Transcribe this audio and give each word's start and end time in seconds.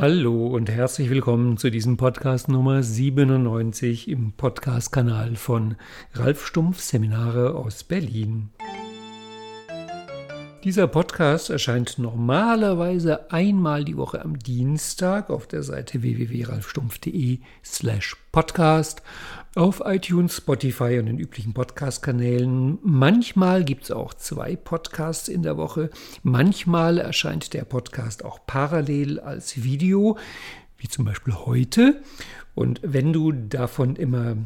Hallo 0.00 0.46
und 0.46 0.70
herzlich 0.70 1.10
willkommen 1.10 1.58
zu 1.58 1.70
diesem 1.70 1.98
Podcast 1.98 2.48
Nummer 2.48 2.82
97 2.82 4.08
im 4.08 4.32
Podcast-Kanal 4.32 5.36
von 5.36 5.76
Ralf 6.14 6.46
Stumpf 6.46 6.80
Seminare 6.80 7.54
aus 7.54 7.84
Berlin. 7.84 8.48
Dieser 10.62 10.88
Podcast 10.88 11.48
erscheint 11.48 11.98
normalerweise 11.98 13.32
einmal 13.32 13.82
die 13.82 13.96
Woche 13.96 14.22
am 14.22 14.38
Dienstag 14.38 15.30
auf 15.30 15.46
der 15.46 15.62
Seite 15.62 16.02
www.ralfstumpf.de 16.02 17.38
slash 17.64 18.14
podcast, 18.30 19.02
auf 19.54 19.80
iTunes, 19.86 20.36
Spotify 20.36 20.98
und 20.98 21.06
den 21.06 21.18
üblichen 21.18 21.54
Podcast-Kanälen. 21.54 22.78
Manchmal 22.82 23.64
gibt 23.64 23.84
es 23.84 23.90
auch 23.90 24.12
zwei 24.12 24.54
Podcasts 24.54 25.28
in 25.28 25.42
der 25.42 25.56
Woche. 25.56 25.88
Manchmal 26.24 26.98
erscheint 26.98 27.54
der 27.54 27.64
Podcast 27.64 28.22
auch 28.22 28.40
parallel 28.46 29.18
als 29.18 29.62
Video, 29.62 30.18
wie 30.76 30.88
zum 30.88 31.06
Beispiel 31.06 31.32
heute. 31.32 32.02
Und 32.54 32.80
wenn 32.82 33.14
du 33.14 33.32
davon 33.32 33.96
immer 33.96 34.36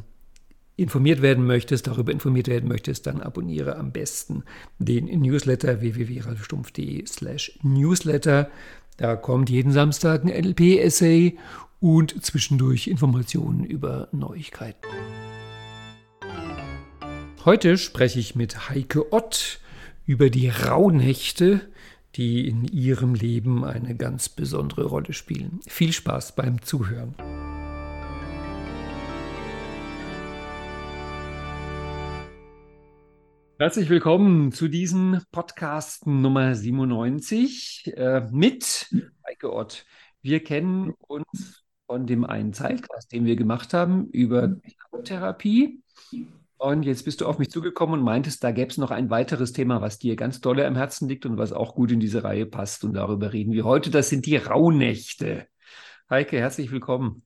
informiert 0.77 1.23
werden 1.23 1.47
möchtest, 1.47 1.87
darüber 1.87 2.13
informiert 2.13 2.49
werden 2.49 2.69
möchtest, 2.69 3.07
dann 3.07 3.21
abonniere 3.21 3.77
am 3.77 3.93
besten 3.93 4.43
den 4.79 5.07
Newsletter 5.07 5.81
www.ralfstumpf.de 5.81 7.07
slash 7.07 7.59
newsletter. 7.63 8.51
Da 8.97 9.17
kommt 9.17 9.51
jeden 9.51 9.73
Samstag 9.73 10.25
ein 10.25 10.29
NLP-Essay 10.29 11.39
und 11.81 12.25
zwischendurch 12.25 12.87
Informationen 12.87 13.65
über 13.65 14.09
Neuigkeiten. 14.13 14.89
Heute 17.45 17.77
spreche 17.77 18.21
ich 18.21 18.35
mit 18.35 18.71
Heike 18.71 19.13
Ott 19.13 19.61
über 20.07 20.31
die 20.31 20.49
Rauhnächte, 20.49 21.61
die 22.17 22.49
in 22.49 22.65
ihrem 22.65 23.15
Leben 23.15 23.65
eine 23.65 23.95
ganz 23.97 24.29
besondere 24.29 24.85
Rolle 24.85 25.13
spielen. 25.13 25.61
Viel 25.67 25.93
Spaß 25.93 26.37
beim 26.37 26.63
Zuhören. 26.63 27.15
Herzlich 33.57 33.89
willkommen 33.89 34.51
zu 34.51 34.67
diesem 34.67 35.21
Podcast 35.31 36.09
Nummer 36.09 36.57
97 36.57 37.93
äh, 37.97 38.27
mit 38.33 38.93
Heike 39.25 39.53
Ott. 39.53 39.87
Wir 40.23 40.43
kennen 40.43 40.93
uns 40.99 41.65
von 41.87 42.05
dem 42.05 42.25
einen 42.25 42.53
Zeitcast, 42.53 43.13
den 43.13 43.27
wir 43.27 43.37
gemacht 43.37 43.73
haben 43.73 44.09
über 44.09 44.57
Therapie. 45.05 45.81
Und 46.57 46.83
jetzt 46.83 47.05
bist 47.05 47.21
du 47.21 47.27
auf 47.27 47.39
mich 47.39 47.49
zugekommen 47.49 48.01
und 48.01 48.05
meintest, 48.05 48.43
da 48.43 48.51
gäbe 48.51 48.71
es 48.71 48.77
noch 48.77 48.91
ein 48.91 49.09
weiteres 49.09 49.53
Thema, 49.53 49.81
was 49.81 50.01
dir 50.01 50.17
ganz 50.17 50.41
dolle 50.41 50.67
am 50.67 50.75
Herzen 50.75 51.09
liegt 51.09 51.25
und 51.25 51.39
was 51.39 51.53
auch 51.53 51.77
gut 51.77 51.93
in 51.93 52.01
diese 52.01 52.25
Reihe 52.25 52.47
passt. 52.47 52.83
Und 52.83 52.95
darüber 52.95 53.33
reden 53.33 53.53
wir 53.53 53.65
heute. 53.65 53.89
Das 53.91 54.09
sind 54.09 54.27
die 54.27 54.37
Rauhnächte. 54.37 55.47
Heike, 56.11 56.39
herzlich 56.39 56.73
willkommen. 56.73 57.25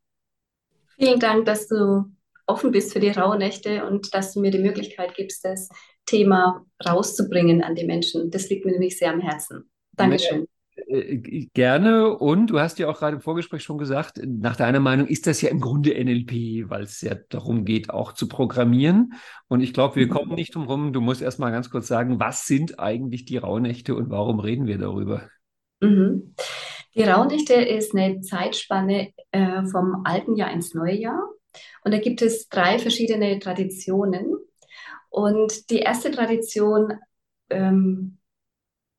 Vielen 0.99 1.21
Dank, 1.21 1.47
dass 1.47 1.69
du 1.69 2.05
offen 2.49 2.71
bist 2.71 2.93
für 2.93 3.01
die 3.01 3.11
Rauhnächte 3.11 3.87
und 3.87 4.15
dass 4.15 4.33
du 4.33 4.41
mir 4.41 4.51
die 4.51 4.59
Möglichkeit 4.59 5.15
gibst, 5.15 5.45
das 5.45 5.69
Thema 6.09 6.65
rauszubringen 6.85 7.63
an 7.63 7.75
die 7.75 7.85
Menschen. 7.85 8.31
Das 8.31 8.49
liegt 8.49 8.65
mir 8.65 8.73
nämlich 8.73 8.99
sehr 8.99 9.13
am 9.13 9.21
Herzen. 9.21 9.71
Dankeschön. 9.93 10.47
Äh, 10.87 11.49
gerne. 11.55 12.17
Und 12.17 12.49
du 12.49 12.61
hast 12.61 12.79
ja 12.79 12.89
auch 12.89 12.99
gerade 12.99 13.17
im 13.17 13.23
Vorgespräch 13.23 13.63
schon 13.63 13.79
gesagt, 13.79 14.21
nach 14.25 14.57
deiner 14.57 14.81
Meinung 14.81 15.07
ist 15.07 15.27
das 15.27 15.43
ja 15.43 15.51
im 15.51 15.61
Grunde 15.61 15.91
NLP, 15.91 16.71
weil 16.71 16.83
es 16.83 17.01
ja 17.01 17.15
darum 17.29 17.65
geht, 17.65 17.91
auch 17.91 18.13
zu 18.13 18.29
programmieren. 18.29 19.13
Und 19.49 19.61
ich 19.61 19.75
glaube, 19.75 19.97
wir 19.97 20.07
mhm. 20.07 20.11
kommen 20.11 20.35
nicht 20.35 20.55
drum 20.55 20.65
rum. 20.65 20.93
Du 20.93 21.01
musst 21.01 21.21
erst 21.21 21.39
mal 21.39 21.51
ganz 21.51 21.71
kurz 21.71 21.89
sagen, 21.89 22.21
was 22.21 22.47
sind 22.47 22.79
eigentlich 22.79 23.25
die 23.25 23.37
Rauhnächte 23.37 23.95
und 23.95 24.11
warum 24.11 24.41
reden 24.41 24.67
wir 24.67 24.79
darüber? 24.79 25.29
Mhm. 25.81 26.35
Die 26.95 27.03
Rauhnächte 27.03 27.55
ist 27.55 27.95
eine 27.95 28.21
Zeitspanne 28.21 29.13
äh, 29.31 29.65
vom 29.67 30.03
alten 30.05 30.37
Jahr 30.37 30.53
ins 30.53 30.75
neue 30.75 30.97
Jahr. 30.97 31.23
Und 31.85 31.93
da 31.93 31.99
gibt 31.99 32.23
es 32.23 32.49
drei 32.49 32.79
verschiedene 32.79 33.39
Traditionen. 33.39 34.37
Und 35.11 35.71
die 35.71 35.81
erste 35.81 36.11
Tradition 36.11 36.99
ähm, 37.51 38.19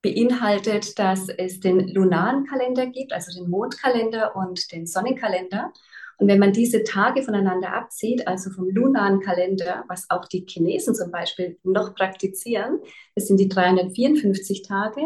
beinhaltet, 0.02 0.98
dass 0.98 1.30
es 1.30 1.60
den 1.60 1.88
lunaren 1.90 2.46
Kalender 2.46 2.88
gibt, 2.88 3.14
also 3.14 3.38
den 3.38 3.50
Mondkalender 3.50 4.36
und 4.36 4.72
den 4.72 4.86
Sonnenkalender. 4.86 5.72
Und 6.18 6.28
wenn 6.28 6.40
man 6.40 6.52
diese 6.52 6.84
Tage 6.84 7.24
voneinander 7.24 7.74
abzieht, 7.74 8.28
also 8.28 8.50
vom 8.50 8.70
lunaren 8.70 9.22
Kalender, 9.22 9.86
was 9.88 10.10
auch 10.10 10.26
die 10.26 10.46
Chinesen 10.46 10.94
zum 10.94 11.12
Beispiel 11.12 11.58
noch 11.64 11.96
praktizieren, 11.96 12.80
das 13.16 13.28
sind 13.28 13.40
die 13.40 13.48
354 13.48 14.64
Tage. 14.64 15.02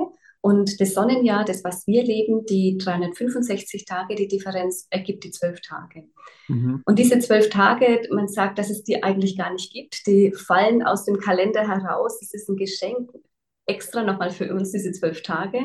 Und 0.46 0.82
das 0.82 0.94
Sonnenjahr, 0.94 1.46
das, 1.46 1.64
was 1.64 1.88
wir 1.88 2.04
leben, 2.04 2.46
die 2.46 2.78
365 2.78 3.86
Tage, 3.86 4.16
die 4.16 4.28
Differenz 4.28 4.88
ergibt 4.90 5.24
die 5.24 5.32
zwölf 5.32 5.62
Tage. 5.62 6.04
Mhm. 6.50 6.84
Und 6.86 7.00
diese 7.00 7.18
zwölf 7.20 7.50
Tage, 7.50 8.02
man 8.12 8.28
sagt, 8.28 8.60
dass 8.60 8.70
es 8.70 8.84
die 8.84 9.02
eigentlich 9.04 9.38
gar 9.38 9.54
nicht 9.54 9.72
gibt, 9.72 10.06
die 10.06 10.34
fallen 10.34 10.84
aus 10.84 11.06
dem 11.06 11.18
Kalender 11.18 11.66
heraus. 11.66 12.20
Das 12.20 12.34
ist 12.34 12.50
ein 12.50 12.58
Geschenk 12.58 13.10
extra 13.68 14.04
nochmal 14.04 14.32
für 14.32 14.54
uns, 14.54 14.72
diese 14.74 14.92
zwölf 14.92 15.24
Tage. 15.24 15.60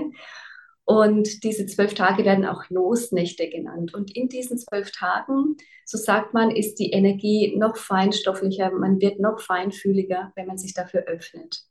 Und 0.85 1.43
diese 1.43 1.67
zwölf 1.67 1.95
Tage 1.95 2.25
werden 2.25 2.47
auch 2.47 2.63
Losnächte 2.71 3.51
genannt. 3.51 3.95
Und 3.95 4.17
in 4.17 4.29
diesen 4.29 4.59
zwölf 4.59 4.93
Tagen, 4.93 5.57
so 5.87 5.99
sagt 5.99 6.35
man, 6.35 6.53
ist 6.53 6.77
die 6.77 6.93
Energie 6.93 7.57
noch 7.59 7.77
feinstofflicher, 7.77 8.71
man 8.71 9.01
wird 9.01 9.19
noch 9.19 9.41
feinfühliger, 9.41 10.33
wenn 10.37 10.47
man 10.47 10.57
sich 10.57 10.73
dafür 10.73 11.01
öffnet. 11.09 11.65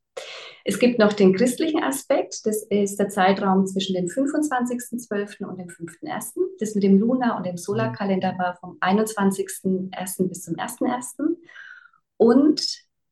Es 0.69 0.79
gibt 0.79 0.99
noch 0.99 1.13
den 1.13 1.33
christlichen 1.33 1.81
Aspekt, 1.81 2.45
das 2.45 2.63
ist 2.63 2.97
der 2.97 3.07
Zeitraum 3.07 3.65
zwischen 3.65 3.95
dem 3.95 4.07
25.12. 4.07 5.45
und 5.45 5.57
dem 5.57 5.67
5.1. 5.67 6.33
Das 6.59 6.75
mit 6.75 6.83
dem 6.83 6.99
Lunar- 6.99 7.37
und 7.37 7.45
dem 7.45 7.55
Solarkalender 7.55 8.35
war 8.37 8.57
vom 8.59 8.77
21.1. 8.81 10.27
bis 10.27 10.43
zum 10.43 10.55
1.1. 10.55 11.37
Und 12.17 12.61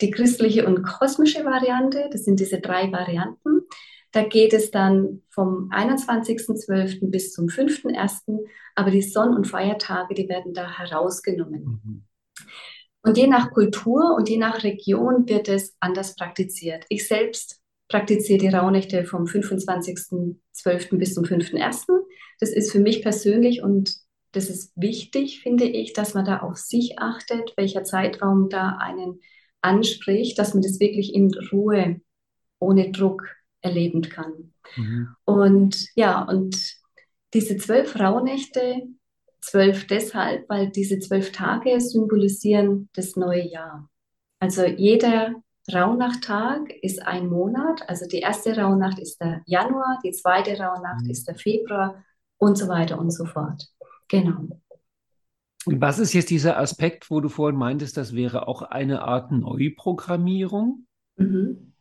die 0.02 0.12
christliche 0.12 0.68
und 0.68 0.84
kosmische 0.84 1.46
Variante, 1.46 2.10
das 2.12 2.26
sind 2.26 2.40
diese 2.40 2.60
drei 2.60 2.92
Varianten. 2.92 3.62
Da 4.12 4.24
geht 4.24 4.54
es 4.54 4.72
dann 4.72 5.22
vom 5.30 5.70
21.12. 5.72 7.10
bis 7.10 7.32
zum 7.32 7.48
5.1., 7.48 8.46
aber 8.76 8.92
die 8.92 9.02
Sonn- 9.02 9.36
und 9.36 9.46
Feiertage, 9.46 10.14
die 10.14 10.28
werden 10.28 10.54
da 10.54 10.78
herausgenommen. 10.78 11.82
Mhm. 11.84 12.05
Und 13.06 13.18
je 13.18 13.28
nach 13.28 13.52
Kultur 13.52 14.16
und 14.16 14.30
je 14.30 14.38
nach 14.38 14.64
Region 14.64 15.30
wird 15.30 15.48
es 15.48 15.76
anders 15.80 16.16
praktiziert. 16.16 16.86
Ich 16.90 17.08
selbst 17.08 17.62
praktiziere 17.88 18.40
die 18.40 18.48
Rauhnächte 18.48 19.06
vom 19.06 19.26
25.12. 19.26 20.98
bis 20.98 21.14
zum 21.14 21.24
5.1. 21.24 21.86
Das 22.40 22.50
ist 22.50 22.72
für 22.72 22.80
mich 22.80 23.04
persönlich 23.04 23.62
und 23.62 23.94
das 24.32 24.50
ist 24.50 24.74
wichtig, 24.76 25.42
finde 25.42 25.66
ich, 25.66 25.94
dass 25.94 26.14
man 26.14 26.26
da 26.26 26.40
auf 26.40 26.58
sich 26.58 27.00
achtet, 27.00 27.54
welcher 27.56 27.84
Zeitraum 27.84 28.50
da 28.50 28.78
einen 28.80 29.22
anspricht, 29.62 30.38
dass 30.38 30.54
man 30.54 30.64
das 30.64 30.80
wirklich 30.80 31.14
in 31.14 31.34
Ruhe, 31.52 32.02
ohne 32.60 32.92
Druck 32.92 33.28
erleben 33.62 34.02
kann. 34.02 34.54
Mhm. 34.76 35.10
Und 35.26 35.88
ja, 35.96 36.24
und 36.24 36.58
diese 37.34 37.58
zwölf 37.58 38.00
Rauhnächte, 38.00 38.84
Zwölf 39.46 39.86
deshalb, 39.86 40.50
weil 40.50 40.70
diese 40.70 40.98
zwölf 40.98 41.32
Tage 41.32 41.80
symbolisieren 41.80 42.90
das 42.94 43.16
neue 43.16 43.48
Jahr. 43.48 43.88
Also 44.40 44.66
jeder 44.66 45.36
Rauhnachttag 45.72 46.74
ist 46.82 47.06
ein 47.06 47.28
Monat. 47.28 47.88
Also 47.88 48.08
die 48.08 48.22
erste 48.22 48.58
Rauhnacht 48.58 48.98
ist 48.98 49.22
der 49.22 49.44
Januar, 49.46 50.00
die 50.04 50.12
zweite 50.12 50.58
Rauhnacht 50.58 51.04
mhm. 51.04 51.12
ist 51.12 51.28
der 51.28 51.36
Februar 51.36 52.04
und 52.38 52.58
so 52.58 52.68
weiter 52.68 52.98
und 52.98 53.12
so 53.12 53.26
fort. 53.26 53.68
Genau. 54.08 54.48
Und 55.66 55.80
was 55.80 56.00
ist 56.00 56.14
jetzt 56.14 56.32
dieser 56.32 56.58
Aspekt, 56.58 57.12
wo 57.12 57.22
du 57.22 57.30
vorhin 57.30 57.60
meintest, 57.60 57.98
das 57.98 58.14
wäre 58.16 58.48
auch 58.48 58.64
eine 58.64 59.04
Art 59.04 59.32
Neuprogrammierung? 59.32 60.85
Mhm. 61.18 61.74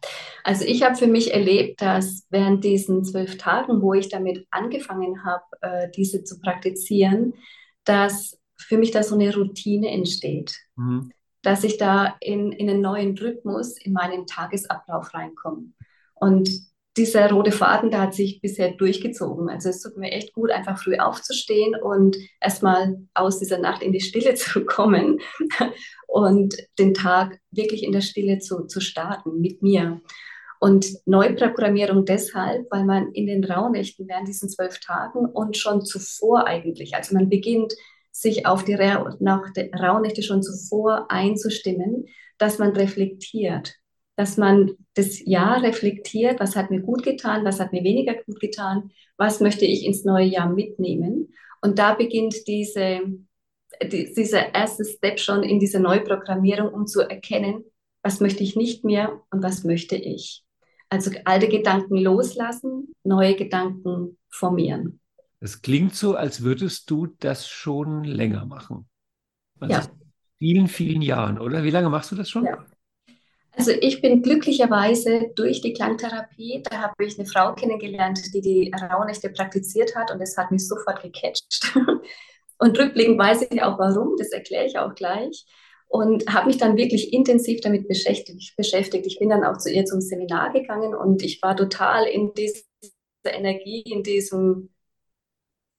Also 0.43 0.65
ich 0.67 0.83
habe 0.83 0.97
für 0.97 1.07
mich 1.07 1.33
erlebt, 1.33 1.81
dass 1.81 2.27
während 2.29 2.65
diesen 2.65 3.05
zwölf 3.05 3.39
Tagen, 3.39 3.81
wo 3.81 3.95
ich 3.95 4.11
damit 4.11 4.47
angefangen 4.51 5.25
habe, 5.25 5.45
äh, 5.63 5.91
diese 5.91 6.25
zu 6.25 6.39
praktizieren, 6.41 7.35
dass 7.85 8.39
für 8.57 8.77
mich 8.77 8.91
da 8.91 9.03
so 9.03 9.15
eine 9.15 9.35
Routine 9.35 9.91
entsteht. 9.91 10.55
Mhm. 10.77 11.11
Dass 11.43 11.65
ich 11.65 11.79
da 11.79 12.17
in, 12.21 12.53
in 12.53 12.71
einen 12.71 12.81
neuen 12.81 13.17
Rhythmus 13.17 13.79
in 13.79 13.93
meinen 13.93 14.27
Tagesablauf 14.27 15.15
reinkomme. 15.15 15.73
Und 16.15 16.51
dieser 16.97 17.31
rote 17.31 17.51
Faden, 17.51 17.91
da 17.91 18.03
hat 18.03 18.15
sich 18.15 18.41
bisher 18.41 18.73
durchgezogen. 18.73 19.49
Also 19.49 19.69
es 19.69 19.83
tut 19.83 19.97
mir 19.97 20.13
echt 20.13 20.33
gut, 20.33 20.51
einfach 20.51 20.81
früh 20.81 20.97
aufzustehen 20.97 21.75
und 21.75 22.17
erstmal 22.41 22.97
aus 23.15 23.41
dieser 23.41 23.59
Nacht 23.59 23.83
in 23.83 23.93
die 23.93 24.01
Stille 24.01 24.35
zu 24.35 24.65
kommen 24.65 25.21
und 26.07 26.57
den 26.79 26.95
Tag 26.95 27.39
wirklich 27.51 27.83
in 27.83 27.93
der 27.93 28.01
Stille 28.01 28.39
zu, 28.39 28.67
zu 28.67 28.81
starten 28.81 29.41
mit 29.41 29.63
mir. 29.63 30.01
Und 30.61 30.87
Neuprogrammierung 31.05 32.05
deshalb, 32.05 32.71
weil 32.71 32.85
man 32.85 33.13
in 33.13 33.27
den 33.27 33.45
Rauhnächten 33.45 34.09
während 34.09 34.29
diesen 34.29 34.49
zwölf 34.49 34.81
Tagen 34.81 35.27
und 35.27 35.57
schon 35.57 35.85
zuvor 35.85 36.47
eigentlich, 36.47 36.95
also 36.95 37.15
man 37.15 37.29
beginnt 37.29 37.75
sich 38.13 38.47
auf 38.47 38.65
die 38.65 38.75
Rauhnächte 38.75 40.23
schon 40.23 40.43
zuvor 40.43 41.11
einzustimmen, 41.11 42.07
dass 42.39 42.59
man 42.59 42.71
reflektiert, 42.71 43.75
dass 44.17 44.37
man 44.37 44.73
das 44.95 45.25
Jahr 45.25 45.63
reflektiert, 45.63 46.39
was 46.41 46.57
hat 46.57 46.71
mir 46.71 46.81
gut 46.81 47.03
getan, 47.03 47.45
was 47.45 47.61
hat 47.61 47.73
mir 47.73 47.83
weniger 47.83 48.15
gut 48.15 48.41
getan, 48.41 48.91
was 49.17 49.41
möchte 49.41 49.65
ich 49.65 49.85
ins 49.85 50.05
neue 50.05 50.27
Jahr 50.27 50.49
mitnehmen 50.49 51.35
Und 51.63 51.79
da 51.79 51.95
beginnt 51.95 52.47
diese, 52.47 53.01
die, 53.83 54.13
dieser 54.15 54.55
erste 54.55 54.85
Step 54.85 55.19
schon 55.19 55.43
in 55.43 55.59
dieser 55.59 55.81
Neuprogrammierung, 55.81 56.73
um 56.73 56.87
zu 56.87 57.01
erkennen, 57.01 57.65
was 58.03 58.21
möchte 58.21 58.43
ich 58.43 58.55
nicht 58.55 58.85
mehr 58.85 59.21
und 59.31 59.43
was 59.43 59.65
möchte 59.65 59.97
ich. 59.97 60.45
Also 60.91 61.11
alte 61.25 61.49
Gedanken 61.49 61.97
loslassen, 61.97 62.95
neue 63.03 63.35
Gedanken 63.35 64.19
formieren. 64.29 65.01
Es 65.41 65.61
klingt 65.61 65.95
so, 65.95 66.15
als 66.15 66.43
würdest 66.43 66.91
du 66.91 67.09
das 67.19 67.49
schon 67.49 68.05
länger 68.05 68.47
machen. 68.47 68.89
Also 69.59 69.75
ja. 69.75 69.87
Vielen, 70.39 70.69
vielen 70.69 71.03
Jahren, 71.03 71.39
oder? 71.39 71.65
Wie 71.65 71.71
lange 71.71 71.89
machst 71.89 72.13
du 72.13 72.17
das 72.17 72.29
schon? 72.29 72.45
Ja. 72.45 72.65
Also 73.57 73.71
ich 73.71 74.03
bin 74.03 74.23
glücklicherweise 74.23 75.31
durch 75.37 75.61
die 75.61 75.73
Klangtherapie, 75.73 76.63
da 76.69 76.83
habe 76.83 77.05
ich 77.05 77.19
eine 77.19 77.27
Frau 77.27 77.55
kennengelernt, 77.55 78.35
die 78.35 78.41
die 78.41 78.73
Rauhnächte 78.75 79.31
praktiziert 79.31 79.95
hat 79.95 80.11
und 80.11 80.21
das 80.21 80.37
hat 80.37 80.51
mich 80.51 80.67
sofort 80.67 81.03
gecatcht. 81.03 81.73
Und 82.59 82.79
rückblickend 82.79 83.19
weiß 83.19 83.49
ich 83.51 83.63
auch 83.63 83.79
warum, 83.79 84.17
das 84.17 84.31
erkläre 84.31 84.65
ich 84.65 84.79
auch 84.79 84.95
gleich. 84.95 85.45
Und 85.89 86.33
habe 86.33 86.47
mich 86.47 86.57
dann 86.57 86.77
wirklich 86.77 87.13
intensiv 87.13 87.61
damit 87.61 87.89
beschäftigt. 87.89 89.07
Ich 89.07 89.19
bin 89.19 89.29
dann 89.29 89.45
auch 89.45 89.59
zu 89.59 89.71
ihr 89.71 89.85
zum 89.85 90.01
Seminar 90.01 90.53
gegangen 90.53 90.95
und 90.95 91.23
ich 91.23 91.43
war 91.43 91.57
total 91.57 92.07
in 92.07 92.33
dieser 92.33 92.63
Energie, 93.25 93.83
in 93.83 94.03
diesem, 94.03 94.71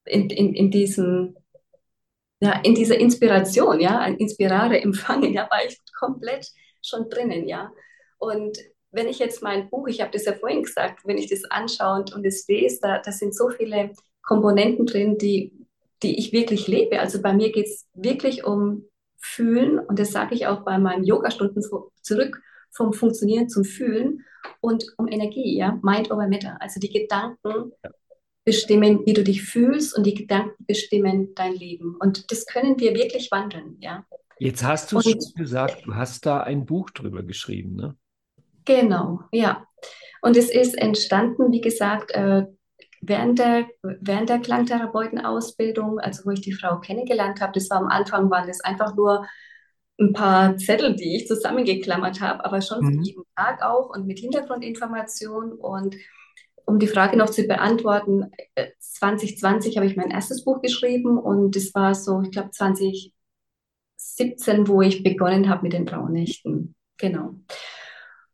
in, 0.06 0.30
in, 0.30 0.54
in 0.54 0.70
diesem, 0.70 1.38
ja, 2.40 2.62
in 2.64 2.76
dieser 2.76 2.98
Inspiration, 2.98 3.80
ja, 3.80 4.00
ein 4.00 4.18
Inspirare 4.18 4.80
empfangen, 4.80 5.34
ja, 5.34 5.48
war 5.50 5.66
ich 5.66 5.80
komplett 5.98 6.52
schon 6.88 7.10
drinnen, 7.10 7.48
ja. 7.48 7.72
Und 8.18 8.58
wenn 8.92 9.08
ich 9.08 9.20
jetzt 9.20 9.44
mein 9.44 9.70
Buch, 9.70 9.88
ich 9.88 10.02
habe 10.02 10.12
das 10.12 10.26
ja 10.26 10.34
vorhin 10.34 10.64
gesagt, 10.64 11.02
wenn 11.06 11.18
ich 11.18 11.30
das 11.30 11.44
anschaue 11.46 12.00
und, 12.00 12.16
und 12.16 12.26
es 12.26 12.48
lese, 12.48 12.80
da, 12.82 13.00
da 13.00 13.12
sind 13.12 13.36
so 13.36 13.50
viele 13.50 13.92
Komponenten 14.22 14.86
drin, 14.86 15.18
die, 15.18 15.52
die 16.02 16.18
ich 16.18 16.32
wirklich 16.32 16.68
lebe. 16.68 17.00
Also 17.00 17.22
bei 17.22 17.34
mir 17.34 17.52
geht 17.52 17.68
es 17.68 17.88
wirklich 17.94 18.46
um 18.46 18.86
Fühlen 19.18 19.80
und 19.80 20.00
das 20.00 20.12
sage 20.12 20.36
ich 20.36 20.48
auch 20.48 20.64
bei 20.64 20.78
meinen 20.78 21.04
Yoga-Stunden 21.04 21.62
zurück 22.02 22.42
vom 22.72 22.94
Funktionieren 22.94 23.50
zum 23.50 23.64
Fühlen 23.64 24.24
und 24.62 24.86
um 24.98 25.08
Energie, 25.08 25.58
ja, 25.58 25.80
Mind 25.82 26.12
over 26.12 26.28
Matter. 26.28 26.58
Also 26.60 26.80
die 26.80 26.92
Gedanken 26.92 27.72
bestimmen, 28.46 29.06
wie 29.06 29.14
du 29.14 29.24
dich 29.24 29.44
fühlst 29.44 29.98
und 29.98 30.06
die 30.06 30.14
Gedanken 30.14 30.66
bestimmen 30.66 31.34
dein 31.36 31.56
Leben. 31.56 31.96
Und 32.00 32.32
das 32.32 32.46
können 32.46 32.80
wir 32.80 32.94
wirklich 32.94 33.32
wandeln, 33.32 33.78
ja. 33.80 34.06
Jetzt 34.40 34.64
hast 34.64 34.92
du 34.92 35.02
schon 35.02 35.20
gesagt, 35.36 35.86
du 35.86 35.96
hast 35.96 36.26
da 36.26 36.42
ein 36.42 36.66
Buch 36.66 36.90
drüber 36.90 37.24
geschrieben, 37.24 37.76
ne? 37.76 37.96
Genau, 38.66 39.22
ja. 39.32 39.66
Und 40.22 40.36
es 40.36 40.50
ist 40.50 40.78
entstanden, 40.78 41.52
wie 41.52 41.62
gesagt, 41.62 42.12
äh, 42.12 42.46
während 43.02 43.40
der, 43.40 43.68
während 43.84 44.30
der 44.30 44.40
Klangtherapeutenausbildung, 44.40 46.00
also 46.00 46.26
wo 46.26 46.32
ich 46.32 46.42
die 46.42 46.54
Frau 46.54 46.80
kennengelernt 46.80 47.42
habe. 47.42 47.54
Das 47.54 47.70
war 47.70 47.78
am 47.78 47.88
Anfang, 47.88 48.30
waren 48.30 48.48
das 48.48 48.62
einfach 48.62 48.96
nur 48.96 49.26
ein 50.00 50.14
paar 50.14 50.58
Zettel, 50.58 50.96
die 50.96 51.16
ich 51.16 51.28
zusammengeklammert 51.28 52.20
habe, 52.20 52.44
aber 52.44 52.62
schon 52.62 52.84
mhm. 52.84 53.04
jeden 53.04 53.24
Tag 53.36 53.62
auch 53.62 53.90
und 53.96 54.08
mit 54.08 54.20
Hintergrundinformation. 54.20 55.54
Und 55.54 55.96
um 56.66 56.80
die 56.80 56.88
Frage 56.88 57.18
noch 57.18 57.30
zu 57.30 57.44
beantworten, 57.44 58.32
2020 58.80 59.74
äh, 59.74 59.78
habe 59.78 59.88
ich 59.88 59.96
mein 59.96 60.12
erstes 60.12 60.44
Buch 60.44 60.62
geschrieben 60.62 61.18
und 61.18 61.56
das 61.56 61.74
war 61.74 61.96
so, 61.96 62.22
ich 62.22 62.32
glaube, 62.32 62.52
20 62.52 63.15
17, 63.98 64.68
wo 64.68 64.82
ich 64.82 65.04
begonnen 65.04 65.50
habe 65.50 65.64
mit 65.64 65.74
den 65.74 65.88
Rauhnächten. 65.88 66.76
Genau. 66.98 67.36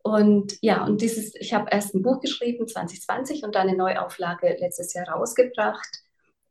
Und 0.04 0.58
ja, 0.62 0.84
und 0.86 1.02
dieses, 1.02 1.36
ich 1.36 1.54
habe 1.54 1.70
erst 1.72 1.94
ein 1.94 2.02
Buch 2.02 2.22
geschrieben, 2.22 2.68
2020, 2.68 3.44
und 3.44 3.56
dann 3.56 3.68
eine 3.68 3.78
Neuauflage 3.78 4.58
letztes 4.60 4.94
Jahr 4.94 5.10
rausgebracht. 5.10 6.04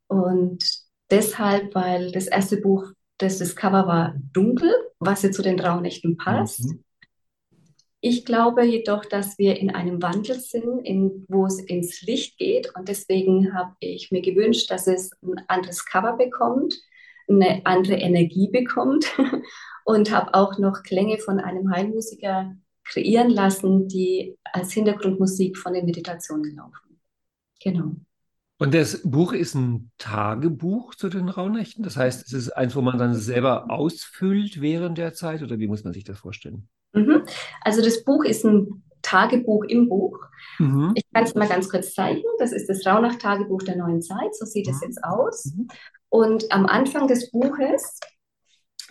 Und 0.06 0.64
deshalb, 1.10 1.74
weil 1.74 2.12
das 2.12 2.26
erste 2.26 2.58
Buch, 2.58 2.92
das, 3.18 3.38
das 3.38 3.56
Cover 3.56 3.86
war 3.86 4.14
dunkel, 4.32 4.72
was 4.98 5.22
jetzt 5.22 5.36
zu 5.36 5.42
den 5.42 5.58
Rauhnächten 5.58 6.16
passt. 6.16 6.64
Mhm. 6.64 6.84
Ich 8.02 8.24
glaube 8.24 8.64
jedoch, 8.64 9.04
dass 9.04 9.36
wir 9.36 9.58
in 9.58 9.74
einem 9.74 10.00
Wandel 10.00 10.40
sind, 10.40 10.80
in, 10.86 11.26
wo 11.28 11.44
es 11.44 11.60
ins 11.60 12.00
Licht 12.00 12.38
geht. 12.38 12.74
Und 12.74 12.88
deswegen 12.88 13.52
habe 13.54 13.74
ich 13.80 14.10
mir 14.10 14.22
gewünscht, 14.22 14.70
dass 14.70 14.86
es 14.86 15.10
ein 15.22 15.42
anderes 15.48 15.84
Cover 15.84 16.16
bekommt 16.16 16.74
eine 17.30 17.62
andere 17.64 17.94
Energie 17.94 18.48
bekommt 18.48 19.06
und 19.84 20.10
habe 20.10 20.34
auch 20.34 20.58
noch 20.58 20.82
Klänge 20.82 21.18
von 21.18 21.40
einem 21.40 21.70
Heilmusiker 21.70 22.54
kreieren 22.84 23.30
lassen, 23.30 23.88
die 23.88 24.36
als 24.44 24.72
Hintergrundmusik 24.72 25.56
von 25.56 25.72
den 25.72 25.84
Meditationen 25.84 26.56
laufen. 26.56 27.00
Genau. 27.62 27.92
Und 28.58 28.74
das 28.74 29.00
Buch 29.02 29.32
ist 29.32 29.54
ein 29.54 29.90
Tagebuch 29.96 30.94
zu 30.94 31.08
den 31.08 31.30
Rauhnächten? 31.30 31.82
Das 31.82 31.96
heißt, 31.96 32.26
es 32.26 32.32
ist 32.32 32.50
eins, 32.50 32.76
wo 32.76 32.82
man 32.82 32.98
dann 32.98 33.14
selber 33.14 33.70
ausfüllt 33.70 34.60
während 34.60 34.98
der 34.98 35.14
Zeit 35.14 35.42
oder 35.42 35.58
wie 35.58 35.66
muss 35.66 35.82
man 35.82 35.94
sich 35.94 36.04
das 36.04 36.18
vorstellen? 36.18 36.68
Mhm. 36.92 37.22
Also 37.62 37.82
das 37.82 38.04
Buch 38.04 38.22
ist 38.24 38.44
ein 38.44 38.82
Tagebuch 39.00 39.64
im 39.64 39.88
Buch. 39.88 40.18
Mhm. 40.58 40.92
Ich 40.94 41.04
kann 41.12 41.24
es 41.24 41.34
mal 41.34 41.48
ganz 41.48 41.70
kurz 41.70 41.94
zeigen. 41.94 42.22
Das 42.38 42.52
ist 42.52 42.68
das 42.68 42.84
Rauhnacht-Tagebuch 42.84 43.62
der 43.62 43.76
neuen 43.76 44.02
Zeit. 44.02 44.34
So 44.34 44.44
sieht 44.44 44.68
es 44.68 44.76
mhm. 44.76 44.88
jetzt 44.88 45.04
aus. 45.04 45.54
Und 46.10 46.52
am 46.52 46.66
Anfang 46.66 47.06
des 47.06 47.30
Buches, 47.30 47.98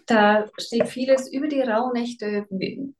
da 0.08 0.48
steht 0.58 0.88
vieles 0.88 1.32
über 1.32 1.48
die 1.48 1.62
Rauhnächte, 1.62 2.48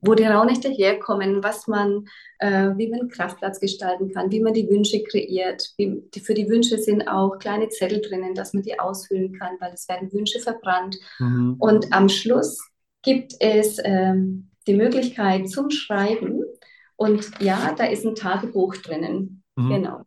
wo 0.00 0.14
die 0.14 0.24
Rauhnächte 0.24 0.68
herkommen, 0.68 1.42
was 1.42 1.66
man, 1.66 2.04
äh, 2.38 2.68
wie 2.76 2.88
man 2.88 3.08
Kraftplatz 3.08 3.58
gestalten 3.58 4.12
kann, 4.12 4.30
wie 4.30 4.40
man 4.40 4.54
die 4.54 4.68
Wünsche 4.68 5.02
kreiert. 5.02 5.72
Wie, 5.76 6.02
die, 6.14 6.20
für 6.20 6.34
die 6.34 6.48
Wünsche 6.48 6.78
sind 6.78 7.08
auch 7.08 7.38
kleine 7.38 7.68
Zettel 7.70 8.00
drinnen, 8.00 8.34
dass 8.34 8.52
man 8.54 8.62
die 8.62 8.78
ausfüllen 8.78 9.32
kann, 9.32 9.56
weil 9.58 9.72
es 9.72 9.88
werden 9.88 10.12
Wünsche 10.12 10.38
verbrannt. 10.38 10.98
Mhm. 11.18 11.56
Und 11.58 11.92
am 11.92 12.08
Schluss 12.08 12.60
gibt 13.02 13.34
es 13.40 13.78
ähm, 13.82 14.50
die 14.68 14.74
Möglichkeit 14.74 15.48
zum 15.48 15.70
Schreiben. 15.70 16.44
Und 16.94 17.30
ja, 17.40 17.74
da 17.76 17.86
ist 17.86 18.04
ein 18.04 18.14
Tagebuch 18.14 18.76
drinnen. 18.76 19.42
Mhm. 19.56 19.68
Genau. 19.68 20.04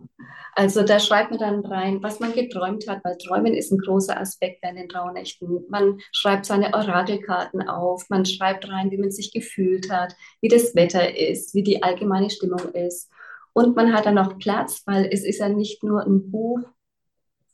Also 0.56 0.84
da 0.84 1.00
schreibt 1.00 1.32
man 1.32 1.40
dann 1.40 1.66
rein, 1.66 2.04
was 2.04 2.20
man 2.20 2.34
geträumt 2.34 2.88
hat, 2.88 3.04
weil 3.04 3.18
Träumen 3.18 3.54
ist 3.54 3.72
ein 3.72 3.80
großer 3.80 4.20
Aspekt 4.20 4.62
bei 4.62 4.72
den 4.72 4.90
Rauhnächten. 4.90 5.66
Man 5.70 6.00
schreibt 6.12 6.46
seine 6.46 6.74
Orakelkarten 6.74 7.68
auf, 7.68 8.10
man 8.10 8.26
schreibt 8.26 8.70
rein, 8.70 8.92
wie 8.92 8.98
man 8.98 9.12
sich 9.12 9.32
gefühlt 9.32 9.92
hat, 9.92 10.16
wie 10.42 10.50
das 10.50 10.76
Wetter 10.76 11.18
ist, 11.18 11.56
wie 11.56 11.64
die 11.64 11.82
allgemeine 11.82 12.30
Stimmung 12.30 12.74
ist. 12.74 13.10
Und 13.54 13.76
man 13.76 13.94
hat 13.94 14.06
dann 14.06 14.18
auch 14.18 14.38
Platz, 14.38 14.84
weil 14.86 15.10
es 15.12 15.24
ist 15.24 15.40
ja 15.40 15.50
nicht 15.50 15.84
nur 15.84 16.06
ein 16.06 16.30
Buch 16.30 16.60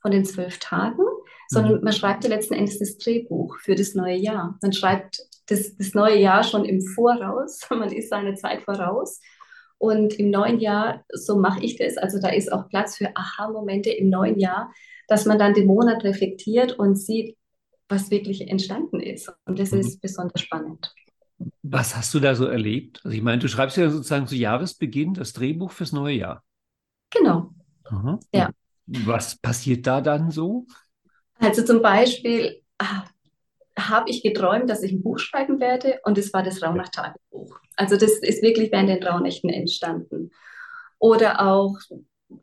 von 0.02 0.12
den 0.12 0.26
zwölf 0.26 0.60
Tagen, 0.60 1.04
sondern 1.48 1.78
mhm. 1.78 1.84
man 1.84 1.94
schreibt 1.94 2.24
ja 2.24 2.30
letzten 2.30 2.54
Endes 2.54 2.80
das 2.80 2.98
Drehbuch 2.98 3.58
für 3.60 3.76
das 3.76 3.96
neue 3.96 4.16
Jahr. 4.16 4.58
Man 4.62 4.74
schreibt 4.74 5.22
das, 5.48 5.76
das 5.76 5.94
neue 5.94 6.18
Jahr 6.18 6.44
schon 6.44 6.66
im 6.66 6.82
Voraus, 6.82 7.62
man 7.70 7.92
ist 7.92 8.10
seine 8.10 8.36
Zeit 8.36 8.62
voraus 8.64 9.20
und 9.80 10.14
im 10.20 10.30
neuen 10.30 10.60
Jahr, 10.60 11.06
so 11.12 11.40
mache 11.40 11.64
ich 11.64 11.78
das, 11.78 11.98
also 11.98 12.20
da 12.20 12.30
ist 12.30 12.52
auch 12.52 12.70
Platz 12.70 12.98
für 12.98 13.16
Aha-Momente 13.16 13.90
im 13.90 14.10
neuen 14.10 14.38
Jahr, 14.38 14.72
dass 15.08 15.26
man 15.26 15.40
dann 15.40 15.54
den 15.54 15.66
Monat 15.66 16.04
reflektiert 16.04 16.74
und 16.78 16.96
sieht, 16.96 17.36
was 17.88 18.12
wirklich 18.12 18.48
entstanden 18.48 19.00
ist. 19.00 19.32
Und 19.46 19.58
das 19.58 19.72
mhm. 19.72 19.80
ist 19.80 20.02
besonders 20.02 20.42
spannend. 20.42 20.94
Was 21.64 21.96
hast 21.96 22.14
du 22.14 22.20
da 22.20 22.36
so 22.36 22.46
erlebt? 22.46 23.00
Also 23.04 23.16
ich 23.16 23.24
meine, 23.24 23.40
du 23.40 23.48
schreibst 23.48 23.78
ja 23.78 23.90
sozusagen 23.90 24.28
zu 24.28 24.36
Jahresbeginn 24.36 25.14
das 25.14 25.32
Drehbuch 25.34 25.72
fürs 25.72 25.94
neue 25.94 26.16
Jahr. 26.16 26.44
Genau. 27.10 27.52
Aha. 27.86 28.20
Ja. 28.34 28.52
Was 28.86 29.38
passiert 29.38 29.88
da 29.88 30.02
dann 30.02 30.30
so? 30.30 30.68
Also 31.40 31.64
zum 31.64 31.82
Beispiel, 31.82 32.62
ah, 32.80 33.06
habe 33.88 34.10
ich 34.10 34.24
geträumt, 34.24 34.70
dass 34.70 34.84
ich 34.84 34.92
ein 34.92 35.04
Buch 35.04 35.20
schreiben 35.20 35.60
werde 35.60 36.00
und 36.04 36.18
es 36.18 36.34
war 36.34 36.44
das 36.44 36.62
Rauhnacht-Tagebuch. 36.62 37.60
Also 37.76 37.96
das 37.96 38.18
ist 38.20 38.42
wirklich 38.42 38.72
während 38.72 38.90
den 38.90 39.04
Rauhnächten 39.04 39.50
entstanden. 39.50 40.32
Oder 40.98 41.42
auch 41.48 41.78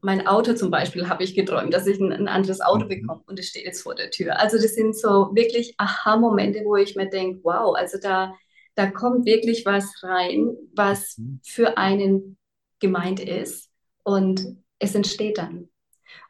mein 0.00 0.26
Auto 0.26 0.54
zum 0.54 0.70
Beispiel 0.70 1.08
habe 1.08 1.24
ich 1.24 1.34
geträumt, 1.34 1.72
dass 1.72 1.86
ich 1.86 2.00
ein, 2.00 2.12
ein, 2.12 2.28
anderes 2.28 2.60
Auto 2.60 2.84
mhm. 2.84 2.88
bekomme 2.88 3.22
und 3.26 3.38
es 3.38 3.48
steht 3.48 3.64
jetzt 3.64 3.82
vor 3.82 3.94
der 3.94 4.10
Tür. 4.10 4.40
Also 4.40 4.56
das 4.56 4.74
sind 4.74 4.96
so 4.96 5.30
wirklich 5.34 5.74
Aha-Momente, 5.78 6.62
wo 6.64 6.76
ich 6.76 6.96
mir 6.96 7.08
denke, 7.08 7.40
wow, 7.44 7.76
also 7.76 7.98
da, 8.00 8.34
da 8.74 8.90
kommt 8.90 9.26
wirklich 9.26 9.64
was 9.64 10.02
rein, 10.02 10.56
was 10.74 11.18
mhm. 11.18 11.40
für 11.44 11.76
einen 11.76 12.36
gemeint 12.80 13.20
ist 13.20 13.70
und 14.02 14.56
es 14.78 14.94
entsteht 14.94 15.38
dann. 15.38 15.68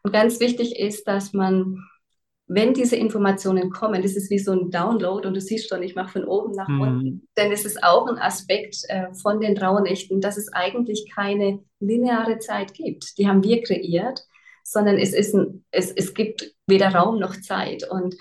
Und 0.03 0.13
ganz 0.13 0.41
wichtig 0.41 0.79
ist, 0.79 1.07
dass 1.09 1.33
man 1.33 1.83
wenn 2.49 2.75
diese 2.75 2.97
Informationen 2.97 3.71
kommen, 3.71 4.03
das 4.03 4.15
ist 4.15 4.31
wie 4.31 4.39
so 4.39 4.53
ein 4.53 4.71
Download 4.71 5.27
und 5.27 5.35
du 5.35 5.41
siehst 5.41 5.69
schon, 5.69 5.83
ich 5.83 5.97
mache 5.97 6.13
von 6.13 6.25
oben 6.25 6.53
nach 6.53 6.69
mhm. 6.69 6.81
unten, 6.81 7.29
denn 7.37 7.51
es 7.51 7.65
ist 7.65 7.83
auch 7.83 8.07
ein 8.07 8.19
Aspekt 8.19 8.77
äh, 8.89 9.13
von 9.15 9.41
den 9.41 9.59
Rauhnächten, 9.59 10.21
dass 10.21 10.37
es 10.37 10.53
eigentlich 10.53 11.11
keine 11.13 11.61
lineare 11.81 12.39
Zeit 12.39 12.73
gibt. 12.75 13.19
Die 13.19 13.27
haben 13.27 13.43
wir 13.43 13.63
kreiert, 13.63 14.21
sondern 14.63 14.97
es, 14.99 15.13
ist 15.13 15.35
ein, 15.35 15.65
es, 15.73 15.91
es 15.91 16.15
gibt 16.15 16.55
weder 16.69 16.95
Raum 16.95 17.19
noch 17.19 17.41
Zeit. 17.41 17.89
Und 17.91 18.17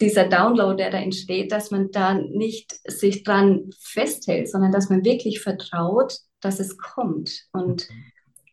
dieser 0.00 0.28
Download, 0.28 0.76
der 0.76 0.90
da 0.90 0.98
entsteht, 0.98 1.52
dass 1.52 1.70
man 1.70 1.92
da 1.92 2.14
nicht 2.14 2.74
sich 2.90 3.22
dran 3.22 3.70
festhält, 3.78 4.48
sondern 4.48 4.72
dass 4.72 4.90
man 4.90 5.04
wirklich 5.04 5.40
vertraut, 5.40 6.18
dass 6.40 6.58
es 6.58 6.78
kommt 6.78 7.46
und, 7.52 7.88
mhm. 7.88 8.04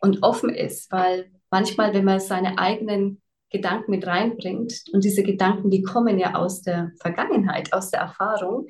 und 0.02 0.24
offen 0.24 0.54
ist, 0.54 0.92
weil 0.92 1.32
manchmal, 1.50 1.96
wenn 1.96 2.06
man 2.06 2.20
seine 2.20 2.60
eigenen 2.60 3.22
Gedanken 3.50 3.92
mit 3.92 4.06
reinbringt 4.06 4.84
und 4.94 5.04
diese 5.04 5.24
Gedanken, 5.24 5.70
die 5.70 5.82
kommen 5.82 6.20
ja 6.20 6.36
aus 6.36 6.62
der 6.62 6.92
Vergangenheit, 7.00 7.74
aus 7.74 7.90
der 7.90 8.02
Erfahrung, 8.02 8.68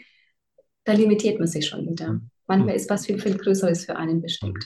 da 0.86 0.94
limitiert 0.94 1.40
man 1.40 1.48
sich 1.48 1.68
schon 1.68 1.88
wieder. 1.88 2.14
Mhm. 2.14 2.30
Manchmal 2.48 2.76
ist 2.76 2.90
was 2.90 3.06
viel, 3.06 3.20
viel 3.20 3.38
Größeres 3.38 3.86
für 3.86 3.96
einen 3.96 4.22
bestimmt. 4.22 4.66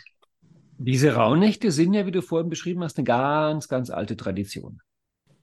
Diese 0.77 1.15
Rauhnächte 1.15 1.71
sind 1.71 1.93
ja, 1.93 2.05
wie 2.05 2.11
du 2.11 2.21
vorhin 2.21 2.49
beschrieben 2.49 2.83
hast, 2.83 2.97
eine 2.97 3.05
ganz, 3.05 3.67
ganz 3.67 3.89
alte 3.89 4.15
Tradition. 4.15 4.79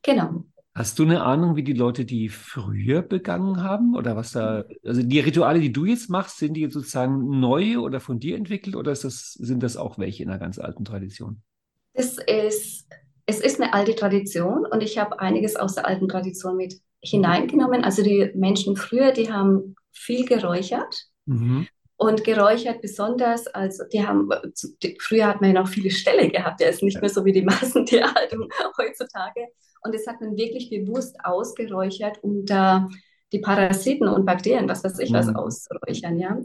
Genau. 0.02 0.44
Hast 0.74 0.98
du 0.98 1.02
eine 1.02 1.22
Ahnung, 1.22 1.56
wie 1.56 1.64
die 1.64 1.72
Leute 1.72 2.04
die 2.04 2.28
früher 2.28 3.02
begangen 3.02 3.62
haben? 3.62 3.96
Oder 3.96 4.16
was 4.16 4.32
da, 4.32 4.64
also 4.84 5.02
die 5.02 5.20
Rituale, 5.20 5.60
die 5.60 5.72
du 5.72 5.84
jetzt 5.84 6.08
machst, 6.08 6.38
sind 6.38 6.54
die 6.54 6.70
sozusagen 6.70 7.40
neu 7.40 7.78
oder 7.78 8.00
von 8.00 8.20
dir 8.20 8.36
entwickelt 8.36 8.76
oder 8.76 8.92
das, 8.92 9.02
sind 9.02 9.62
das 9.62 9.76
auch 9.76 9.98
welche 9.98 10.22
in 10.22 10.30
einer 10.30 10.38
ganz 10.38 10.58
alten 10.58 10.84
Tradition? 10.84 11.42
Das 11.92 12.18
ist, 12.18 12.88
es 13.26 13.40
ist 13.40 13.60
eine 13.60 13.72
alte 13.74 13.94
Tradition 13.94 14.66
und 14.66 14.82
ich 14.82 14.98
habe 14.98 15.20
einiges 15.20 15.56
aus 15.56 15.74
der 15.74 15.86
alten 15.86 16.08
Tradition 16.08 16.56
mit 16.56 16.80
hineingenommen. 17.02 17.84
Also 17.84 18.02
die 18.02 18.30
Menschen 18.34 18.76
früher, 18.76 19.12
die 19.12 19.32
haben 19.32 19.76
viel 19.92 20.26
geräuchert. 20.26 21.06
Mhm. 21.26 21.66
Und 21.96 22.24
geräuchert 22.24 22.80
besonders, 22.80 23.46
also 23.46 23.84
die 23.92 24.06
haben, 24.06 24.30
die, 24.82 24.96
früher 24.98 25.26
hat 25.26 25.42
man 25.42 25.54
ja 25.54 25.60
noch 25.60 25.68
viele 25.68 25.90
Ställe 25.90 26.30
gehabt, 26.30 26.60
der 26.60 26.70
ist 26.70 26.82
nicht 26.82 26.98
mehr 26.98 27.10
so 27.10 27.26
wie 27.26 27.32
die 27.32 27.42
Massentierhaltung 27.42 28.48
heutzutage. 28.78 29.48
Und 29.82 29.94
das 29.94 30.06
hat 30.06 30.18
man 30.20 30.34
wirklich 30.34 30.70
bewusst 30.70 31.16
ausgeräuchert, 31.22 32.18
um 32.22 32.46
da 32.46 32.88
die 33.32 33.40
Parasiten 33.40 34.08
und 34.08 34.24
Bakterien, 34.24 34.66
was 34.66 34.82
weiß 34.82 34.98
ich 34.98 35.12
was, 35.12 35.26
mhm. 35.26 35.36
auszuräuchern, 35.36 36.18
ja. 36.18 36.38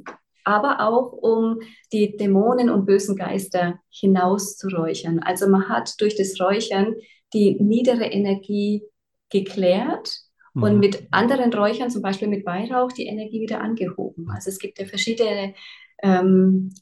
Aber 0.46 0.80
auch 0.80 1.12
um 1.12 1.60
die 1.92 2.16
Dämonen 2.16 2.70
und 2.70 2.86
bösen 2.86 3.16
Geister 3.16 3.80
hinauszuräuchern. 3.90 5.20
Also 5.20 5.50
man 5.50 5.68
hat 5.68 6.00
durch 6.00 6.16
das 6.16 6.40
Räuchern 6.40 6.96
die 7.34 7.62
niedere 7.62 8.06
Energie 8.06 8.84
geklärt 9.30 10.20
und 10.54 10.76
mhm. 10.76 10.80
mit 10.80 11.08
anderen 11.12 11.52
Räuchern, 11.54 11.90
zum 11.90 12.02
Beispiel 12.02 12.30
mit 12.30 12.46
Weihrauch, 12.46 12.92
die 12.92 13.08
Energie 13.08 13.42
wieder 13.42 13.60
angehoben. 13.60 14.30
Also 14.30 14.50
es 14.50 14.60
gibt 14.60 14.80
ja 14.80 14.86
verschiedene 14.86 15.54
ähm, 16.02 16.74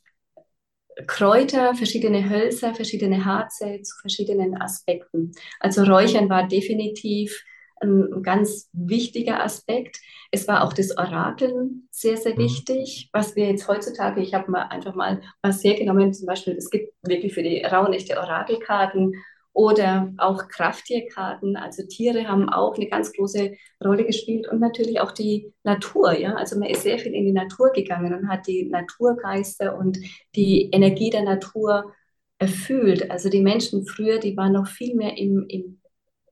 Kräuter, 1.07 1.73
verschiedene 1.73 2.29
Hölzer, 2.29 2.75
verschiedene 2.75 3.25
Harze 3.25 3.81
zu 3.81 3.95
verschiedenen 3.99 4.55
Aspekten. 4.61 5.31
Also 5.59 5.83
Räuchern 5.83 6.29
war 6.29 6.47
definitiv 6.47 7.43
ein 7.83 8.23
ganz 8.23 8.69
wichtiger 8.73 9.43
Aspekt. 9.43 9.99
Es 10.31 10.47
war 10.47 10.63
auch 10.63 10.73
das 10.73 10.97
Orakeln 10.97 11.87
sehr, 11.91 12.17
sehr 12.17 12.33
mhm. 12.33 12.39
wichtig, 12.39 13.09
was 13.13 13.35
wir 13.35 13.47
jetzt 13.47 13.67
heutzutage, 13.67 14.21
ich 14.21 14.33
habe 14.33 14.49
mal 14.49 14.63
einfach 14.63 14.95
mal 14.95 15.21
was 15.41 15.63
hergenommen, 15.63 16.13
zum 16.13 16.25
Beispiel, 16.25 16.55
es 16.55 16.69
gibt 16.69 16.93
wirklich 17.03 17.33
für 17.33 17.43
die 17.43 17.63
Rauhnächte 17.63 18.17
Orakelkarten 18.17 19.13
oder 19.53 20.11
auch 20.17 20.47
Krafttierkarten. 20.47 21.55
Also 21.55 21.83
Tiere 21.83 22.27
haben 22.27 22.49
auch 22.49 22.75
eine 22.75 22.87
ganz 22.87 23.13
große 23.13 23.53
Rolle 23.83 24.05
gespielt 24.05 24.47
und 24.47 24.59
natürlich 24.59 24.99
auch 24.99 25.11
die 25.11 25.53
Natur. 25.63 26.17
Ja? 26.17 26.33
Also 26.35 26.57
man 26.57 26.69
ist 26.69 26.81
sehr 26.81 26.97
viel 26.97 27.13
in 27.13 27.25
die 27.25 27.31
Natur 27.31 27.71
gegangen 27.71 28.13
und 28.13 28.27
hat 28.27 28.47
die 28.47 28.65
Naturgeister 28.65 29.77
und 29.77 29.99
die 30.35 30.69
Energie 30.71 31.11
der 31.11 31.23
Natur 31.23 31.93
erfüllt. 32.39 33.11
Also 33.11 33.29
die 33.29 33.41
Menschen 33.41 33.85
früher, 33.85 34.17
die 34.17 34.35
waren 34.35 34.53
noch 34.53 34.67
viel 34.67 34.95
mehr 34.95 35.17
im, 35.17 35.45
im 35.47 35.79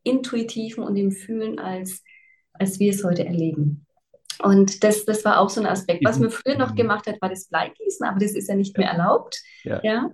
Intuitiven 0.03 0.84
und 0.84 0.96
im 0.96 1.12
Fühlen, 1.12 1.60
als, 1.60 2.03
als 2.53 2.79
wir 2.79 2.91
es 2.91 3.03
heute 3.03 3.25
erleben. 3.25 3.86
Und 4.43 4.84
das, 4.84 5.05
das 5.05 5.24
war 5.24 5.39
auch 5.39 5.50
so 5.50 5.62
ein 5.62 5.67
Aspekt. 5.67 6.03
Was 6.05 6.20
man 6.20 6.31
früher 6.31 6.58
noch 6.58 6.75
gemacht 6.75 7.08
hat, 7.08 7.22
war 7.22 7.29
das 7.29 7.48
Bleigießen, 7.48 8.05
aber 8.05 8.20
das 8.20 8.34
ist 8.34 8.50
ja 8.50 8.55
nicht 8.55 8.77
mehr 8.77 8.89
erlaubt. 8.89 9.39
Ja. 9.63 9.79
ja? 9.84 10.12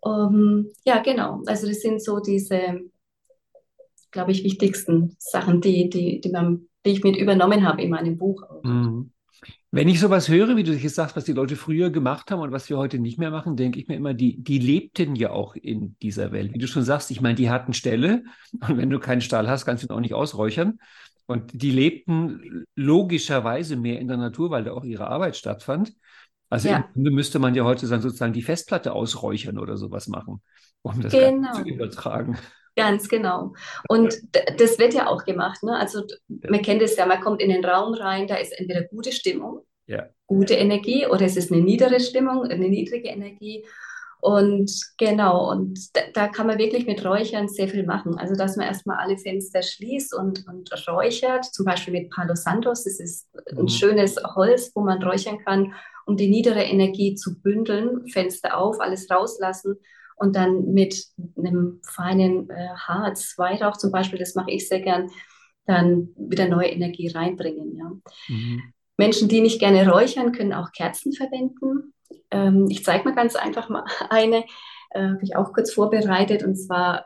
Um, 0.00 0.34
ähm, 0.34 0.72
ja, 0.84 1.02
genau. 1.02 1.42
Also 1.46 1.66
das 1.66 1.80
sind 1.80 2.02
so 2.02 2.20
diese, 2.20 2.80
glaube 4.10 4.32
ich, 4.32 4.44
wichtigsten 4.44 5.16
Sachen, 5.18 5.60
die, 5.60 5.88
die, 5.88 6.20
die, 6.20 6.28
man, 6.28 6.68
die 6.84 6.90
ich 6.90 7.02
mit 7.02 7.16
übernommen 7.16 7.66
habe 7.66 7.82
in 7.82 7.90
meinem 7.90 8.16
Buch. 8.16 8.42
Mhm. 8.62 9.10
Wenn 9.70 9.88
ich 9.88 9.98
sowas 9.98 10.28
höre, 10.28 10.56
wie 10.56 10.62
du 10.62 10.72
jetzt 10.72 10.94
sagst, 10.94 11.16
was 11.16 11.24
die 11.24 11.32
Leute 11.32 11.56
früher 11.56 11.90
gemacht 11.90 12.30
haben 12.30 12.40
und 12.40 12.52
was 12.52 12.70
wir 12.70 12.78
heute 12.78 12.98
nicht 12.98 13.18
mehr 13.18 13.30
machen, 13.30 13.56
denke 13.56 13.80
ich 13.80 13.88
mir 13.88 13.96
immer, 13.96 14.14
die, 14.14 14.42
die 14.42 14.58
lebten 14.58 15.16
ja 15.16 15.30
auch 15.30 15.56
in 15.56 15.96
dieser 16.00 16.30
Welt. 16.32 16.54
Wie 16.54 16.58
du 16.58 16.68
schon 16.68 16.84
sagst, 16.84 17.10
ich 17.10 17.20
meine, 17.20 17.34
die 17.34 17.50
hatten 17.50 17.72
Ställe 17.72 18.22
und 18.52 18.76
wenn 18.76 18.90
du 18.90 19.00
keinen 19.00 19.20
Stall 19.20 19.48
hast, 19.48 19.64
kannst 19.64 19.82
du 19.82 19.88
ihn 19.88 19.96
auch 19.96 20.00
nicht 20.00 20.14
ausräuchern. 20.14 20.78
Und 21.26 21.50
die 21.54 21.70
lebten 21.70 22.66
logischerweise 22.76 23.76
mehr 23.76 23.98
in 23.98 24.08
der 24.08 24.18
Natur, 24.18 24.50
weil 24.50 24.64
da 24.64 24.72
auch 24.72 24.84
ihre 24.84 25.08
Arbeit 25.08 25.36
stattfand. 25.36 25.94
Also 26.50 26.68
ja. 26.68 26.76
im 26.76 26.84
Grunde 26.92 27.10
müsste 27.10 27.38
man 27.38 27.54
ja 27.54 27.64
heute 27.64 27.86
sozusagen 27.86 28.32
die 28.32 28.42
Festplatte 28.42 28.92
ausräuchern 28.92 29.58
oder 29.58 29.76
sowas 29.76 30.06
machen, 30.06 30.42
um 30.82 31.00
das 31.00 31.12
genau. 31.12 31.54
zu 31.54 31.62
übertragen. 31.62 32.36
Ganz 32.76 33.08
genau. 33.08 33.54
Und 33.88 34.14
das 34.58 34.78
wird 34.78 34.94
ja 34.94 35.06
auch 35.06 35.24
gemacht. 35.24 35.62
Ne? 35.62 35.76
Also 35.76 36.02
man 36.28 36.62
kennt 36.62 36.82
es 36.82 36.96
ja, 36.96 37.06
man 37.06 37.20
kommt 37.20 37.40
in 37.40 37.50
den 37.50 37.64
Raum 37.64 37.94
rein, 37.94 38.26
da 38.26 38.36
ist 38.36 38.58
entweder 38.58 38.82
gute 38.82 39.12
Stimmung, 39.12 39.60
ja. 39.86 40.08
gute 40.26 40.54
Energie 40.54 41.06
oder 41.06 41.22
es 41.22 41.36
ist 41.36 41.52
eine 41.52 41.62
niedere 41.62 42.00
Stimmung, 42.00 42.42
eine 42.44 42.68
niedrige 42.68 43.08
Energie. 43.08 43.64
Und 44.20 44.72
genau, 44.96 45.50
und 45.50 45.78
da, 45.94 46.00
da, 46.14 46.28
kann 46.28 46.46
man 46.46 46.56
wirklich 46.56 46.86
mit 46.86 47.04
Räuchern 47.04 47.46
sehr 47.46 47.68
viel 47.68 47.84
machen. 47.84 48.16
Also, 48.16 48.34
dass 48.34 48.56
man 48.56 48.66
erstmal 48.66 48.96
alle 48.96 49.18
Fenster 49.18 49.60
schließt 49.60 50.14
und, 50.14 50.46
und 50.48 50.70
räuchert, 50.88 51.44
zum 51.44 51.66
Beispiel 51.66 51.92
mit 51.92 52.10
Palo 52.10 52.34
Santos, 52.34 52.84
das 52.84 53.00
ist 53.00 53.28
ein 53.50 53.64
mhm. 53.64 53.68
schönes 53.68 54.16
Holz, 54.34 54.72
wo 54.74 54.80
man 54.80 55.02
räuchern 55.02 55.38
kann 55.44 55.74
um 56.06 56.16
die 56.16 56.28
niedere 56.28 56.62
Energie 56.62 57.14
zu 57.14 57.40
bündeln, 57.40 58.06
Fenster 58.08 58.58
auf, 58.58 58.80
alles 58.80 59.10
rauslassen 59.10 59.78
und 60.24 60.34
dann 60.34 60.72
mit 60.72 61.04
einem 61.36 61.80
feinen 61.86 62.48
äh, 62.48 62.68
Harz, 62.76 63.34
Weihrauch 63.36 63.76
zum 63.76 63.92
Beispiel, 63.92 64.18
das 64.18 64.34
mache 64.34 64.50
ich 64.50 64.66
sehr 64.66 64.80
gern, 64.80 65.10
dann 65.66 66.08
wieder 66.16 66.48
neue 66.48 66.68
Energie 66.68 67.08
reinbringen. 67.08 67.76
Ja. 67.76 67.92
Mhm. 68.28 68.62
Menschen, 68.96 69.28
die 69.28 69.42
nicht 69.42 69.60
gerne 69.60 69.88
räuchern, 69.90 70.32
können 70.32 70.54
auch 70.54 70.72
Kerzen 70.72 71.12
verwenden. 71.12 71.92
Ähm, 72.30 72.68
ich 72.70 72.84
zeige 72.84 73.04
mal 73.04 73.14
ganz 73.14 73.36
einfach 73.36 73.68
mal 73.68 73.84
eine, 74.08 74.44
äh, 74.90 75.02
habe 75.02 75.22
ich 75.22 75.36
auch 75.36 75.52
kurz 75.52 75.72
vorbereitet, 75.72 76.42
und 76.42 76.56
zwar 76.56 77.04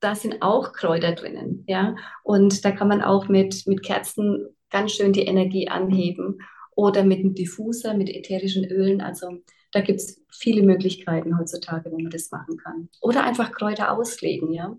da 0.00 0.14
sind 0.14 0.42
auch 0.42 0.72
Kräuter 0.74 1.12
drinnen, 1.12 1.64
ja. 1.66 1.96
Und 2.22 2.64
da 2.64 2.70
kann 2.70 2.88
man 2.88 3.02
auch 3.02 3.28
mit, 3.28 3.66
mit 3.66 3.82
Kerzen 3.82 4.46
ganz 4.70 4.92
schön 4.92 5.12
die 5.12 5.24
Energie 5.24 5.68
anheben 5.68 6.38
oder 6.76 7.04
mit 7.04 7.20
einem 7.20 7.34
Diffuser, 7.34 7.94
mit 7.94 8.10
ätherischen 8.10 8.64
Ölen. 8.64 9.00
Also 9.00 9.38
da 9.74 9.80
gibt 9.80 10.00
es 10.00 10.24
viele 10.30 10.62
Möglichkeiten 10.62 11.36
heutzutage, 11.36 11.90
wo 11.90 11.98
man 11.98 12.10
das 12.10 12.30
machen 12.30 12.56
kann. 12.56 12.88
Oder 13.00 13.24
einfach 13.24 13.50
Kräuter 13.50 13.90
auslegen, 13.90 14.52
ja. 14.52 14.76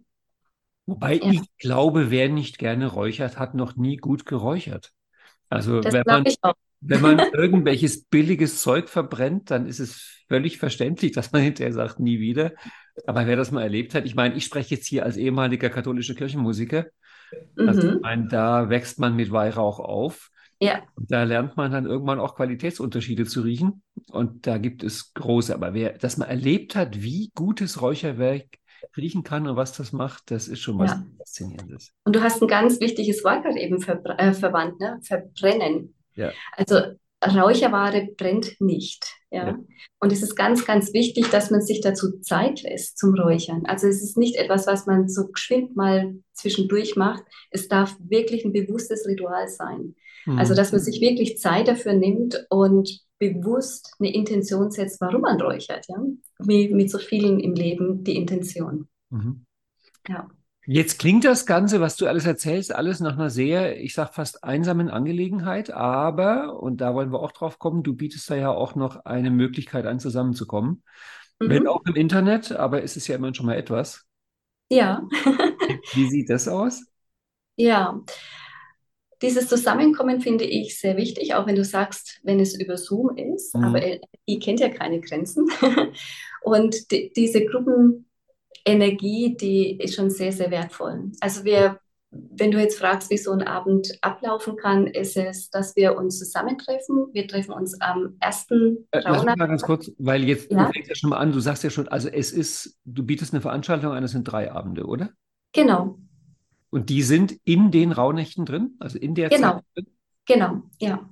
Wobei 0.86 1.16
ja. 1.16 1.32
ich 1.32 1.42
glaube, 1.58 2.12
wer 2.12 2.30
nicht 2.30 2.58
gerne 2.58 2.88
räuchert, 2.88 3.38
hat 3.38 3.56
noch 3.56 3.76
nie 3.76 3.98
gut 3.98 4.26
geräuchert. 4.26 4.94
Also 5.50 5.82
das 5.82 5.94
wenn 5.94 6.04
man, 6.06 6.24
wenn 6.80 7.02
man 7.02 7.20
irgendwelches 7.34 8.06
billiges 8.06 8.62
Zeug 8.62 8.88
verbrennt, 8.88 9.52
dann 9.52 9.68
ist 9.68 9.80
es 9.80 10.24
völlig 10.30 10.60
verständlich, 10.60 11.12
dass 11.12 11.34
man 11.34 11.42
hinterher 11.42 11.74
sagt, 11.74 12.00
nie 12.00 12.22
wieder. 12.22 12.54
Aber 13.06 13.28
wer 13.28 13.36
das 13.36 13.52
mal 13.52 13.64
erlebt 13.64 13.96
hat, 13.96 14.06
ich 14.06 14.16
meine, 14.16 14.36
ich 14.36 14.46
spreche 14.46 14.76
jetzt 14.76 14.88
hier 14.88 15.04
als 15.04 15.18
ehemaliger 15.18 15.70
katholischer 15.70 16.16
Kirchenmusiker. 16.16 16.86
Also 17.58 17.86
mhm. 17.86 17.96
ich 17.96 18.02
meine, 18.02 18.28
da 18.30 18.70
wächst 18.70 18.98
man 18.98 19.16
mit 19.18 19.30
Weihrauch 19.30 19.80
auf. 19.80 20.32
Ja. 20.60 20.84
Da 20.98 21.24
lernt 21.24 21.58
man 21.58 21.72
dann 21.72 21.86
irgendwann 21.86 22.20
auch 22.20 22.36
Qualitätsunterschiede 22.36 23.26
zu 23.26 23.42
riechen. 23.42 23.84
Und 24.12 24.48
da 24.48 24.58
gibt 24.58 24.84
es 24.84 25.14
große. 25.14 25.54
Aber 25.54 25.74
wer, 25.74 25.98
dass 25.98 26.18
man 26.18 26.30
erlebt 26.30 26.76
hat, 26.76 27.02
wie 27.02 27.32
gutes 27.36 27.82
Räucherwerk 27.82 28.46
riechen 28.96 29.24
kann 29.24 29.48
und 29.48 29.56
was 29.56 29.74
das 29.74 29.92
macht, 29.92 30.32
das 30.32 30.48
ist 30.48 30.62
schon 30.62 30.78
was 30.78 30.92
ja. 30.92 31.06
Faszinierendes. 31.18 31.92
Und 32.04 32.16
du 32.16 32.22
hast 32.22 32.42
ein 32.42 32.48
ganz 32.48 32.80
wichtiges 32.80 33.24
Wort 33.24 33.44
gerade 33.44 33.60
eben 33.60 33.82
ver 33.82 34.02
äh, 34.18 34.34
verwandt, 34.34 34.80
ne? 34.80 35.00
Verbrennen. 35.04 35.96
Ja. 36.16 36.32
Also 36.54 36.80
Räucherware 37.24 38.08
brennt 38.18 38.60
nicht. 38.60 39.06
Ja? 39.32 39.48
ja? 39.48 39.60
Und 40.00 40.12
es 40.12 40.22
ist 40.22 40.36
ganz, 40.36 40.66
ganz 40.66 40.94
wichtig, 40.94 41.30
dass 41.30 41.50
man 41.50 41.62
sich 41.62 41.82
dazu 41.82 42.20
Zeit 42.20 42.62
lässt 42.64 42.98
zum 42.98 43.16
Räuchern. 43.16 43.66
Also 43.66 43.88
es 43.88 44.02
ist 44.02 44.18
nicht 44.18 44.36
etwas, 44.36 44.68
was 44.68 44.86
man 44.86 45.10
so 45.10 45.28
geschwind 45.28 45.76
mal 45.76 46.16
zwischendurch 46.34 46.96
macht. 46.96 47.24
Es 47.50 47.68
darf 47.68 47.96
wirklich 48.00 48.46
ein 48.46 48.54
bewusstes 48.54 49.08
Ritual 49.08 49.48
sein. 49.48 49.96
Mhm. 50.26 50.40
Also 50.40 50.56
dass 50.56 50.72
man 50.72 50.82
sich 50.82 51.02
wirklich 51.02 51.38
Zeit 51.38 51.68
dafür 51.68 51.94
nimmt 51.94 52.46
und 52.50 53.00
bewusst 53.20 53.96
eine 54.00 54.14
Intention 54.14 54.72
setzt, 54.72 55.00
warum 55.02 55.22
man 55.22 55.40
räuchert. 55.40 55.86
Ja? 55.88 55.98
Wie 56.40 56.74
mit 56.74 56.90
so 56.90 56.98
vielen 56.98 57.40
im 57.40 57.54
Leben 57.54 58.04
die 58.04 58.16
Intention. 58.16 58.88
Mhm. 59.10 59.46
Ja. 60.08 60.28
Jetzt 60.68 60.98
klingt 60.98 61.24
das 61.26 61.46
Ganze, 61.46 61.80
was 61.80 61.96
du 61.96 62.08
alles 62.08 62.26
erzählst, 62.26 62.74
alles 62.74 63.00
nach 63.00 63.14
einer 63.14 63.30
sehr, 63.30 63.80
ich 63.80 63.94
sag 63.94 64.16
fast 64.16 64.44
einsamen 64.44 64.90
Angelegenheit, 64.90 65.70
aber, 65.70 66.60
und 66.60 66.82
da 66.82 66.96
wollen 66.96 67.12
wir 67.12 67.20
auch 67.20 67.32
drauf 67.32 67.60
kommen, 67.60 67.84
du 67.84 67.96
bietest 67.96 68.28
da 68.32 68.36
ja 68.36 68.50
auch 68.50 68.74
noch 68.74 69.06
eine 69.06 69.30
Möglichkeit 69.30 69.86
an, 69.86 70.00
zusammenzukommen. 70.00 70.84
Mhm. 71.40 71.50
Wenn 71.50 71.68
auch 71.68 71.86
im 71.86 71.96
Internet, 71.96 72.52
aber 72.52 72.82
es 72.82 72.98
ist 72.98 73.08
ja 73.08 73.16
immerhin 73.16 73.36
schon 73.36 73.46
mal 73.46 73.58
etwas. 73.58 74.06
Ja. 74.70 75.08
Wie 75.94 76.10
sieht 76.10 76.30
das 76.30 76.48
aus? 76.48 76.84
Ja, 77.58 78.02
dieses 79.22 79.48
Zusammenkommen 79.48 80.22
finde 80.22 80.44
ich 80.46 80.80
sehr 80.80 80.98
wichtig, 80.98 81.34
auch 81.34 81.48
wenn 81.48 81.56
du 81.56 81.64
sagst, 81.64 82.20
wenn 82.24 82.40
es 82.40 82.60
über 82.60 82.78
Zoom 82.78 83.16
ist, 83.18 83.56
mhm. 83.56 83.64
aber 83.64 83.82
ihr 84.26 84.40
kennt 84.40 84.60
ja 84.60 84.70
keine 84.70 85.00
Grenzen. 85.02 85.48
Und 86.42 86.92
die, 86.92 87.12
diese 87.16 87.46
Gruppen 87.46 88.06
Energie, 88.66 89.36
die 89.40 89.78
ist 89.80 89.96
schon 89.96 90.10
sehr, 90.10 90.32
sehr 90.32 90.52
wertvoll. 90.52 91.12
Also 91.22 91.44
wir 91.44 91.80
wenn 92.12 92.52
du 92.52 92.60
jetzt 92.60 92.80
fragst, 92.80 93.10
wie 93.10 93.18
so 93.18 93.32
ein 93.32 93.44
Abend 93.44 93.92
ablaufen 94.02 94.56
kann, 94.56 94.88
ist 94.88 95.18
es, 95.18 95.50
dass 95.50 95.76
wir 95.76 95.98
uns 95.98 96.18
zusammentreffen. 96.18 97.08
Wir 97.14 97.28
treffen 97.28 97.52
uns 97.52 97.80
am 97.82 98.16
ersten 98.20 98.88
Äh, 98.92 99.02
lass 99.04 99.26
mich 99.26 99.36
mal 99.36 99.48
ganz 99.48 99.64
kurz, 99.64 99.92
weil 99.98 100.24
jetzt, 100.24 100.52
du 100.52 100.56
Ja, 100.56 100.72
fängst 100.72 100.90
ja 100.90 100.96
schon 100.96 101.10
mal 101.10 101.18
an, 101.18 101.32
du 101.32 101.40
sagst 101.40 101.64
ja 101.64 101.70
schon, 101.70 101.88
also 101.88 102.10
es 102.10 102.32
ist, 102.32 102.80
du 102.86 103.04
bietest 103.04 103.34
eine 103.34 103.42
Veranstaltung 103.42 103.92
an, 103.92 104.04
es 104.04 104.12
sind 104.12 104.24
drei 104.24 104.52
Abende, 104.52 104.86
oder? 104.86 105.10
genau, 105.54 105.98
Und 106.76 106.90
die 106.90 107.04
sind 107.04 107.40
in 107.46 107.72
den 107.72 107.94
Rauhnächten 107.94 108.46
drin, 108.46 108.76
also 108.80 108.98
in 109.00 109.16
der 109.16 109.30
Zeit 109.30 109.38
genau, 109.40 109.62
drin? 109.76 109.88
genau, 110.26 110.62
ja. 110.82 111.10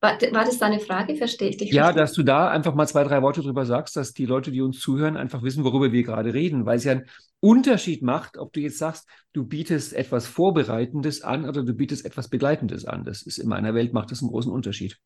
War, 0.00 0.12
war 0.12 0.44
das 0.44 0.58
deine 0.58 0.78
Frage? 0.78 1.16
Verstehe 1.16 1.48
ich 1.48 1.56
dich 1.56 1.72
Ja, 1.72 1.92
dass 1.92 2.12
du 2.12 2.22
da 2.22 2.48
einfach 2.48 2.76
mal 2.76 2.86
zwei, 2.86 3.02
drei 3.02 3.20
Worte 3.20 3.42
drüber 3.42 3.66
sagst, 3.66 3.96
dass 3.96 4.12
die 4.12 4.26
Leute, 4.26 4.52
die 4.52 4.60
uns 4.62 4.78
zuhören, 4.78 5.16
einfach 5.16 5.42
wissen, 5.42 5.64
worüber 5.64 5.90
wir 5.90 6.04
gerade 6.04 6.32
reden, 6.32 6.66
weil 6.66 6.76
es 6.76 6.84
ja 6.84 6.92
einen 6.92 7.06
Unterschied 7.40 8.00
macht, 8.02 8.38
ob 8.38 8.52
du 8.52 8.60
jetzt 8.60 8.78
sagst, 8.78 9.08
du 9.32 9.44
bietest 9.44 9.92
etwas 9.92 10.28
Vorbereitendes 10.28 11.22
an 11.22 11.44
oder 11.44 11.64
du 11.64 11.74
bietest 11.74 12.04
etwas 12.04 12.28
Begleitendes 12.28 12.84
an. 12.84 13.04
Das 13.04 13.22
ist 13.22 13.38
in 13.38 13.48
meiner 13.48 13.74
Welt 13.74 13.92
macht 13.92 14.12
das 14.12 14.22
einen 14.22 14.30
großen 14.30 14.52
Unterschied. 14.52 14.98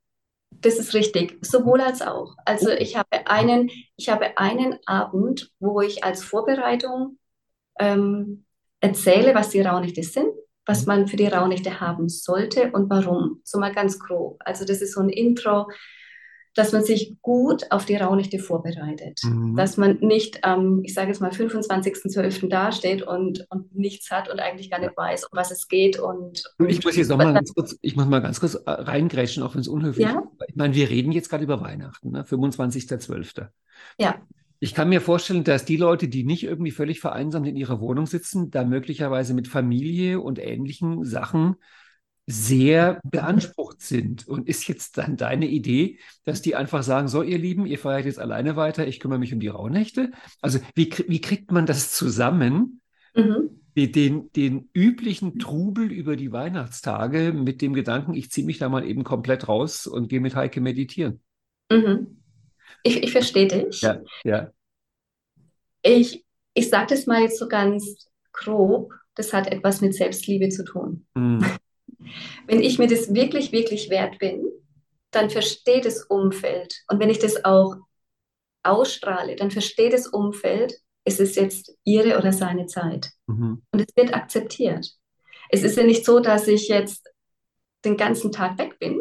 Das 0.61 0.79
ist 0.79 0.93
richtig, 0.93 1.39
sowohl 1.41 1.81
als 1.81 2.03
auch. 2.03 2.37
Also 2.45 2.71
Okay. 2.71 2.83
ich 2.83 2.97
habe 2.97 3.27
einen, 3.27 3.71
ich 3.97 4.11
habe 4.11 4.37
einen 4.37 4.79
Abend, 4.87 5.53
wo 5.59 5.81
ich 5.81 6.05
als 6.05 6.23
Vorbereitung 6.23 7.19
ähm, 7.79 8.44
erzähle, 8.85 9.35
was 9.35 9.51
die 9.51 9.63
Rauhnächte 9.63 10.03
sind, 10.03 10.29
was 10.67 10.87
man 10.87 11.09
für 11.09 11.17
die 11.17 11.27
Rauhnächte 11.27 11.81
haben 11.81 12.09
sollte 12.09 12.71
und 12.73 12.91
warum. 12.91 13.41
So 13.43 13.59
mal 13.59 13.73
ganz 13.73 13.99
grob. 13.99 14.39
Also 14.45 14.65
das 14.65 14.83
ist 14.83 14.95
so 14.95 15.01
ein 15.01 15.09
Intro, 15.09 15.69
dass 16.55 16.73
man 16.73 16.85
sich 16.85 17.17
gut 17.21 17.65
auf 17.71 17.85
die 17.85 17.97
Rauhnächte 17.97 18.39
vorbereitet. 18.39 19.21
Mhm. 19.25 19.57
Dass 19.57 19.77
man 19.77 19.99
nicht 20.01 20.45
am, 20.45 20.85
ich 20.85 20.95
sage 20.95 21.09
jetzt 21.09 21.21
mal, 21.21 21.31
25.12. 21.31 22.49
dasteht 22.49 23.03
und, 23.03 23.47
und 23.49 23.75
nichts 23.75 24.11
hat 24.11 24.31
und 24.31 24.39
eigentlich 24.39 24.71
gar 24.71 24.79
nicht 24.79 24.97
weiß, 24.97 25.25
um 25.25 25.37
was 25.37 25.51
es 25.51 25.67
geht. 25.67 25.99
Und, 25.99 26.45
Und 26.59 26.69
ich 26.69 26.85
muss 26.85 26.95
jetzt 26.95 27.09
noch 27.09 27.17
mal 27.17 27.33
ganz 27.33 27.53
kurz, 27.55 27.77
ich 27.81 27.97
muss 27.97 28.07
mal 28.07 28.21
ganz 28.21 28.39
kurz 28.39 28.55
äh, 28.55 28.71
reingrätschen, 28.71 29.43
auch 29.43 29.55
wenn 29.55 29.63
es 29.63 29.69
unhöflich 29.69 30.07
ja, 30.07 30.21
ist. 30.21 30.49
Ich 30.49 30.57
meine, 30.57 30.75
wir 30.75 30.91
reden 30.91 31.11
jetzt 31.11 31.31
gerade 31.31 31.43
über 31.43 31.61
Weihnachten, 31.61 32.11
ne? 32.11 32.23
25.12. 32.23 33.49
ja, 33.99 34.21
Ich 34.65 34.73
kann 34.73 34.89
mir 34.89 35.03
vorstellen, 35.03 35.45
dass 35.45 35.67
die 35.67 35.77
Leute, 35.77 36.09
die 36.09 36.25
nicht 36.25 36.43
irgendwie 36.43 36.71
völlig 36.71 36.99
vereinsamt 36.99 37.47
in 37.47 37.55
ihrer 37.55 37.81
Wohnung 37.81 38.07
sitzen, 38.07 38.51
da 38.51 38.65
möglicherweise 38.65 39.35
mit 39.35 39.47
Familie 39.47 40.21
und 40.21 40.39
ähnlichen 40.39 41.05
Sachen 41.05 41.57
sehr 42.27 42.99
beansprucht 43.05 43.83
sind. 43.83 44.27
Und 44.27 44.49
ist 44.49 44.67
jetzt 44.67 44.97
dann 44.97 45.19
deine 45.19 45.49
Idee, 45.49 45.99
dass 46.25 46.41
die 46.41 46.57
einfach 46.57 46.83
sagen, 46.83 47.09
so 47.09 47.21
ihr 47.21 47.37
Lieben, 47.37 47.67
ihr 47.67 47.79
feiert 47.79 48.07
jetzt 48.07 48.19
alleine 48.19 48.57
weiter, 48.57 48.87
ich 48.87 49.01
kümmere 49.01 49.19
mich 49.19 49.35
um 49.35 49.41
die 49.41 49.49
Rauhnächte? 49.49 50.13
Also 50.41 50.61
wie, 50.75 50.91
wie 51.09 51.21
kriegt 51.21 51.53
man 51.53 51.67
das 51.67 51.93
zusammen, 51.93 52.81
mhm. 53.15 53.51
den, 53.77 54.33
den 54.33 54.71
üblichen 54.73 55.39
Trubel 55.39 55.93
über 55.93 56.17
die 56.17 56.33
Weihnachtstage 56.33 57.35
mit 57.35 57.61
dem 57.61 57.75
Gedanken, 57.75 58.15
ich 58.15 58.31
ziehe 58.31 58.47
mich 58.47 58.57
da 58.57 58.71
mal 58.71 58.87
eben 58.87 59.05
komplett 59.05 59.47
raus 59.47 59.87
und 59.87 60.09
gehe 60.09 60.21
mit 60.21 60.35
Heike 60.35 60.63
meditieren? 60.63 61.21
Mhm. 61.71 62.23
Ich, 62.83 63.03
ich 63.03 63.13
verstehe 63.13 63.49
dich. 63.49 63.83
Ja, 63.83 64.01
ja. 64.25 64.51
Ich, 65.85 66.25
ich 66.55 66.71
sage 66.71 66.95
das 66.95 67.07
mal 67.07 67.23
jetzt 67.23 67.39
so 67.39 67.47
ganz 67.47 68.09
grob, 68.33 68.93
das 69.15 69.33
hat 69.33 69.47
etwas 69.53 69.81
mit 69.81 69.95
Selbstliebe 69.95 70.49
zu 70.49 70.65
tun. 70.65 71.07
Hm. 71.15 71.45
Wenn 72.47 72.61
ich 72.61 72.79
mir 72.79 72.89
das 72.89 73.15
wirklich, 73.15 73.53
wirklich 73.53 73.91
wert 73.91 74.19
bin, 74.19 74.43
dann 75.11 75.31
versteht 75.31 75.85
das 75.85 76.05
Umfeld. 76.05 76.83
Und 76.89 76.99
wenn 77.01 77.09
ich 77.09 77.19
das 77.19 77.45
auch 77.45 77.77
ausstrahle, 78.63 79.37
dann 79.37 79.51
versteht 79.51 79.93
das 79.93 80.09
Umfeld, 80.09 80.75
es 81.05 81.21
ist 81.21 81.37
jetzt 81.37 81.77
ihre 81.85 82.19
oder 82.19 82.33
seine 82.33 82.67
Zeit. 82.67 83.11
Mhm. 83.27 83.63
Und 83.71 83.81
es 83.81 83.95
wird 83.95 84.15
akzeptiert. 84.15 84.91
Es 85.51 85.63
ist 85.63 85.77
ja 85.77 85.85
nicht 85.85 86.05
so, 86.05 86.19
dass 86.19 86.49
ich 86.49 86.69
jetzt 86.69 87.09
den 87.85 87.97
ganzen 87.97 88.33
Tag 88.33 88.59
weg 88.59 88.79
bin, 88.79 89.01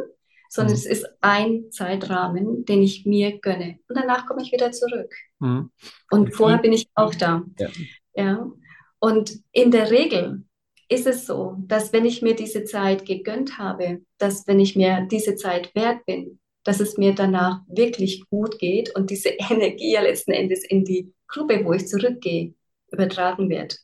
sondern 0.53 0.73
Mhm. 0.73 0.79
es 0.79 0.85
ist 0.85 1.07
ein 1.21 1.71
Zeitrahmen, 1.71 2.63
den 2.65 2.83
ich 2.83 3.07
mir 3.07 3.39
gönne. 3.39 3.79
Und 3.87 3.97
danach 3.97 4.27
komme 4.27 4.43
ich 4.43 4.51
wieder 4.51 4.71
zurück. 4.71 5.11
Mhm. 5.39 5.71
Und 6.11 6.35
vorher 6.35 6.59
bin 6.59 6.73
ich 6.73 6.87
auch 6.93 7.15
da. 7.15 7.43
Ja. 7.57 7.69
Ja. 8.13 8.51
Und 8.99 9.39
in 9.51 9.71
der 9.71 9.89
Regel 9.89 10.43
ist 10.89 11.07
es 11.07 11.25
so, 11.25 11.55
dass 11.65 11.91
wenn 11.91 12.05
ich 12.05 12.21
mir 12.21 12.35
diese 12.35 12.65
Zeit 12.65 13.07
gegönnt 13.07 13.57
habe, 13.57 14.03
dass 14.19 14.45
wenn 14.45 14.59
ich 14.59 14.75
mir 14.75 15.07
diese 15.09 15.35
Zeit 15.35 15.73
wert 15.73 16.05
bin, 16.05 16.39
dass 16.63 16.79
es 16.79 16.97
mir 16.99 17.15
danach 17.15 17.61
wirklich 17.67 18.23
gut 18.29 18.59
geht 18.59 18.95
und 18.95 19.09
diese 19.09 19.29
Energie 19.49 19.93
ja 19.93 20.01
letzten 20.01 20.33
Endes 20.33 20.63
in 20.63 20.85
die 20.85 21.11
Gruppe, 21.27 21.65
wo 21.65 21.73
ich 21.73 21.87
zurückgehe, 21.87 22.53
übertragen 22.91 23.49
wird. 23.49 23.79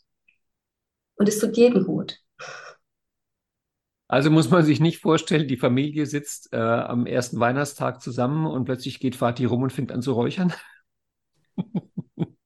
Und 1.16 1.28
es 1.28 1.40
tut 1.40 1.58
jedem 1.58 1.84
gut. 1.84 2.20
Also 4.10 4.32
muss 4.32 4.50
man 4.50 4.66
sich 4.66 4.82
nicht 4.82 5.00
vorstellen, 5.02 5.48
die 5.48 5.58
Familie 5.58 6.06
sitzt 6.08 6.52
äh, 6.52 6.58
am 6.58 7.06
ersten 7.06 7.40
Weihnachtstag 7.40 8.02
zusammen 8.02 8.48
und 8.48 8.66
plötzlich 8.66 9.00
geht 9.00 9.16
Vati 9.22 9.46
rum 9.46 9.64
und 9.64 9.72
fängt 9.74 9.92
an 9.92 10.02
zu 10.02 10.14
räuchern. 10.14 10.54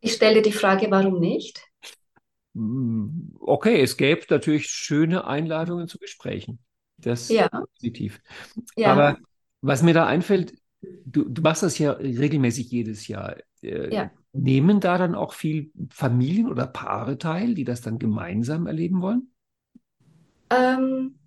Ich 0.00 0.14
stelle 0.14 0.40
die 0.40 0.52
Frage, 0.52 0.90
warum 0.90 1.20
nicht? 1.20 1.60
Mm, 2.54 3.34
Okay, 3.40 3.80
es 3.82 3.96
gäbe 3.96 4.22
natürlich 4.30 4.66
schöne 4.68 5.26
Einladungen 5.26 5.88
zu 5.88 5.98
Gesprächen. 5.98 6.58
Das 6.98 7.28
Ja, 7.28 7.48
definitiv. 7.76 8.20
ja. 8.76 8.92
Aber 8.92 9.18
was 9.60 9.82
mir 9.82 9.94
da 9.94 10.06
einfällt, 10.06 10.54
du, 11.04 11.24
du 11.28 11.42
machst 11.42 11.62
das 11.62 11.78
ja 11.78 11.92
regelmäßig 11.92 12.70
jedes 12.70 13.08
Jahr. 13.08 13.36
Äh, 13.62 13.94
Ja. 13.94 14.10
Nehmen 14.32 14.80
da 14.80 14.98
dann 14.98 15.14
auch 15.14 15.32
viel 15.32 15.72
Familien 15.90 16.50
oder 16.50 16.66
Paare 16.66 17.16
teil, 17.16 17.54
die 17.54 17.64
das 17.64 17.80
dann 17.80 17.98
gemeinsam 17.98 18.66
erleben 18.66 19.00
wollen? 19.00 19.30
Ähm, 20.50 21.18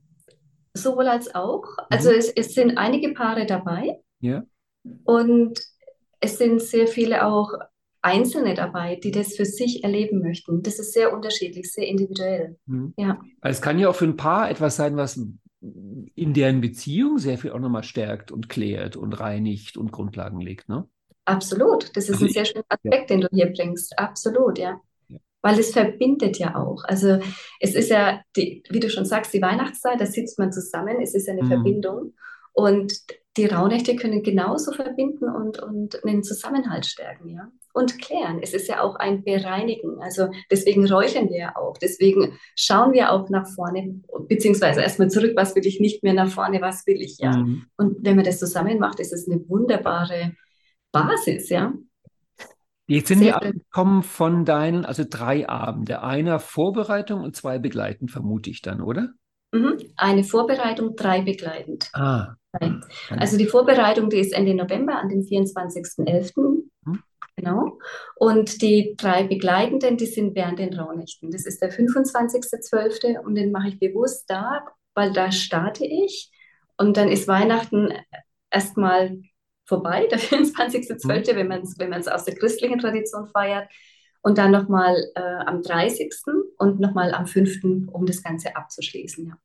sowohl 0.74 1.08
als 1.08 1.34
auch. 1.36 1.64
Also 1.90 2.10
Mhm. 2.10 2.16
es, 2.18 2.30
es 2.30 2.54
sind 2.54 2.78
einige 2.78 3.14
Paare 3.14 3.46
dabei. 3.46 4.00
Ja. 4.20 4.46
Und 5.04 5.60
es 6.20 6.38
sind 6.38 6.62
sehr 6.62 6.88
viele 6.88 7.26
auch 7.26 7.52
Einzelne 8.02 8.54
dabei, 8.54 8.96
die 8.96 9.12
das 9.12 9.36
für 9.36 9.46
sich 9.46 9.84
erleben 9.84 10.22
möchten. 10.22 10.64
Das 10.64 10.80
ist 10.80 10.94
sehr 10.94 11.14
unterschiedlich, 11.14 11.72
sehr 11.72 11.88
individuell. 11.88 12.58
Mhm. 12.66 12.94
Ja, 12.98 13.20
es 13.42 13.62
kann 13.62 13.80
ja 13.80 13.90
auch 13.90 13.96
für 13.96 14.06
ein 14.06 14.18
Paar 14.18 14.50
etwas 14.50 14.76
sein, 14.78 14.96
was 14.98 15.20
in 16.16 16.34
deren 16.34 16.62
Beziehung 16.62 17.18
sehr 17.18 17.38
viel 17.38 17.52
auch 17.52 17.60
nochmal 17.60 17.84
stärkt 17.84 18.32
und 18.32 18.48
klärt 18.48 18.96
und 18.96 19.14
reinigt 19.20 19.76
und 19.78 19.92
Grundlagen 19.92 20.40
legt, 20.40 20.70
ne? 20.70 20.88
absolut. 21.26 21.96
Das 21.96 22.10
ist 22.10 22.22
Also 22.22 22.26
ein 22.26 22.30
sehr 22.30 22.46
schöner 22.46 22.66
Aspekt, 22.70 23.10
den 23.10 23.22
du 23.22 23.28
hier 23.32 23.52
bringst. 23.54 23.98
Absolut, 23.98 24.58
ja. 24.58 24.80
Weil 25.42 25.58
es 25.60 25.72
verbindet 25.72 26.38
ja 26.38 26.56
auch. 26.56 26.84
Also 26.84 27.20
es 27.60 27.74
ist 27.76 27.90
ja, 27.90 28.22
die, 28.36 28.64
wie 28.70 28.80
du 28.80 28.90
schon 28.90 29.06
sagst, 29.06 29.34
die 29.34 29.42
Weihnachtszeit, 29.42 30.02
da 30.02 30.06
sitzt 30.06 30.38
man 30.38 30.52
zusammen, 30.52 31.00
es 31.02 31.16
ist 31.16 31.28
ja 31.28 31.34
eine 31.34 31.44
Mhm. 31.44 31.48
Verbindung. 31.48 32.14
Und 32.54 32.94
die 33.38 33.46
Rauhnächte 33.46 33.96
können 33.96 34.22
genauso 34.22 34.74
verbinden 34.74 35.30
und, 35.30 35.62
und 35.64 36.04
einen 36.04 36.24
Zusammenhalt 36.24 36.86
stärken, 36.86 37.30
ja. 37.30 37.50
Und 37.72 38.02
klären. 38.02 38.40
Es 38.42 38.54
ist 38.54 38.68
ja 38.68 38.82
auch 38.82 38.96
ein 38.96 39.24
Bereinigen. 39.24 40.02
Also 40.02 40.28
deswegen 40.52 40.86
räuchern 40.92 41.30
wir 41.30 41.38
ja 41.38 41.56
auch. 41.56 41.78
Deswegen 41.78 42.38
schauen 42.56 42.92
wir 42.92 43.12
auch 43.14 43.30
nach 43.30 43.48
vorne, 43.48 44.02
beziehungsweise 44.28 44.82
erstmal 44.82 45.10
zurück, 45.10 45.34
was 45.36 45.56
will 45.56 45.66
ich 45.66 45.80
nicht 45.80 46.04
mehr 46.04 46.14
nach 46.14 46.30
vorne, 46.30 46.60
was 46.62 46.86
will 46.88 47.02
ich, 47.02 47.20
ja. 47.20 47.38
Mhm. 47.38 47.68
Und 47.78 47.98
wenn 48.02 48.18
man 48.18 48.26
das 48.26 48.40
zusammen 48.40 48.80
macht, 48.80 49.00
ist 49.00 49.14
es 49.14 49.30
eine 49.30 49.48
wunderbare 49.48 50.34
Basis, 50.92 51.48
ja. 51.50 51.74
Jetzt 52.90 53.08
sind 53.10 53.22
wir 53.22 53.34
schön. 53.34 53.50
abgekommen 53.50 54.04
von 54.04 54.46
deinen, 54.46 54.84
also 54.86 55.04
drei 55.08 55.48
Abende. 55.48 56.02
Einer 56.02 56.40
Vorbereitung 56.40 57.22
und 57.22 57.36
zwei 57.36 57.60
begleiten, 57.60 58.08
vermute 58.08 58.50
ich 58.50 58.62
dann, 58.62 58.82
oder? 58.82 59.10
Mhm. 59.52 59.78
Eine 59.96 60.24
Vorbereitung, 60.24 60.96
drei 60.96 61.22
begleitend. 61.22 61.90
Ah, 61.94 62.36
Drei. 62.52 62.80
Also 63.10 63.38
die 63.38 63.46
Vorbereitung, 63.46 64.10
die 64.10 64.18
ist 64.18 64.34
Ende 64.34 64.56
November 64.56 64.98
an 64.98 65.10
den 65.10 65.22
24.11. 65.22 66.34
Mhm. 66.84 67.04
Genau. 67.36 67.78
Und 68.16 68.62
die 68.62 68.96
drei 68.98 69.24
begleitenden, 69.24 69.98
die 69.98 70.08
sind 70.08 70.36
während 70.36 70.60
den 70.60 70.74
Rauhnächten. 70.74 71.32
Das 71.32 71.46
ist 71.46 71.62
der 71.62 71.72
25.12. 71.72 73.20
und 73.20 73.36
den 73.36 73.52
mache 73.52 73.70
ich 73.70 73.80
bewusst 73.80 74.26
da, 74.30 74.66
weil 74.96 75.14
da 75.14 75.32
starte 75.32 75.86
ich. 75.86 76.32
Und 76.78 76.98
dann 76.98 77.10
ist 77.10 77.28
Weihnachten 77.28 77.94
erstmal 78.50 79.22
vorbei, 79.70 80.08
der 80.12 80.20
24.12., 80.20 81.36
wenn 81.36 81.48
man 81.48 81.62
es 81.62 81.80
wenn 81.80 81.94
aus 81.94 82.26
der 82.26 82.36
christlichen 82.36 82.80
Tradition 82.80 83.28
feiert. 83.28 83.70
Und 84.22 84.38
dann 84.38 84.52
nochmal 84.52 84.98
äh, 85.16 85.22
am 85.22 85.62
30. 85.62 86.14
und 86.58 86.82
nochmal 86.82 87.14
am 87.14 87.26
5., 87.26 87.88
um 87.88 88.06
das 88.06 88.22
Ganze 88.22 88.54
abzuschließen. 88.54 89.28
Ja. 89.28 89.38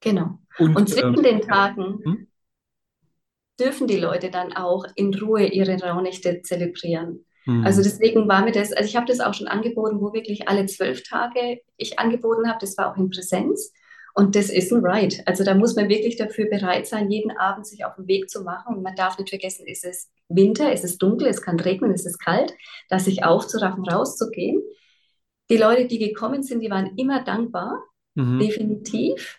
Genau. 0.00 0.38
und 0.58 0.76
Und 0.76 0.90
zwischen 0.90 1.16
ähm, 1.16 1.22
den 1.22 1.40
Tagen 1.40 2.00
hm? 2.04 2.26
dürfen 3.58 3.86
die 3.86 3.96
Leute 3.96 4.30
dann 4.30 4.52
auch 4.52 4.84
in 4.94 5.14
Ruhe 5.14 5.46
ihre 5.46 5.80
Rauhnächte 5.80 6.42
zelebrieren. 6.42 7.24
hm. 7.44 7.64
Also 7.64 7.82
deswegen 7.82 8.28
war 8.28 8.44
mir 8.44 8.52
das, 8.52 8.74
also 8.74 8.86
ich 8.86 8.96
habe 8.96 9.06
das 9.06 9.20
auch 9.20 9.32
schon 9.32 9.48
angeboten, 9.48 10.02
wo 10.02 10.12
wirklich 10.12 10.48
alle 10.48 10.66
zwölf 10.66 11.02
Tage 11.04 11.62
ich 11.78 11.98
angeboten 11.98 12.46
habe. 12.46 12.58
Das 12.60 12.76
war 12.76 12.92
auch 12.92 12.96
in 12.98 13.08
Präsenz. 13.08 13.72
Und 14.14 14.34
das 14.34 14.50
ist 14.50 14.72
ein 14.72 14.84
Ride. 14.84 15.16
Also 15.26 15.44
da 15.44 15.54
muss 15.54 15.76
man 15.76 15.88
wirklich 15.88 16.16
dafür 16.16 16.46
bereit 16.46 16.86
sein, 16.86 17.10
jeden 17.10 17.30
Abend 17.30 17.66
sich 17.66 17.84
auf 17.84 17.94
den 17.96 18.08
Weg 18.08 18.28
zu 18.28 18.42
machen. 18.42 18.76
Und 18.76 18.82
man 18.82 18.96
darf 18.96 19.18
nicht 19.18 19.30
vergessen, 19.30 19.66
ist 19.66 19.84
es 19.84 20.10
Winter, 20.28 20.72
ist 20.72 20.84
es 20.84 20.98
dunkel, 20.98 21.28
es 21.28 21.42
kann 21.42 21.60
regnen, 21.60 21.92
ist 21.92 22.06
es 22.06 22.18
kalt, 22.18 22.54
da 22.88 22.98
sich 22.98 23.24
aufzuraffen, 23.24 23.84
rauszugehen. 23.84 24.62
Die 25.50 25.56
Leute, 25.56 25.86
die 25.86 25.98
gekommen 25.98 26.42
sind, 26.42 26.60
die 26.60 26.70
waren 26.70 26.96
immer 26.96 27.24
dankbar, 27.24 27.82
mhm. 28.14 28.38
definitiv. 28.38 29.38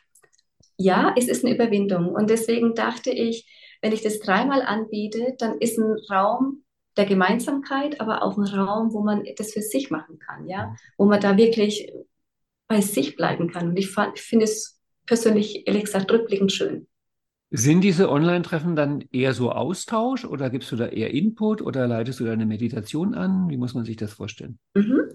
Ja, 0.77 1.13
es 1.17 1.27
ist 1.27 1.43
eine 1.43 1.53
Überwindung. 1.53 2.10
Und 2.10 2.29
deswegen 2.29 2.73
dachte 2.73 3.12
ich, 3.12 3.47
wenn 3.82 3.91
ich 3.91 4.01
das 4.01 4.19
dreimal 4.19 4.62
anbiete, 4.62 5.36
dann 5.38 5.58
ist 5.60 5.77
ein 5.77 5.95
Raum 6.10 6.63
der 6.97 7.05
Gemeinsamkeit, 7.05 8.01
aber 8.01 8.23
auch 8.23 8.38
ein 8.38 8.45
Raum, 8.45 8.93
wo 8.93 9.01
man 9.01 9.23
das 9.38 9.53
für 9.53 9.62
sich 9.62 9.89
machen 9.89 10.19
kann, 10.19 10.47
ja, 10.47 10.75
wo 10.97 11.05
man 11.05 11.21
da 11.21 11.38
wirklich 11.38 11.93
bei 12.69 12.79
sich 12.82 13.17
bleiben 13.17 13.51
kann. 13.51 13.69
Und 13.69 13.77
ich, 13.77 13.89
ich 14.13 14.21
finde 14.21 14.45
es 14.45 14.79
persönlich, 15.05 15.67
ehrlich 15.67 15.86
gesagt, 15.86 16.10
rückblickend 16.12 16.53
schön. 16.53 16.88
Sind 17.51 17.82
diese 17.82 18.12
Online-Treffen 18.12 18.75
dann 18.75 19.03
eher 19.12 19.34
so 19.34 19.51
Austausch 19.51 20.23
oder 20.23 20.51
gibst 20.51 20.71
du 20.71 20.75
da 20.75 20.86
eher 20.86 21.12
Input 21.12 21.63
oder 21.63 21.88
leitest 21.88 22.19
du 22.19 22.25
da 22.25 22.32
eine 22.32 22.45
Meditation 22.45 23.15
an? 23.15 23.49
Wie 23.49 23.58
muss 23.58 23.73
man 23.73 23.86
sich 23.86 23.97
das 23.97 24.13
vorstellen? 24.13 24.60
Mhm. 24.75 25.10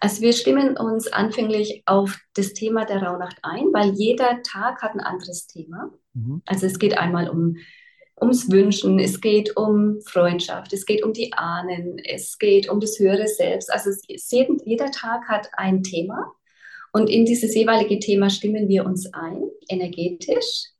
Also 0.00 0.20
wir 0.20 0.32
stimmen 0.32 0.76
uns 0.76 1.06
anfänglich 1.06 1.84
auf 1.86 2.18
das 2.34 2.54
Thema 2.54 2.84
der 2.86 3.04
Rauhnacht 3.04 3.38
ein, 3.44 3.66
weil 3.72 3.92
jeder 3.92 4.42
Tag 4.42 4.82
hat 4.82 4.94
ein 4.94 5.00
anderes 5.00 5.46
Thema. 5.46 5.92
Mhm. 6.14 6.42
Also 6.44 6.66
es 6.66 6.80
geht 6.80 6.98
einmal 6.98 7.28
um 7.28 7.56
ums 8.20 8.50
Wünschen, 8.50 8.98
es 8.98 9.20
geht 9.20 9.56
um 9.56 10.00
Freundschaft, 10.00 10.72
es 10.72 10.86
geht 10.86 11.04
um 11.04 11.12
die 11.12 11.34
Ahnen, 11.34 12.00
es 12.04 12.38
geht 12.38 12.68
um 12.68 12.80
das 12.80 12.98
höhere 12.98 13.28
Selbst. 13.28 13.72
Also 13.72 13.90
es, 13.90 14.30
jeder 14.32 14.90
Tag 14.90 15.28
hat 15.28 15.50
ein 15.56 15.84
Thema 15.84 16.32
und 16.96 17.10
in 17.10 17.26
dieses 17.26 17.54
jeweilige 17.54 17.98
Thema 17.98 18.30
stimmen 18.30 18.68
wir 18.68 18.86
uns 18.86 19.12
ein, 19.12 19.50
energetisch. 19.68 20.70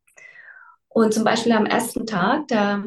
Und 0.87 1.13
zum 1.13 1.23
Beispiel 1.23 1.51
am 1.51 1.67
ersten 1.67 2.07
Tag, 2.07 2.47
da 2.47 2.83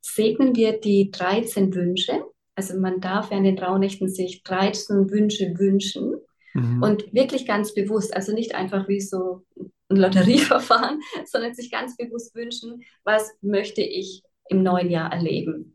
segnen 0.00 0.54
wir 0.54 0.78
die 0.78 1.10
13 1.10 1.74
Wünsche. 1.74 2.22
Also 2.54 2.78
man 2.78 3.00
darf 3.00 3.32
während 3.32 3.46
den 3.46 3.58
Rauhnächten 3.58 4.08
sich 4.08 4.44
13 4.44 5.10
Wünsche 5.10 5.58
wünschen. 5.58 6.20
Mhm. 6.54 6.84
Und 6.84 7.12
wirklich 7.12 7.46
ganz 7.46 7.74
bewusst, 7.74 8.14
also 8.14 8.32
nicht 8.32 8.54
einfach 8.54 8.86
wie 8.86 9.00
so 9.00 9.42
ein 9.88 9.96
Lotterieverfahren, 9.96 11.00
sondern 11.26 11.52
sich 11.52 11.72
ganz 11.72 11.96
bewusst 11.96 12.32
wünschen, 12.36 12.80
was 13.02 13.28
möchte 13.40 13.82
ich 13.82 14.22
im 14.48 14.62
neuen 14.62 14.88
Jahr 14.88 15.12
erleben. 15.12 15.74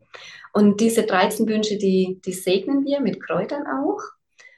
Und 0.54 0.80
diese 0.80 1.02
13 1.02 1.46
Wünsche, 1.46 1.76
die, 1.76 2.18
die 2.24 2.32
segnen 2.32 2.86
wir 2.86 3.00
mit 3.00 3.22
Kräutern 3.22 3.64
auch. 3.66 4.00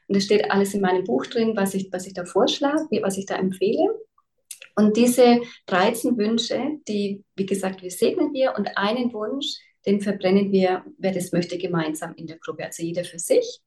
Und 0.08 0.16
es 0.16 0.24
steht 0.24 0.50
alles 0.50 0.74
in 0.74 0.80
meinem 0.80 1.04
Buch 1.04 1.26
drin, 1.26 1.56
was 1.56 1.74
ich, 1.74 1.88
was 1.92 2.06
ich 2.06 2.14
da 2.14 2.24
vorschlage, 2.24 3.00
was 3.02 3.16
ich 3.16 3.26
da 3.26 3.36
empfehle. 3.36 3.88
Und 4.76 4.96
diese 4.96 5.40
13 5.66 6.18
Wünsche, 6.18 6.60
die, 6.88 7.22
wie 7.36 7.46
gesagt, 7.46 7.82
wir 7.82 7.90
segnen 7.90 8.32
wir 8.32 8.54
und 8.56 8.76
einen 8.76 9.12
Wunsch, 9.12 9.46
den 9.86 10.00
verbrennen 10.00 10.50
wir, 10.50 10.84
wer 10.98 11.12
das 11.12 11.32
möchte, 11.32 11.58
gemeinsam 11.58 12.14
in 12.16 12.26
der 12.26 12.38
Gruppe, 12.38 12.64
also 12.64 12.82
jeder 12.82 13.04
für 13.04 13.18
sich. 13.18 13.60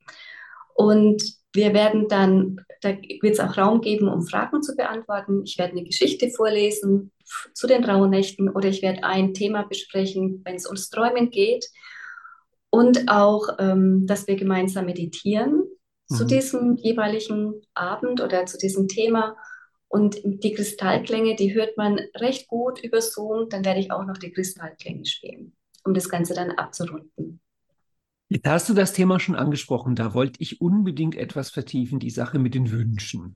Und 0.73 1.23
wir 1.53 1.73
werden 1.73 2.07
dann, 2.07 2.61
da 2.81 2.89
wird 2.89 3.33
es 3.33 3.39
auch 3.39 3.57
Raum 3.57 3.81
geben, 3.81 4.09
um 4.09 4.27
Fragen 4.27 4.61
zu 4.61 4.75
beantworten. 4.75 5.43
Ich 5.45 5.57
werde 5.57 5.71
eine 5.71 5.83
Geschichte 5.83 6.29
vorlesen 6.29 7.11
zu 7.53 7.67
den 7.67 7.83
Rauhnächten 7.83 8.49
oder 8.49 8.69
ich 8.69 8.81
werde 8.81 9.03
ein 9.03 9.33
Thema 9.33 9.63
besprechen, 9.63 10.41
wenn 10.45 10.55
es 10.55 10.65
ums 10.65 10.89
Träumen 10.89 11.29
geht. 11.29 11.65
Und 12.69 13.09
auch, 13.09 13.47
ähm, 13.59 14.05
dass 14.05 14.27
wir 14.27 14.35
gemeinsam 14.35 14.85
meditieren 14.85 15.63
mhm. 16.09 16.15
zu 16.15 16.25
diesem 16.25 16.75
jeweiligen 16.77 17.61
Abend 17.73 18.21
oder 18.21 18.45
zu 18.45 18.57
diesem 18.57 18.87
Thema. 18.87 19.35
Und 19.89 20.17
die 20.23 20.53
Kristallklänge, 20.53 21.35
die 21.35 21.53
hört 21.53 21.77
man 21.77 21.99
recht 22.15 22.47
gut 22.47 22.83
über 22.83 23.01
Zoom. 23.01 23.49
Dann 23.49 23.63
werde 23.63 23.79
ich 23.79 23.91
auch 23.91 24.05
noch 24.05 24.17
die 24.17 24.31
Kristallklänge 24.31 25.05
spielen, 25.05 25.53
um 25.85 25.93
das 25.93 26.09
Ganze 26.09 26.33
dann 26.33 26.51
abzurunden. 26.51 27.39
Jetzt 28.29 28.47
hast 28.47 28.67
du 28.67 28.73
das 28.73 28.91
Thema 28.91 29.19
schon 29.19 29.35
angesprochen. 29.35 29.95
Da 29.95 30.13
wollte 30.13 30.41
ich 30.41 30.59
unbedingt 30.59 31.15
etwas 31.15 31.49
vertiefen, 31.49 31.99
die 31.99 32.09
Sache 32.09 32.39
mit 32.39 32.55
den 32.55 32.71
Wünschen. 32.71 33.35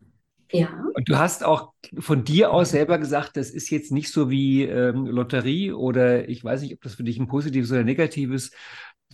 Ja. 0.52 0.68
Und 0.94 1.08
du 1.08 1.18
hast 1.18 1.46
auch 1.46 1.72
von 1.98 2.26
dir 2.26 2.52
aus 2.52 2.72
selber 2.72 2.98
gesagt, 2.98 3.38
das 3.38 3.52
ist 3.52 3.70
jetzt 3.70 3.92
nicht 3.94 4.12
so 4.12 4.30
wie 4.30 4.64
ähm, 4.64 5.06
Lotterie 5.06 5.72
oder 5.72 6.28
ich 6.28 6.44
weiß 6.44 6.62
nicht, 6.62 6.74
ob 6.74 6.82
das 6.82 6.96
für 6.96 7.04
dich 7.04 7.18
ein 7.18 7.28
positives 7.28 7.72
oder 7.72 7.86
negatives, 7.86 8.52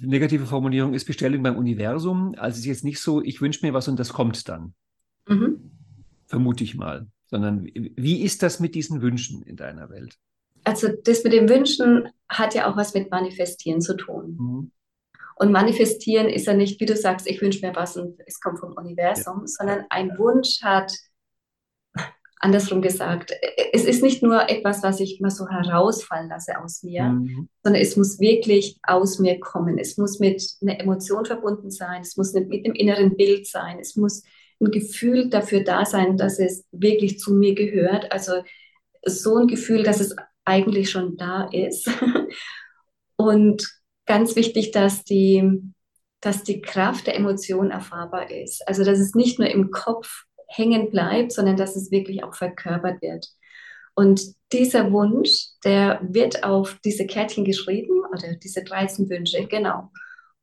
negative 0.02 0.46
Formulierung 0.46 0.94
ist, 0.94 1.06
Bestellung 1.06 1.44
beim 1.44 1.58
Universum. 1.58 2.36
Also 2.38 2.56
es 2.56 2.60
ist 2.60 2.66
jetzt 2.66 2.84
nicht 2.84 3.00
so, 3.00 3.22
ich 3.22 3.42
wünsche 3.42 3.66
mir 3.66 3.74
was 3.74 3.88
und 3.88 4.00
das 4.00 4.14
kommt 4.14 4.48
dann. 4.48 4.74
Mhm. 5.28 5.72
Vermute 6.26 6.64
ich 6.64 6.76
mal. 6.76 7.08
Sondern 7.30 7.66
wie 7.66 8.22
ist 8.22 8.42
das 8.44 8.60
mit 8.60 8.74
diesen 8.76 9.02
Wünschen 9.02 9.42
in 9.44 9.58
deiner 9.58 9.90
Welt? 9.90 10.18
Also 10.64 10.90
das 11.04 11.24
mit 11.24 11.34
den 11.34 11.50
Wünschen 11.50 12.10
hat 12.30 12.56
ja 12.56 12.72
auch 12.72 12.78
was 12.78 12.94
mit 12.94 13.12
Manifestieren 13.12 13.82
zu 13.82 13.96
tun. 13.96 14.38
Mhm. 14.40 14.72
Und 15.36 15.52
manifestieren 15.52 16.30
ist 16.30 16.48
ja 16.48 16.54
nicht, 16.54 16.80
wie 16.80 16.86
du 16.86 16.96
sagst, 16.96 17.28
ich 17.28 17.42
wünsche 17.42 17.66
mir 17.66 17.76
was 17.76 17.96
und 17.96 18.20
es 18.26 18.40
kommt 18.40 18.60
vom 18.60 18.74
Universum, 18.74 19.42
ja. 19.42 19.48
sondern 19.48 19.86
ein 19.90 20.18
Wunsch 20.18 20.62
hat, 20.64 20.92
andersrum 22.40 22.82
gesagt, 22.82 23.34
es 23.74 23.86
ist 23.86 24.04
nicht 24.04 24.22
nur 24.22 24.50
etwas, 24.50 24.84
was 24.84 25.00
ich 25.00 25.20
mal 25.20 25.32
so 25.32 25.48
herausfallen 25.48 26.30
lasse 26.30 26.60
aus 26.62 26.84
mir, 26.84 27.04
mhm. 27.04 27.50
sondern 27.64 27.82
es 27.82 27.98
muss 27.98 28.20
wirklich 28.20 28.78
aus 28.84 29.20
mir 29.20 29.40
kommen. 29.40 29.78
Es 29.78 29.98
muss 29.98 30.20
mit 30.20 30.44
einer 30.62 30.80
Emotion 30.80 31.26
verbunden 31.26 31.72
sein, 31.72 32.02
es 32.02 32.16
muss 32.18 32.34
mit 32.34 32.66
dem 32.66 32.74
inneren 32.74 33.16
Bild 33.16 33.48
sein, 33.48 33.80
es 33.80 33.96
muss 33.96 34.24
ein 34.60 34.72
Gefühl 34.72 35.30
dafür 35.30 35.64
da 35.64 35.86
sein, 35.86 36.18
dass 36.18 36.40
es 36.40 36.66
wirklich 36.72 37.20
zu 37.20 37.34
mir 37.34 37.56
gehört. 37.56 38.12
Also 38.12 38.44
so 39.06 39.38
ein 39.38 39.48
Gefühl, 39.48 39.84
dass 39.84 40.00
es 40.00 40.16
eigentlich 40.46 40.90
schon 40.90 41.18
da 41.18 41.50
ist. 41.52 41.90
Und 43.16 43.68
ganz 44.06 44.36
wichtig, 44.36 44.72
dass 44.72 45.04
die, 45.04 45.62
dass 46.22 46.44
die 46.44 46.62
Kraft 46.62 47.08
der 47.08 47.16
Emotion 47.16 47.72
erfahrbar 47.72 48.32
ist. 48.32 48.68
Also, 48.68 48.84
dass 48.84 49.00
es 49.00 49.14
nicht 49.16 49.40
nur 49.40 49.50
im 49.50 49.72
Kopf 49.72 50.24
hängen 50.48 50.90
bleibt, 50.90 51.32
sondern 51.32 51.58
dass 51.58 51.76
es 51.76 51.92
wirklich 51.92 52.24
auch 52.24 52.36
verkörpert 52.36 53.02
wird. 53.02 53.28
Und 53.96 54.22
dieser 54.52 54.92
Wunsch, 54.92 55.48
der 55.64 56.00
wird 56.04 56.44
auf 56.44 56.80
diese 56.86 57.08
Kärtchen 57.08 57.44
geschrieben, 57.46 58.02
oder 58.12 58.36
diese 58.36 58.64
13 58.64 59.10
Wünsche, 59.10 59.46
genau. 59.48 59.92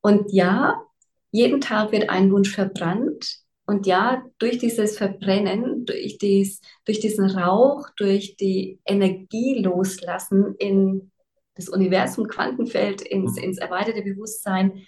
Und 0.00 0.32
ja, 0.32 0.82
jeden 1.30 1.60
Tag 1.60 1.92
wird 1.92 2.10
ein 2.10 2.30
Wunsch 2.30 2.52
verbrannt. 2.52 3.38
Und 3.66 3.86
ja, 3.86 4.22
durch 4.38 4.58
dieses 4.58 4.98
Verbrennen, 4.98 5.86
durch, 5.86 6.18
dies, 6.18 6.60
durch 6.84 7.00
diesen 7.00 7.30
Rauch, 7.30 7.88
durch 7.96 8.36
die 8.36 8.80
Energie 8.84 9.62
loslassen 9.62 10.54
in 10.58 11.10
das 11.54 11.68
Universum, 11.68 12.28
Quantenfeld, 12.28 13.00
ins, 13.02 13.38
ins 13.38 13.58
erweiterte 13.58 14.02
Bewusstsein, 14.02 14.86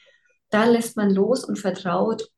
da 0.50 0.64
lässt 0.64 0.96
man 0.96 1.10
los 1.10 1.44
und 1.44 1.58
vertraut, 1.58 2.28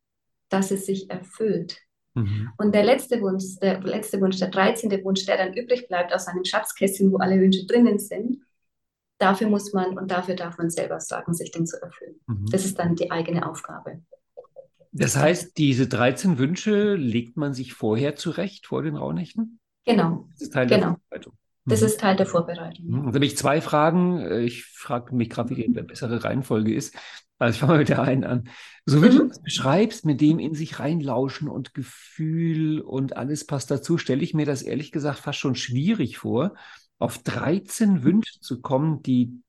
dass 0.49 0.71
es 0.71 0.85
sich 0.85 1.09
erfüllt. 1.09 1.77
Mhm. 2.15 2.51
Und 2.57 2.73
der 2.73 2.83
letzte 2.83 3.21
Wunsch, 3.21 3.57
der 3.61 3.81
letzte 3.81 4.19
Wunsch, 4.21 4.37
der 4.37 4.49
13. 4.49 4.91
Wunsch, 5.03 5.25
der 5.25 5.37
dann 5.37 5.53
übrig 5.53 5.87
bleibt 5.87 6.13
aus 6.13 6.25
seinem 6.25 6.43
Schatzkästchen, 6.43 7.11
wo 7.11 7.17
alle 7.17 7.39
Wünsche 7.39 7.65
drinnen 7.65 7.99
sind, 7.99 8.39
dafür 9.19 9.49
muss 9.49 9.73
man 9.73 9.97
und 9.97 10.09
dafür 10.09 10.35
darf 10.35 10.57
man 10.57 10.69
selber 10.69 10.99
sorgen, 10.99 11.33
sich 11.33 11.51
den 11.51 11.65
zu 11.65 11.81
erfüllen. 11.81 12.19
Mhm. 12.27 12.47
Das 12.51 12.65
ist 12.65 12.79
dann 12.79 12.95
die 12.95 13.11
eigene 13.11 13.47
Aufgabe. 13.47 14.01
Das 14.91 15.15
heißt, 15.15 15.57
diese 15.57 15.87
13 15.87 16.39
Wünsche 16.39 16.95
legt 16.95 17.37
man 17.37 17.53
sich 17.53 17.73
vorher 17.73 18.15
zurecht, 18.15 18.65
vor 18.65 18.81
den 18.81 18.95
Rauhnächten? 18.95 19.59
Genau. 19.85 20.27
Das 20.31 20.41
ist 20.41 20.53
Teil 20.53 20.67
genau. 20.67 20.79
der 20.79 20.87
Vorbereitung. 20.95 21.33
Das 21.65 21.81
mhm. 21.81 21.87
ist 21.87 21.99
Teil 21.99 22.15
der 22.15 22.25
Vorbereitung. 22.25 22.85
Mhm. 22.85 22.99
Also 23.05 23.15
habe 23.15 23.25
ich 23.25 23.37
zwei 23.37 23.61
Fragen. 23.61 24.19
Äh, 24.19 24.41
ich 24.41 24.65
frage 24.65 25.15
mich 25.15 25.29
gerade, 25.29 25.49
wie 25.51 25.55
die 25.55 25.67
bessere 25.67 26.23
Reihenfolge 26.23 26.73
ist. 26.73 26.95
Also 27.39 27.55
ich 27.55 27.59
fange 27.59 27.73
mal 27.73 27.79
mit 27.79 27.89
der 27.89 28.01
einen 28.01 28.25
an. 28.25 28.49
So 28.85 29.01
wie 29.01 29.09
mhm. 29.09 29.17
du 29.17 29.27
das 29.29 29.41
beschreibst, 29.41 30.05
mit 30.05 30.19
dem 30.21 30.39
in 30.39 30.53
sich 30.53 30.79
reinlauschen 30.79 31.47
und 31.47 31.73
Gefühl 31.73 32.81
und 32.81 33.15
alles 33.15 33.47
passt 33.47 33.71
dazu, 33.71 33.97
stelle 33.97 34.21
ich 34.21 34.33
mir 34.33 34.45
das 34.45 34.61
ehrlich 34.61 34.91
gesagt 34.91 35.19
fast 35.19 35.39
schon 35.39 35.55
schwierig 35.55 36.17
vor, 36.17 36.55
auf 36.99 37.23
13 37.23 38.03
Wünsche 38.03 38.39
zu 38.41 38.61
kommen, 38.61 39.01
die 39.01 39.41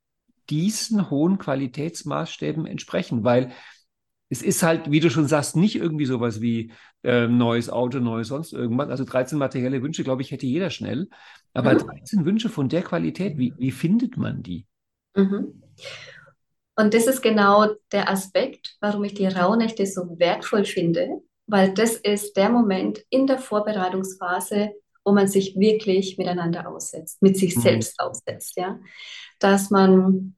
diesen 0.48 1.10
hohen 1.10 1.38
Qualitätsmaßstäben 1.38 2.64
entsprechen, 2.64 3.24
weil 3.24 3.52
es 4.28 4.42
ist 4.42 4.62
halt, 4.62 4.90
wie 4.92 5.00
du 5.00 5.10
schon 5.10 5.26
sagst, 5.26 5.56
nicht 5.56 5.74
irgendwie 5.74 6.06
sowas 6.06 6.40
wie 6.40 6.72
äh, 7.02 7.26
neues 7.26 7.68
Auto, 7.68 7.98
neues 7.98 8.28
sonst 8.28 8.52
irgendwas. 8.52 8.88
Also 8.88 9.04
13 9.04 9.36
materielle 9.36 9.82
Wünsche, 9.82 10.04
glaube 10.04 10.22
ich, 10.22 10.30
hätte 10.30 10.46
jeder 10.46 10.70
schnell. 10.70 11.08
Aber 11.52 11.74
mhm. 11.74 11.78
13 11.78 12.24
Wünsche 12.24 12.48
von 12.48 12.68
der 12.68 12.82
Qualität, 12.82 13.38
wie, 13.38 13.52
wie 13.58 13.72
findet 13.72 14.16
man 14.16 14.44
die? 14.44 14.66
Mhm. 15.16 15.62
Und 16.80 16.94
das 16.94 17.06
ist 17.06 17.22
genau 17.22 17.66
der 17.92 18.08
Aspekt, 18.08 18.76
warum 18.80 19.04
ich 19.04 19.14
die 19.14 19.26
Rauhnächte 19.26 19.86
so 19.86 20.18
wertvoll 20.18 20.64
finde, 20.64 21.20
weil 21.46 21.74
das 21.74 21.96
ist 21.96 22.36
der 22.36 22.48
Moment 22.48 23.00
in 23.10 23.26
der 23.26 23.38
Vorbereitungsphase, 23.38 24.72
wo 25.04 25.12
man 25.12 25.28
sich 25.28 25.56
wirklich 25.56 26.16
miteinander 26.18 26.68
aussetzt, 26.68 27.20
mit 27.22 27.36
sich 27.36 27.56
mhm. 27.56 27.60
selbst 27.60 28.00
aussetzt, 28.00 28.56
ja. 28.56 28.78
Dass 29.38 29.70
man 29.70 30.36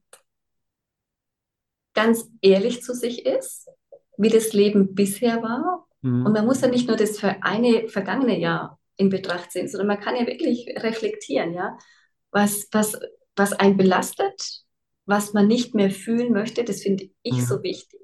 ganz 1.93 2.29
ehrlich 2.41 2.81
zu 2.81 2.93
sich 2.93 3.25
ist 3.25 3.69
wie 4.17 4.29
das 4.29 4.53
Leben 4.53 4.93
bisher 4.95 5.41
war. 5.41 5.87
Mhm. 6.01 6.25
Und 6.25 6.33
man 6.33 6.45
muss 6.45 6.61
ja 6.61 6.67
nicht 6.67 6.87
nur 6.87 6.97
das 6.97 7.19
für 7.19 7.41
eine 7.41 7.87
vergangene 7.89 8.39
Jahr 8.39 8.79
in 8.95 9.09
Betracht 9.09 9.51
ziehen, 9.51 9.67
sondern 9.67 9.87
man 9.87 9.99
kann 9.99 10.15
ja 10.15 10.27
wirklich 10.27 10.67
reflektieren, 10.77 11.53
ja, 11.53 11.77
was, 12.31 12.67
was, 12.71 12.97
was 13.35 13.53
einen 13.53 13.77
belastet, 13.77 14.62
was 15.05 15.33
man 15.33 15.47
nicht 15.47 15.75
mehr 15.75 15.91
fühlen 15.91 16.31
möchte, 16.33 16.63
das 16.63 16.81
finde 16.81 17.09
ich 17.21 17.33
mhm. 17.33 17.41
so 17.41 17.63
wichtig. 17.63 17.99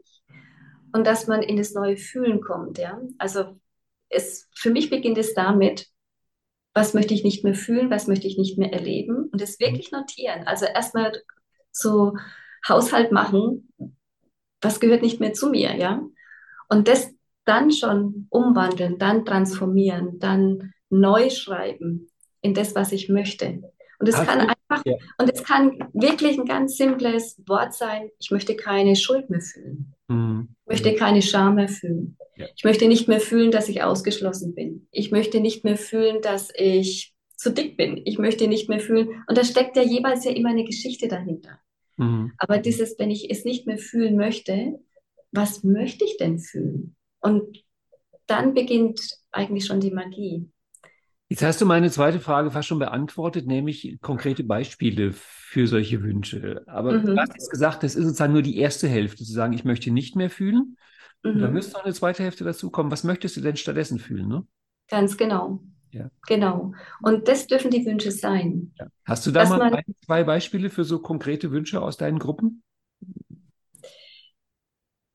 Und 0.91 1.05
dass 1.05 1.27
man 1.27 1.41
in 1.41 1.57
das 1.57 1.73
neue 1.73 1.97
Fühlen 1.97 2.41
kommt, 2.41 2.77
ja. 2.77 2.99
Also 3.17 3.59
es, 4.09 4.49
für 4.55 4.71
mich 4.71 4.89
beginnt 4.89 5.17
es 5.17 5.33
damit, 5.33 5.87
was 6.73 6.93
möchte 6.93 7.13
ich 7.13 7.23
nicht 7.23 7.43
mehr 7.43 7.53
fühlen, 7.53 7.89
was 7.89 8.07
möchte 8.07 8.27
ich 8.27 8.37
nicht 8.37 8.57
mehr 8.57 8.73
erleben 8.73 9.29
und 9.31 9.41
es 9.41 9.59
wirklich 9.59 9.91
notieren. 9.91 10.43
Also 10.45 10.65
erstmal 10.65 11.11
so 11.71 12.15
Haushalt 12.67 13.11
machen, 13.11 13.71
was 14.61 14.79
gehört 14.79 15.01
nicht 15.01 15.19
mehr 15.19 15.33
zu 15.33 15.49
mir, 15.49 15.75
ja? 15.75 16.01
Und 16.69 16.87
das 16.87 17.11
dann 17.45 17.71
schon 17.71 18.27
umwandeln, 18.29 18.99
dann 18.99 19.25
transformieren, 19.25 20.19
dann 20.19 20.73
neu 20.89 21.29
schreiben 21.29 22.09
in 22.41 22.53
das, 22.53 22.75
was 22.75 22.91
ich 22.91 23.09
möchte. 23.09 23.61
Und 23.99 24.07
es 24.07 24.15
kann 24.15 24.51
ja. 24.85 24.95
und 25.17 25.31
es 25.31 25.43
kann 25.43 25.77
wirklich 25.93 26.37
ein 26.37 26.45
ganz 26.45 26.77
simples 26.77 27.41
Wort 27.47 27.73
sein, 27.73 28.09
ich 28.19 28.31
möchte 28.31 28.55
keine 28.55 28.95
Schuld 28.95 29.29
mehr 29.29 29.41
fühlen. 29.41 29.93
Mhm. 30.07 30.49
Ich 30.65 30.69
möchte 30.69 30.95
keine 30.95 31.21
Scham 31.21 31.55
mehr 31.55 31.69
fühlen. 31.69 32.17
Ja. 32.35 32.47
Ich 32.55 32.63
möchte 32.63 32.87
nicht 32.87 33.07
mehr 33.07 33.19
fühlen, 33.19 33.51
dass 33.51 33.69
ich 33.69 33.83
ausgeschlossen 33.83 34.55
bin. 34.55 34.87
Ich 34.91 35.11
möchte 35.11 35.39
nicht 35.39 35.63
mehr 35.63 35.77
fühlen, 35.77 36.21
dass 36.21 36.49
ich 36.55 37.13
zu 37.35 37.51
dick 37.51 37.77
bin. 37.77 38.01
Ich 38.05 38.17
möchte 38.17 38.47
nicht 38.47 38.69
mehr 38.69 38.79
fühlen. 38.79 39.23
Und 39.27 39.37
da 39.37 39.43
steckt 39.43 39.75
ja 39.75 39.81
jeweils 39.81 40.25
ja 40.25 40.31
immer 40.31 40.49
eine 40.49 40.65
Geschichte 40.65 41.07
dahinter. 41.07 41.59
Mhm. 41.97 42.33
Aber 42.37 42.57
dieses, 42.57 42.97
wenn 42.99 43.11
ich 43.11 43.29
es 43.29 43.45
nicht 43.45 43.67
mehr 43.67 43.77
fühlen 43.77 44.15
möchte, 44.15 44.79
was 45.31 45.63
möchte 45.63 46.05
ich 46.05 46.17
denn 46.17 46.39
fühlen? 46.39 46.95
Und 47.19 47.63
dann 48.25 48.53
beginnt 48.53 49.01
eigentlich 49.31 49.65
schon 49.65 49.79
die 49.79 49.91
Magie. 49.91 50.49
Jetzt 51.29 51.43
hast 51.43 51.61
du 51.61 51.67
meine 51.67 51.91
zweite 51.91 52.19
Frage 52.19 52.49
fast 52.49 52.67
schon 52.67 52.79
beantwortet, 52.79 53.45
nämlich 53.45 53.99
konkrete 54.01 54.43
Beispiele 54.43 55.13
für 55.13 55.67
solche 55.67 56.01
Wünsche. 56.01 56.63
Aber 56.65 56.93
mhm. 56.93 57.05
du 57.05 57.17
hast 57.17 57.33
jetzt 57.33 57.51
gesagt, 57.51 57.83
das 57.83 57.95
ist 57.95 58.03
sozusagen 58.03 58.33
nur 58.33 58.41
die 58.41 58.57
erste 58.57 58.87
Hälfte, 58.87 59.23
zu 59.23 59.31
sagen, 59.31 59.53
ich 59.53 59.63
möchte 59.63 59.91
nicht 59.91 60.15
mehr 60.15 60.31
fühlen. 60.31 60.75
Mhm. 61.23 61.39
Da 61.39 61.47
müsste 61.49 61.73
noch 61.73 61.83
eine 61.83 61.93
zweite 61.93 62.23
Hälfte 62.23 62.43
dazu 62.43 62.71
kommen. 62.71 62.89
Was 62.89 63.03
möchtest 63.03 63.37
du 63.37 63.41
denn 63.41 63.57
stattdessen 63.57 63.99
fühlen? 63.99 64.27
Ne? 64.27 64.47
Ganz 64.89 65.17
genau. 65.17 65.61
Ja. 65.91 66.09
Genau. 66.27 66.73
Und 67.03 67.27
das 67.27 67.45
dürfen 67.45 67.69
die 67.69 67.85
Wünsche 67.85 68.11
sein. 68.11 68.73
Ja. 68.79 68.87
Hast 69.05 69.27
du 69.27 69.31
da 69.31 69.47
mal 69.47 69.59
man, 69.59 69.73
ein, 69.75 69.95
zwei 70.03 70.23
Beispiele 70.23 70.71
für 70.71 70.83
so 70.83 70.99
konkrete 70.99 71.51
Wünsche 71.51 71.79
aus 71.81 71.97
deinen 71.97 72.17
Gruppen? 72.17 72.63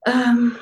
Ähm, 0.07 0.53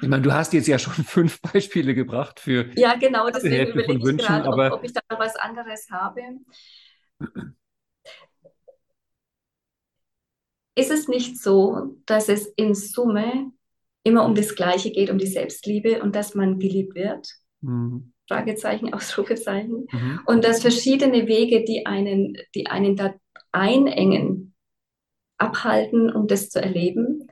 ich 0.00 0.08
meine, 0.08 0.22
du 0.22 0.32
hast 0.32 0.52
jetzt 0.52 0.68
ja 0.68 0.78
schon 0.78 0.92
fünf 1.04 1.40
Beispiele 1.40 1.94
gebracht 1.94 2.40
für. 2.40 2.70
Ja, 2.76 2.96
genau, 2.96 3.28
deswegen 3.28 3.72
überlege 3.72 3.92
ich 3.94 4.02
Wünschen, 4.04 4.26
gerade, 4.26 4.72
ob, 4.72 4.78
ob 4.78 4.84
ich 4.84 4.92
da 4.92 5.00
was 5.10 5.36
anderes 5.36 5.88
habe. 5.90 6.20
Ist 10.74 10.90
es 10.90 11.08
nicht 11.08 11.38
so, 11.38 11.96
dass 12.06 12.28
es 12.28 12.46
in 12.56 12.74
Summe 12.74 13.52
immer 14.02 14.24
um 14.24 14.34
das 14.34 14.54
Gleiche 14.54 14.90
geht, 14.90 15.10
um 15.10 15.18
die 15.18 15.26
Selbstliebe 15.26 16.02
und 16.02 16.16
dass 16.16 16.34
man 16.34 16.58
geliebt 16.58 16.94
wird? 16.94 17.28
Mhm. 17.60 18.12
Fragezeichen, 18.28 18.94
Ausrufezeichen. 18.94 19.86
Mhm. 19.90 20.20
Und 20.26 20.44
dass 20.44 20.62
verschiedene 20.62 21.26
Wege, 21.26 21.64
die 21.64 21.86
einen, 21.86 22.36
die 22.54 22.66
einen 22.66 22.96
da 22.96 23.14
einengen, 23.52 24.54
abhalten, 25.36 26.10
um 26.10 26.26
das 26.26 26.50
zu 26.50 26.62
erleben. 26.62 27.26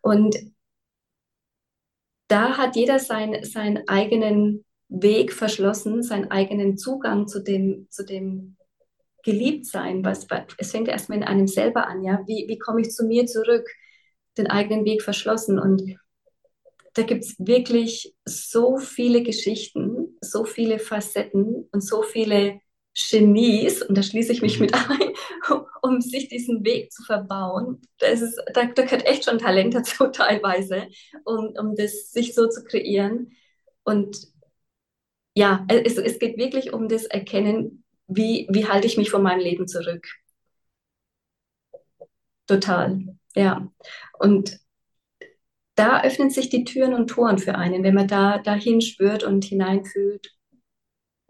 Und 0.00 0.36
da 2.28 2.56
hat 2.56 2.76
jeder 2.76 2.98
sein, 2.98 3.44
seinen 3.44 3.88
eigenen 3.88 4.64
Weg 4.88 5.32
verschlossen, 5.32 6.02
seinen 6.02 6.30
eigenen 6.30 6.76
Zugang 6.78 7.26
zu 7.26 7.42
dem, 7.42 7.88
zu 7.90 8.04
dem 8.04 8.56
Geliebtsein. 9.24 10.04
Was, 10.04 10.26
es 10.58 10.70
fängt 10.70 10.88
erstmal 10.88 11.18
in 11.18 11.24
einem 11.24 11.48
selber 11.48 11.86
an, 11.88 12.02
ja. 12.04 12.20
Wie, 12.26 12.46
wie 12.48 12.58
komme 12.58 12.80
ich 12.82 12.90
zu 12.90 13.04
mir 13.04 13.26
zurück? 13.26 13.68
Den 14.38 14.46
eigenen 14.46 14.84
Weg 14.84 15.02
verschlossen. 15.02 15.58
Und 15.58 15.96
da 16.94 17.02
gibt 17.02 17.24
es 17.24 17.34
wirklich 17.38 18.14
so 18.24 18.78
viele 18.78 19.22
Geschichten, 19.22 20.16
so 20.20 20.44
viele 20.44 20.78
Facetten 20.78 21.68
und 21.72 21.80
so 21.84 22.02
viele 22.02 22.60
Genies, 22.96 23.82
und 23.82 23.96
da 23.96 24.02
schließe 24.02 24.32
ich 24.32 24.42
mich 24.42 24.58
mit 24.58 24.72
mhm. 24.72 24.92
ein, 24.92 25.60
um 25.82 26.00
sich 26.00 26.28
diesen 26.28 26.64
Weg 26.64 26.92
zu 26.92 27.02
verbauen. 27.04 27.82
Das 27.98 28.22
ist, 28.22 28.40
da, 28.54 28.64
da 28.64 28.82
gehört 28.82 29.04
echt 29.06 29.24
schon 29.24 29.38
Talent 29.38 29.74
dazu 29.74 30.06
teilweise, 30.12 30.88
um, 31.24 31.54
um 31.58 31.74
das 31.76 32.10
sich 32.12 32.34
so 32.34 32.48
zu 32.48 32.64
kreieren. 32.64 33.32
Und 33.84 34.16
ja, 35.34 35.66
es, 35.68 35.98
es 35.98 36.18
geht 36.18 36.38
wirklich 36.38 36.72
um 36.72 36.88
das 36.88 37.04
Erkennen, 37.04 37.84
wie, 38.06 38.46
wie 38.50 38.66
halte 38.66 38.86
ich 38.86 38.96
mich 38.96 39.10
von 39.10 39.22
meinem 39.22 39.40
Leben 39.40 39.68
zurück. 39.68 40.06
Total, 42.46 43.16
ja. 43.34 43.70
Und 44.18 44.58
da 45.74 46.02
öffnen 46.02 46.30
sich 46.30 46.48
die 46.48 46.64
Türen 46.64 46.94
und 46.94 47.08
Toren 47.08 47.38
für 47.38 47.56
einen, 47.56 47.82
wenn 47.82 47.94
man 47.94 48.08
da 48.08 48.38
dahin 48.38 48.80
spürt 48.80 49.24
und 49.24 49.44
hineinfühlt, 49.44 50.32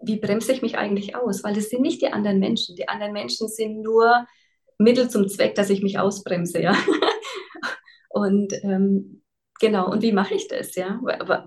wie 0.07 0.19
bremse 0.19 0.53
ich 0.53 0.63
mich 0.63 0.79
eigentlich 0.79 1.17
aus? 1.17 1.45
Weil 1.45 1.57
es 1.59 1.71
sind 1.71 1.83
nicht 1.83 2.01
die 2.03 2.13
anderen 2.13 2.39
Menschen. 2.39 2.77
Die 2.77 2.89
anderen 2.89 3.13
Menschen 3.13 3.49
sind 3.49 3.83
nur 3.83 4.27
Mittel 4.79 5.09
zum 5.09 5.29
Zweck, 5.29 5.55
dass 5.55 5.71
ich 5.71 5.83
mich 5.83 5.99
ausbremse, 5.99 6.61
ja. 6.61 6.77
und 8.11 8.53
ähm, 8.63 9.23
genau, 9.61 9.91
und 9.91 10.03
wie 10.03 10.13
mache 10.13 10.35
ich 10.35 10.49
das, 10.49 10.75
ja? 10.75 11.01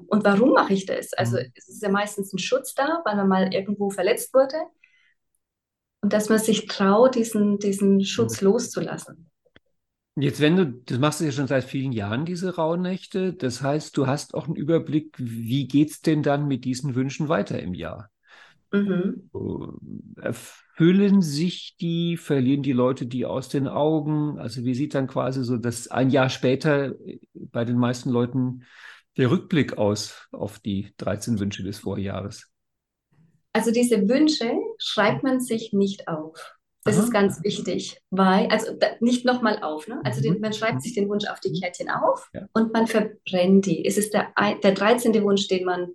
Und 0.08 0.26
warum 0.26 0.54
mache 0.54 0.74
ich 0.74 0.86
das? 0.86 1.14
Also 1.14 1.38
mhm. 1.38 1.52
es 1.56 1.70
ist 1.70 1.84
ja 1.84 1.90
meistens 1.90 2.34
ein 2.34 2.40
Schutz 2.40 2.74
da, 2.74 3.02
weil 3.06 3.16
man 3.16 3.28
mal 3.28 3.54
irgendwo 3.54 3.90
verletzt 3.90 4.34
wurde. 4.34 4.58
Und 6.02 6.14
dass 6.14 6.30
man 6.30 6.40
sich 6.40 6.66
traut, 6.68 7.16
diesen, 7.16 7.60
diesen 7.60 8.04
Schutz 8.04 8.42
mhm. 8.42 8.48
loszulassen. 8.48 9.30
Jetzt, 10.16 10.42
wenn 10.42 10.56
du, 10.56 10.66
das 10.66 10.98
machst 10.98 11.22
du 11.22 11.26
ja 11.26 11.32
schon 11.32 11.48
seit 11.48 11.64
vielen 11.64 11.92
Jahren, 11.92 12.26
diese 12.26 12.56
Rauhnächte. 12.56 13.34
Das 13.34 13.62
heißt, 13.62 13.96
du 13.96 14.08
hast 14.08 14.34
auch 14.34 14.48
einen 14.48 14.56
Überblick, 14.56 15.16
wie 15.18 15.68
geht 15.68 15.92
es 15.92 16.02
denn 16.02 16.24
dann 16.24 16.48
mit 16.48 16.66
diesen 16.66 16.96
Wünschen 16.96 17.30
weiter 17.30 17.60
im 17.60 17.74
Jahr? 17.74 18.10
Mhm. 18.72 19.30
Erfüllen 20.22 21.22
sich 21.22 21.76
die, 21.80 22.18
verlieren 22.18 22.64
die 22.64 22.74
Leute 22.74 23.06
die 23.06 23.26
aus 23.26 23.50
den 23.50 23.68
Augen? 23.68 24.38
Also 24.40 24.64
wie 24.64 24.76
sieht 24.76 24.94
dann 24.94 25.08
quasi 25.08 25.44
so 25.44 25.58
das 25.58 25.88
ein 25.88 26.10
Jahr 26.10 26.30
später 26.30 26.96
bei 27.34 27.66
den 27.66 27.78
meisten 27.78 28.10
Leuten 28.10 28.64
der 29.18 29.32
Rückblick 29.32 29.78
aus 29.78 30.28
auf 30.32 30.60
die 30.60 30.94
13 30.98 31.40
Wünsche 31.40 31.64
des 31.64 31.80
Vorjahres? 31.80 32.52
Also 33.54 33.72
diese 33.72 34.08
Wünsche 34.08 34.54
schreibt 34.78 35.24
man 35.24 35.40
sich 35.40 35.74
nicht 35.74 36.08
auf. 36.08 36.56
Das 36.86 36.96
Aha. 36.96 37.04
ist 37.04 37.12
ganz 37.12 37.44
wichtig, 37.44 38.02
weil, 38.10 38.48
also 38.48 38.74
da, 38.74 38.88
nicht 39.02 39.26
nochmal 39.26 39.62
auf, 39.62 39.88
ne? 39.88 40.00
Also 40.06 40.22
den, 40.22 40.36
mhm. 40.36 40.42
man 40.42 40.54
schreibt 40.54 40.82
sich 40.82 40.94
den 40.94 41.10
Wunsch 41.10 41.28
auf 41.28 41.40
die 41.42 41.52
Kärtchen 41.52 41.90
auf 41.90 42.30
ja. 42.34 42.48
und 42.54 42.72
man 42.72 42.88
verbrennt 42.88 43.66
die. 43.66 43.86
Es 43.86 43.98
ist 43.98 44.14
der, 44.14 44.34
der 44.64 44.72
13. 44.72 45.22
Wunsch, 45.24 45.48
den 45.48 45.66
man 45.66 45.90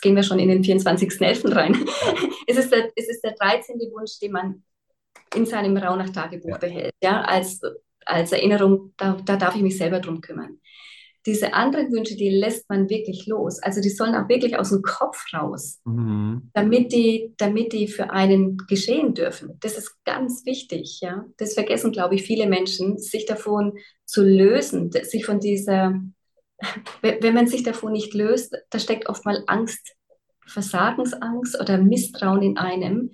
Jetzt 0.00 0.04
gehen 0.04 0.16
wir 0.16 0.22
schon 0.22 0.38
in 0.38 0.48
den 0.48 0.64
24.11. 0.64 1.54
rein. 1.54 1.74
es, 2.46 2.56
ist 2.56 2.72
der, 2.72 2.90
es 2.96 3.06
ist 3.06 3.20
der 3.22 3.32
13. 3.32 3.76
Wunsch, 3.92 4.18
den 4.18 4.32
man 4.32 4.62
in 5.34 5.44
seinem 5.44 5.76
Rauhnach-Tagebuch 5.76 6.48
ja. 6.48 6.56
behält, 6.56 6.94
ja, 7.02 7.20
als, 7.20 7.60
als 8.06 8.32
Erinnerung, 8.32 8.94
da, 8.96 9.18
da 9.22 9.36
darf 9.36 9.56
ich 9.56 9.60
mich 9.60 9.76
selber 9.76 10.00
drum 10.00 10.22
kümmern. 10.22 10.58
Diese 11.26 11.52
anderen 11.52 11.92
Wünsche, 11.92 12.16
die 12.16 12.30
lässt 12.30 12.66
man 12.70 12.88
wirklich 12.88 13.26
los. 13.26 13.62
Also 13.62 13.82
die 13.82 13.90
sollen 13.90 14.14
auch 14.14 14.30
wirklich 14.30 14.58
aus 14.58 14.70
dem 14.70 14.80
Kopf 14.80 15.22
raus, 15.34 15.80
mhm. 15.84 16.48
damit, 16.54 16.92
die, 16.92 17.34
damit 17.36 17.74
die 17.74 17.86
für 17.86 18.08
einen 18.08 18.56
geschehen 18.68 19.12
dürfen. 19.12 19.58
Das 19.60 19.76
ist 19.76 20.02
ganz 20.06 20.46
wichtig. 20.46 21.00
Ja? 21.02 21.26
Das 21.36 21.52
vergessen, 21.52 21.92
glaube 21.92 22.14
ich, 22.14 22.22
viele 22.22 22.46
Menschen, 22.46 22.96
sich 22.96 23.26
davon 23.26 23.74
zu 24.06 24.22
lösen, 24.22 24.90
sich 24.92 25.26
von 25.26 25.40
dieser 25.40 26.00
wenn 27.02 27.34
man 27.34 27.46
sich 27.46 27.62
davon 27.62 27.92
nicht 27.92 28.14
löst, 28.14 28.56
da 28.70 28.78
steckt 28.78 29.08
oft 29.08 29.24
mal 29.24 29.42
Angst, 29.46 29.94
Versagensangst 30.46 31.58
oder 31.60 31.78
Misstrauen 31.78 32.42
in 32.42 32.58
einem, 32.58 33.12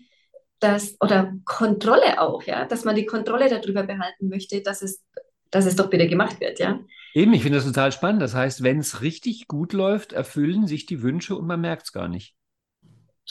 dass, 0.59 0.96
oder 1.00 1.35
Kontrolle 1.44 2.20
auch, 2.20 2.42
ja, 2.44 2.64
dass 2.64 2.85
man 2.85 2.96
die 2.96 3.06
Kontrolle 3.06 3.48
darüber 3.48 3.82
behalten 3.82 4.28
möchte, 4.28 4.62
dass 4.62 4.82
es, 4.82 5.04
dass 5.50 5.66
es 5.66 5.76
doch 5.76 5.90
bitte 5.90 6.09
gemacht 6.09 6.40
wird, 6.40 6.59
ja. 6.59 6.80
Eben, 7.14 7.32
ich 7.32 7.42
finde 7.42 7.59
das 7.59 7.66
total 7.66 7.92
spannend. 7.92 8.20
Das 8.20 8.35
heißt, 8.35 8.62
wenn 8.62 8.78
es 8.78 9.00
richtig 9.00 9.48
gut 9.48 9.72
läuft, 9.72 10.12
erfüllen 10.12 10.66
sich 10.66 10.85
die 10.85 11.02
Wünsche 11.02 11.35
und 11.35 11.46
man 11.46 11.61
merkt 11.61 11.85
es 11.85 11.92
gar 11.92 12.09
nicht. 12.09 12.35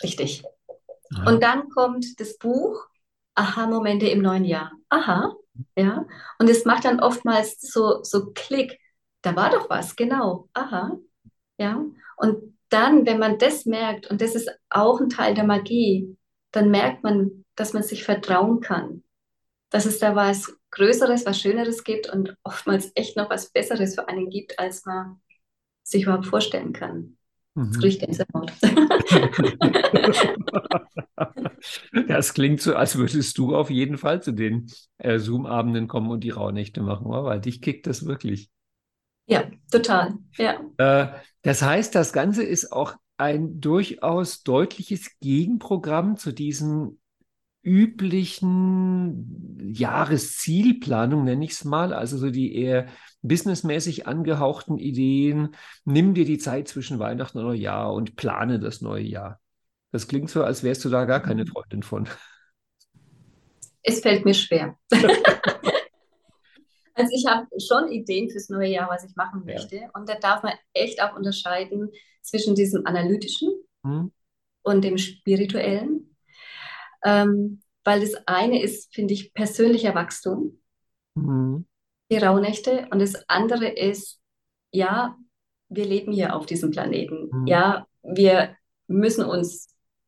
Richtig. 0.02 0.44
Aha. 1.14 1.30
Und 1.30 1.44
dann 1.44 1.70
kommt 1.70 2.20
das 2.20 2.38
Buch 2.38 2.88
Aha-Momente 3.36 4.08
im 4.08 4.22
neuen 4.22 4.46
Jahr. 4.46 4.72
Aha, 4.90 5.36
ja. 5.78 6.06
Und 6.40 6.50
es 6.50 6.66
macht 6.66 6.86
dann 6.86 7.00
oftmals 7.00 7.60
so, 7.62 8.02
so 8.02 8.32
Klick 8.34 8.80
da 9.26 9.36
war 9.36 9.50
doch 9.50 9.70
was, 9.70 9.96
genau, 9.96 10.50
aha, 10.54 10.98
ja. 11.58 11.84
Und 12.18 12.56
dann, 12.70 13.06
wenn 13.06 13.20
man 13.20 13.38
das 13.40 13.66
merkt, 13.66 14.08
und 14.08 14.22
das 14.22 14.36
ist 14.36 14.50
auch 14.70 15.00
ein 15.00 15.10
Teil 15.10 15.34
der 15.34 15.46
Magie, 15.46 16.16
dann 16.52 16.72
merkt 16.72 17.04
man, 17.04 17.46
dass 17.56 17.74
man 17.74 17.84
sich 17.84 18.04
vertrauen 18.04 18.62
kann, 18.62 19.04
dass 19.70 19.86
es 19.86 20.00
da 20.00 20.16
was 20.16 20.56
Größeres, 20.72 21.26
was 21.26 21.40
Schöneres 21.40 21.84
gibt 21.84 22.12
und 22.12 22.36
oftmals 22.44 22.92
echt 22.96 23.18
noch 23.18 23.30
was 23.30 23.50
Besseres 23.50 23.96
für 23.96 24.08
einen 24.08 24.30
gibt, 24.30 24.60
als 24.60 24.86
man 24.86 25.22
sich 25.84 26.04
überhaupt 26.04 26.28
vorstellen 26.28 26.74
kann. 26.74 27.18
Mhm. 27.56 27.72
Das 27.72 27.84
riecht 27.84 28.02
Gänsehaut. 28.02 28.52
das 32.08 32.34
klingt 32.34 32.62
so, 32.62 32.76
als 32.76 32.98
würdest 32.98 33.38
du 33.38 33.56
auf 33.56 33.70
jeden 33.70 33.98
Fall 33.98 34.22
zu 34.22 34.34
den 34.34 34.68
äh, 34.98 35.20
Zoom-Abenden 35.20 35.88
kommen 35.88 36.12
und 36.12 36.24
die 36.24 36.32
Rauhnächte 36.32 36.82
machen, 36.82 37.10
weil 37.10 37.40
dich 37.40 37.62
kickt 37.62 37.88
das 37.88 38.06
wirklich. 38.06 38.50
Ja, 39.28 39.46
total. 39.72 40.16
Ja. 40.38 40.60
Äh, 40.78 41.08
das 41.42 41.62
heißt, 41.62 41.96
das 41.96 42.14
Ganze 42.14 42.44
ist 42.44 42.72
auch 42.72 42.96
ein 43.18 43.60
durchaus 43.62 44.44
deutliches 44.44 45.20
Gegenprogramm 45.20 46.18
zu 46.18 46.32
diesen 46.32 47.00
üblichen 47.64 49.58
Jahreszielplanung, 49.74 51.24
nenne 51.24 51.46
ich 51.46 51.52
es 51.52 51.66
mal, 51.66 51.94
also 51.94 52.18
so 52.18 52.30
die 52.30 52.56
eher 52.56 52.88
businessmäßig 53.24 54.06
angehauchten 54.06 54.78
Ideen. 54.78 55.56
Nimm 55.84 56.14
dir 56.14 56.26
die 56.26 56.38
Zeit 56.38 56.68
zwischen 56.68 57.00
Weihnachten 57.00 57.40
und 57.40 57.46
Neujahr 57.46 57.92
und 57.92 58.16
plane 58.16 58.60
das 58.60 58.82
neue 58.82 59.04
Jahr. 59.04 59.40
Das 59.92 60.08
klingt 60.08 60.30
so, 60.30 60.44
als 60.44 60.62
wärst 60.62 60.86
du 60.86 60.90
da 60.90 61.06
gar 61.06 61.22
keine 61.22 61.48
Freundin 61.48 61.82
von. 61.82 62.08
Es 63.82 64.02
fällt 64.02 64.26
mir 64.26 64.34
schwer. 64.36 64.78
also 66.96 67.12
ich 67.14 67.26
habe 67.28 67.48
schon 67.60 67.92
Ideen 67.92 68.30
fürs 68.30 68.50
neue 68.50 68.70
Jahr, 68.70 68.90
was 68.90 69.04
ich 69.04 69.16
machen 69.16 69.44
möchte. 69.46 69.76
Ja. 69.76 69.90
Und 69.94 70.08
da 70.08 70.16
darf 70.16 70.44
man 70.44 70.54
echt 70.74 71.02
auch 71.02 71.16
unterscheiden 71.16 71.92
zwischen 72.22 72.56
diesem 72.56 72.86
analytischen 72.86 73.50
hm. 73.84 74.12
und 74.64 74.84
dem 74.84 74.98
spirituellen. 74.98 76.16
Ähm, 77.04 77.62
weil 77.84 78.00
das 78.00 78.16
eine 78.26 78.64
ist, 78.64 78.94
finde 78.96 79.14
ich, 79.14 79.34
persönlicher 79.34 79.94
Wachstum, 79.94 80.60
hm. 81.16 81.66
die 82.10 82.18
Rauhnächte. 82.18 82.88
Und 82.90 83.00
das 83.00 83.30
andere 83.30 83.68
ist, 83.68 84.20
ja, 84.72 85.18
wir 85.70 85.86
leben 85.86 86.14
hier 86.14 86.36
auf 86.36 86.46
diesem 86.46 86.72
Planeten. 86.72 87.30
Hm. 87.32 87.48
Ja, 87.48 87.86
wir 88.04 88.56
müssen 88.88 89.26
uns 89.26 89.68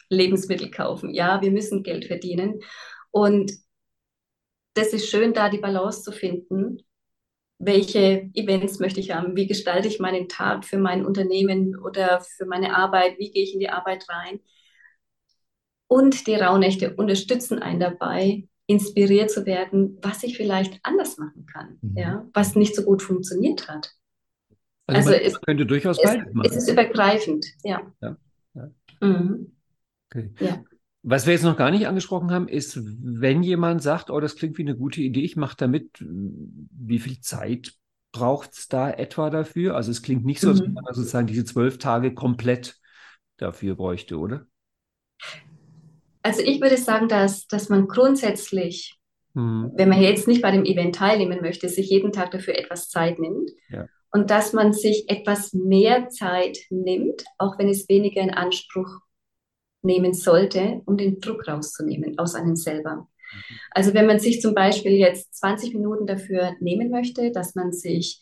Lebensmittel 0.09 0.71
kaufen. 0.71 1.13
Ja, 1.13 1.41
wir 1.41 1.51
müssen 1.51 1.83
Geld 1.83 2.05
verdienen. 2.05 2.61
Und 3.11 3.51
das 4.77 4.93
ist 4.93 5.09
schön, 5.09 5.33
da 5.33 5.49
die 5.49 5.57
Balance 5.57 6.03
zu 6.03 6.11
finden. 6.11 6.83
Welche 7.59 8.29
Events 8.33 8.79
möchte 8.79 8.99
ich 8.99 9.11
haben? 9.11 9.35
Wie 9.35 9.47
gestalte 9.47 9.87
ich 9.87 9.99
meinen 9.99 10.29
Tag 10.29 10.63
für 10.63 10.77
mein 10.77 11.05
Unternehmen 11.05 11.77
oder 11.77 12.21
für 12.21 12.45
meine 12.45 12.75
Arbeit? 12.75 13.17
Wie 13.17 13.31
gehe 13.31 13.43
ich 13.43 13.53
in 13.53 13.59
die 13.59 13.69
Arbeit 13.69 14.05
rein? 14.07 14.39
Und 15.87 16.27
die 16.27 16.35
Rauhnächte 16.35 16.95
unterstützen 16.95 17.59
einen 17.59 17.79
dabei, 17.79 18.47
inspiriert 18.67 19.31
zu 19.31 19.45
werden, 19.45 19.97
was 20.01 20.23
ich 20.23 20.37
vielleicht 20.37 20.79
anders 20.83 21.17
machen 21.17 21.45
kann, 21.45 21.77
mhm. 21.81 21.97
ja, 21.97 22.27
was 22.33 22.55
nicht 22.55 22.75
so 22.75 22.83
gut 22.83 23.01
funktioniert 23.01 23.67
hat. 23.69 23.93
Also, 24.85 25.09
also 25.09 25.23
es 25.23 25.41
könnte 25.41 25.65
durchaus 25.65 26.01
beides 26.01 26.33
machen. 26.33 26.49
Es 26.49 26.55
ist 26.55 26.69
übergreifend, 26.69 27.45
ja. 27.63 27.81
ja, 28.01 28.17
ja. 28.53 28.69
Mhm. 29.01 29.55
Okay. 30.09 30.31
ja. 30.39 30.63
Was 31.09 31.25
wir 31.25 31.31
jetzt 31.31 31.43
noch 31.43 31.55
gar 31.55 31.71
nicht 31.71 31.87
angesprochen 31.87 32.31
haben, 32.31 32.49
ist, 32.49 32.81
wenn 32.83 33.41
jemand 33.41 33.81
sagt, 33.81 34.09
oh, 34.09 34.19
das 34.19 34.35
klingt 34.35 34.57
wie 34.57 34.63
eine 34.63 34.75
gute 34.75 34.99
Idee, 34.99 35.21
ich 35.21 35.37
mache 35.37 35.55
damit, 35.57 35.91
wie 36.01 36.99
viel 36.99 37.21
Zeit 37.21 37.75
braucht 38.11 38.51
es 38.51 38.67
da 38.67 38.91
etwa 38.91 39.29
dafür? 39.29 39.77
Also 39.77 39.89
es 39.89 40.01
klingt 40.01 40.25
nicht 40.25 40.41
so, 40.41 40.49
als 40.49 40.59
mhm. 40.59 40.73
man 40.73 40.93
sozusagen 40.93 41.27
diese 41.27 41.45
zwölf 41.45 41.77
Tage 41.77 42.13
komplett 42.13 42.75
dafür 43.37 43.75
bräuchte, 43.75 44.17
oder? 44.17 44.47
Also 46.23 46.41
ich 46.41 46.59
würde 46.59 46.75
sagen, 46.75 47.07
dass, 47.07 47.47
dass 47.47 47.69
man 47.69 47.87
grundsätzlich, 47.87 48.99
mhm. 49.33 49.71
wenn 49.75 49.87
man 49.87 50.01
jetzt 50.01 50.27
nicht 50.27 50.41
bei 50.41 50.51
dem 50.51 50.65
Event 50.65 50.95
teilnehmen 50.95 51.39
möchte, 51.39 51.69
sich 51.69 51.89
jeden 51.89 52.11
Tag 52.11 52.31
dafür 52.31 52.59
etwas 52.59 52.89
Zeit 52.89 53.17
nimmt. 53.17 53.49
Ja. 53.69 53.85
Und 54.11 54.29
dass 54.29 54.51
man 54.51 54.73
sich 54.73 55.09
etwas 55.09 55.53
mehr 55.53 56.09
Zeit 56.09 56.57
nimmt, 56.69 57.23
auch 57.37 57.57
wenn 57.57 57.69
es 57.69 57.87
weniger 57.87 58.21
in 58.21 58.31
Anspruch 58.31 59.06
nehmen 59.87 60.13
sollte, 60.13 60.81
um 60.85 60.97
den 60.97 61.19
Druck 61.19 61.47
rauszunehmen 61.47 62.19
aus 62.19 62.35
einem 62.35 62.55
selber. 62.55 63.07
Mhm. 63.33 63.55
Also 63.71 63.93
wenn 63.95 64.05
man 64.05 64.19
sich 64.19 64.41
zum 64.41 64.53
Beispiel 64.53 64.91
jetzt 64.91 65.35
20 65.35 65.73
Minuten 65.73 66.05
dafür 66.05 66.55
nehmen 66.59 66.91
möchte, 66.91 67.31
dass 67.31 67.55
man 67.55 67.71
sich 67.71 68.21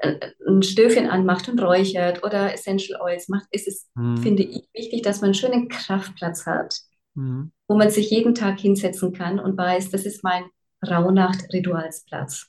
äh, 0.00 0.30
ein 0.46 0.62
Stöfchen 0.62 1.08
anmacht 1.08 1.48
und 1.48 1.60
räuchert 1.60 2.24
oder 2.24 2.54
Essential 2.54 3.00
Oils 3.02 3.28
macht, 3.28 3.46
ist 3.50 3.68
es, 3.68 3.88
mhm. 3.94 4.16
finde 4.16 4.44
ich, 4.44 4.68
wichtig, 4.72 5.02
dass 5.02 5.20
man 5.20 5.28
einen 5.28 5.34
schönen 5.34 5.68
Kraftplatz 5.68 6.46
hat, 6.46 6.74
mhm. 7.14 7.52
wo 7.68 7.76
man 7.76 7.90
sich 7.90 8.10
jeden 8.10 8.34
Tag 8.34 8.58
hinsetzen 8.58 9.12
kann 9.12 9.38
und 9.38 9.58
weiß, 9.58 9.90
das 9.90 10.06
ist 10.06 10.24
mein 10.24 10.44
Rauhnacht-Ritualsplatz. 10.88 12.46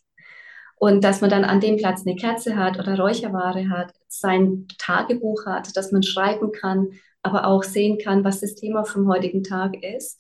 Und 0.77 1.03
dass 1.03 1.21
man 1.21 1.29
dann 1.29 1.43
an 1.43 1.59
dem 1.59 1.77
Platz 1.77 2.07
eine 2.07 2.15
Kerze 2.15 2.55
hat 2.55 2.79
oder 2.79 2.97
Räucherware 2.97 3.69
hat, 3.69 3.93
sein 4.07 4.67
Tagebuch 4.79 5.45
hat, 5.45 5.77
dass 5.77 5.91
man 5.91 6.01
schreiben 6.01 6.51
kann, 6.51 6.93
aber 7.23 7.47
auch 7.47 7.63
sehen 7.63 7.97
kann, 7.97 8.23
was 8.23 8.41
das 8.41 8.55
Thema 8.55 8.83
vom 8.83 9.07
heutigen 9.07 9.43
Tag 9.43 9.83
ist. 9.83 10.19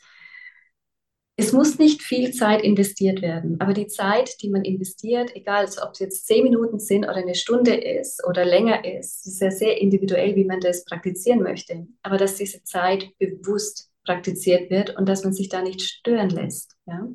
Es 1.37 1.53
muss 1.53 1.79
nicht 1.79 2.03
viel 2.03 2.31
Zeit 2.31 2.61
investiert 2.61 3.21
werden, 3.21 3.59
aber 3.59 3.73
die 3.73 3.87
Zeit, 3.87 4.41
die 4.41 4.49
man 4.49 4.63
investiert, 4.63 5.35
egal 5.35 5.65
ob 5.81 5.93
es 5.93 5.99
jetzt 5.99 6.27
zehn 6.27 6.43
Minuten 6.43 6.79
sind 6.79 7.05
oder 7.05 7.15
eine 7.15 7.35
Stunde 7.35 7.73
ist 7.73 8.23
oder 8.27 8.45
länger 8.45 8.85
ist, 8.85 9.25
ist 9.25 9.41
ja 9.41 9.49
sehr 9.49 9.81
individuell, 9.81 10.35
wie 10.35 10.45
man 10.45 10.59
das 10.59 10.85
praktizieren 10.85 11.41
möchte. 11.41 11.87
Aber 12.03 12.17
dass 12.17 12.35
diese 12.35 12.63
Zeit 12.63 13.07
bewusst 13.17 13.89
praktiziert 14.03 14.69
wird 14.69 14.95
und 14.97 15.07
dass 15.07 15.23
man 15.23 15.33
sich 15.33 15.49
da 15.49 15.61
nicht 15.61 15.81
stören 15.81 16.29
lässt. 16.29 16.75
Ja? 16.85 17.07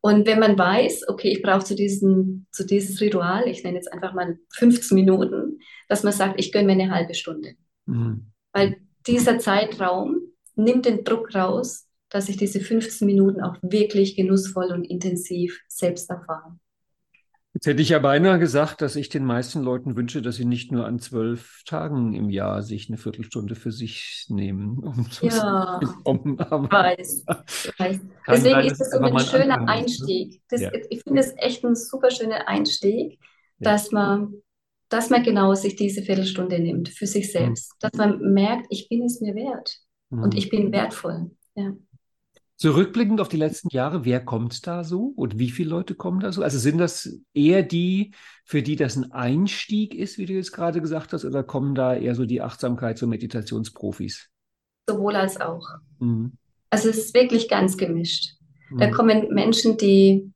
Und 0.00 0.26
wenn 0.26 0.40
man 0.40 0.58
weiß, 0.58 1.08
okay, 1.08 1.28
ich 1.30 1.42
brauche 1.42 1.64
zu 1.64 1.74
diesem 1.76 2.46
zu 2.50 2.66
dieses 2.66 3.00
Ritual, 3.00 3.46
ich 3.46 3.62
nenne 3.62 3.76
jetzt 3.76 3.92
einfach 3.92 4.12
mal 4.14 4.38
15 4.54 4.96
Minuten, 4.96 5.60
dass 5.88 6.02
man 6.02 6.12
sagt, 6.12 6.40
ich 6.40 6.52
gönne 6.52 6.66
mir 6.66 6.72
eine 6.82 6.94
halbe 6.94 7.14
Stunde. 7.14 7.54
Mhm. 7.86 8.32
Weil 8.52 8.76
dieser 9.06 9.38
Zeitraum 9.38 10.20
nimmt 10.54 10.86
den 10.86 11.04
Druck 11.04 11.34
raus, 11.34 11.86
dass 12.08 12.28
ich 12.28 12.36
diese 12.36 12.60
15 12.60 13.06
Minuten 13.06 13.40
auch 13.40 13.56
wirklich 13.62 14.16
genussvoll 14.16 14.72
und 14.72 14.84
intensiv 14.84 15.60
selbst 15.68 16.10
erfahre. 16.10 16.58
Jetzt 17.54 17.66
hätte 17.66 17.82
ich 17.82 17.90
ja 17.90 17.98
beinahe 17.98 18.38
gesagt, 18.38 18.80
dass 18.80 18.96
ich 18.96 19.10
den 19.10 19.26
meisten 19.26 19.62
Leuten 19.62 19.94
wünsche, 19.94 20.22
dass 20.22 20.36
sie 20.36 20.46
nicht 20.46 20.72
nur 20.72 20.86
an 20.86 20.98
zwölf 20.98 21.62
Tagen 21.66 22.14
im 22.14 22.30
Jahr 22.30 22.62
sich 22.62 22.88
eine 22.88 22.96
Viertelstunde 22.96 23.56
für 23.56 23.72
sich 23.72 24.24
nehmen. 24.30 24.78
Um 24.78 25.06
ja, 25.20 25.78
um, 26.04 26.38
weiß, 26.38 27.26
weiß. 27.78 28.00
Deswegen 28.28 28.60
ist 28.60 28.80
es 28.80 28.90
so 28.90 28.98
ein 28.98 29.18
schöner 29.18 29.58
Anfang, 29.58 29.64
ne? 29.66 29.72
Einstieg. 29.72 30.40
Das, 30.48 30.62
ja. 30.62 30.70
Ich 30.88 31.02
finde 31.02 31.20
es 31.20 31.34
echt 31.36 31.62
ein 31.62 31.76
super 31.76 32.10
schöner 32.10 32.48
Einstieg, 32.48 33.18
ja. 33.58 33.70
dass 33.72 33.92
man 33.92 34.32
dass 34.92 35.10
man 35.10 35.22
genau 35.22 35.54
sich 35.54 35.76
diese 35.76 36.02
Viertelstunde 36.02 36.58
nimmt 36.58 36.88
für 36.88 37.06
sich 37.06 37.28
mhm. 37.28 37.30
selbst. 37.30 37.72
Dass 37.80 37.92
man 37.94 38.20
merkt, 38.32 38.66
ich 38.70 38.88
bin 38.88 39.02
es 39.04 39.20
mir 39.20 39.34
wert 39.34 39.78
mhm. 40.10 40.24
und 40.24 40.34
ich 40.34 40.50
bin 40.50 40.72
wertvoll. 40.72 41.30
Ja. 41.54 41.72
Zurückblickend 42.56 43.20
auf 43.20 43.28
die 43.28 43.38
letzten 43.38 43.70
Jahre, 43.70 44.04
wer 44.04 44.24
kommt 44.24 44.66
da 44.66 44.84
so 44.84 45.12
und 45.16 45.38
wie 45.38 45.50
viele 45.50 45.70
Leute 45.70 45.94
kommen 45.94 46.20
da 46.20 46.30
so? 46.30 46.42
Also 46.42 46.58
sind 46.58 46.78
das 46.78 47.18
eher 47.34 47.62
die, 47.62 48.14
für 48.44 48.62
die 48.62 48.76
das 48.76 48.96
ein 48.96 49.10
Einstieg 49.10 49.94
ist, 49.94 50.18
wie 50.18 50.26
du 50.26 50.34
jetzt 50.34 50.52
gerade 50.52 50.80
gesagt 50.80 51.12
hast, 51.12 51.24
oder 51.24 51.42
kommen 51.42 51.74
da 51.74 51.96
eher 51.96 52.14
so 52.14 52.24
die 52.24 52.42
Achtsamkeits- 52.42 53.02
und 53.02 53.10
Meditationsprofis? 53.10 54.28
Sowohl 54.88 55.16
als 55.16 55.40
auch. 55.40 55.66
Mhm. 55.98 56.34
Also 56.70 56.90
es 56.90 56.98
ist 56.98 57.14
wirklich 57.14 57.48
ganz 57.48 57.76
gemischt. 57.76 58.36
Da 58.78 58.88
mhm. 58.88 58.92
kommen 58.92 59.28
Menschen, 59.34 59.76
die 59.76 60.32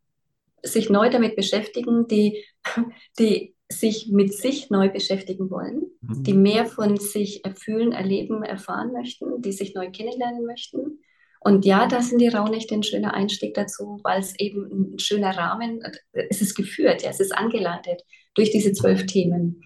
sich 0.62 0.90
neu 0.90 1.10
damit 1.10 1.36
beschäftigen, 1.36 2.08
die, 2.08 2.42
die 3.18 3.55
sich 3.70 4.08
mit 4.10 4.32
sich 4.32 4.70
neu 4.70 4.88
beschäftigen 4.88 5.50
wollen, 5.50 5.82
mhm. 6.00 6.22
die 6.22 6.34
mehr 6.34 6.66
von 6.66 6.96
sich 6.96 7.44
erfühlen, 7.44 7.92
erleben, 7.92 8.42
erfahren 8.42 8.92
möchten, 8.92 9.42
die 9.42 9.52
sich 9.52 9.74
neu 9.74 9.90
kennenlernen 9.90 10.44
möchten. 10.46 11.00
Und 11.40 11.64
ja, 11.64 11.86
da 11.86 12.00
sind 12.00 12.20
die 12.20 12.28
Rauhnächte 12.28 12.74
ein 12.74 12.82
schöner 12.82 13.14
Einstieg 13.14 13.54
dazu, 13.54 14.00
weil 14.02 14.20
es 14.20 14.38
eben 14.38 14.94
ein 14.94 14.98
schöner 14.98 15.36
Rahmen, 15.36 15.80
es 16.12 16.40
ist 16.40 16.54
geführt, 16.54 17.02
ja, 17.02 17.10
es 17.10 17.20
ist 17.20 17.36
angeleitet 17.36 18.02
durch 18.34 18.50
diese 18.50 18.72
zwölf 18.72 19.06
Themen. 19.06 19.62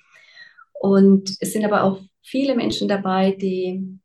Und 0.73 1.37
es 1.41 1.53
sind 1.53 1.65
aber 1.65 1.85
auch 1.85 2.01
viele 2.23 2.55
Menschen 2.55 2.89
dabei, 2.89 3.33
die 3.33 4.01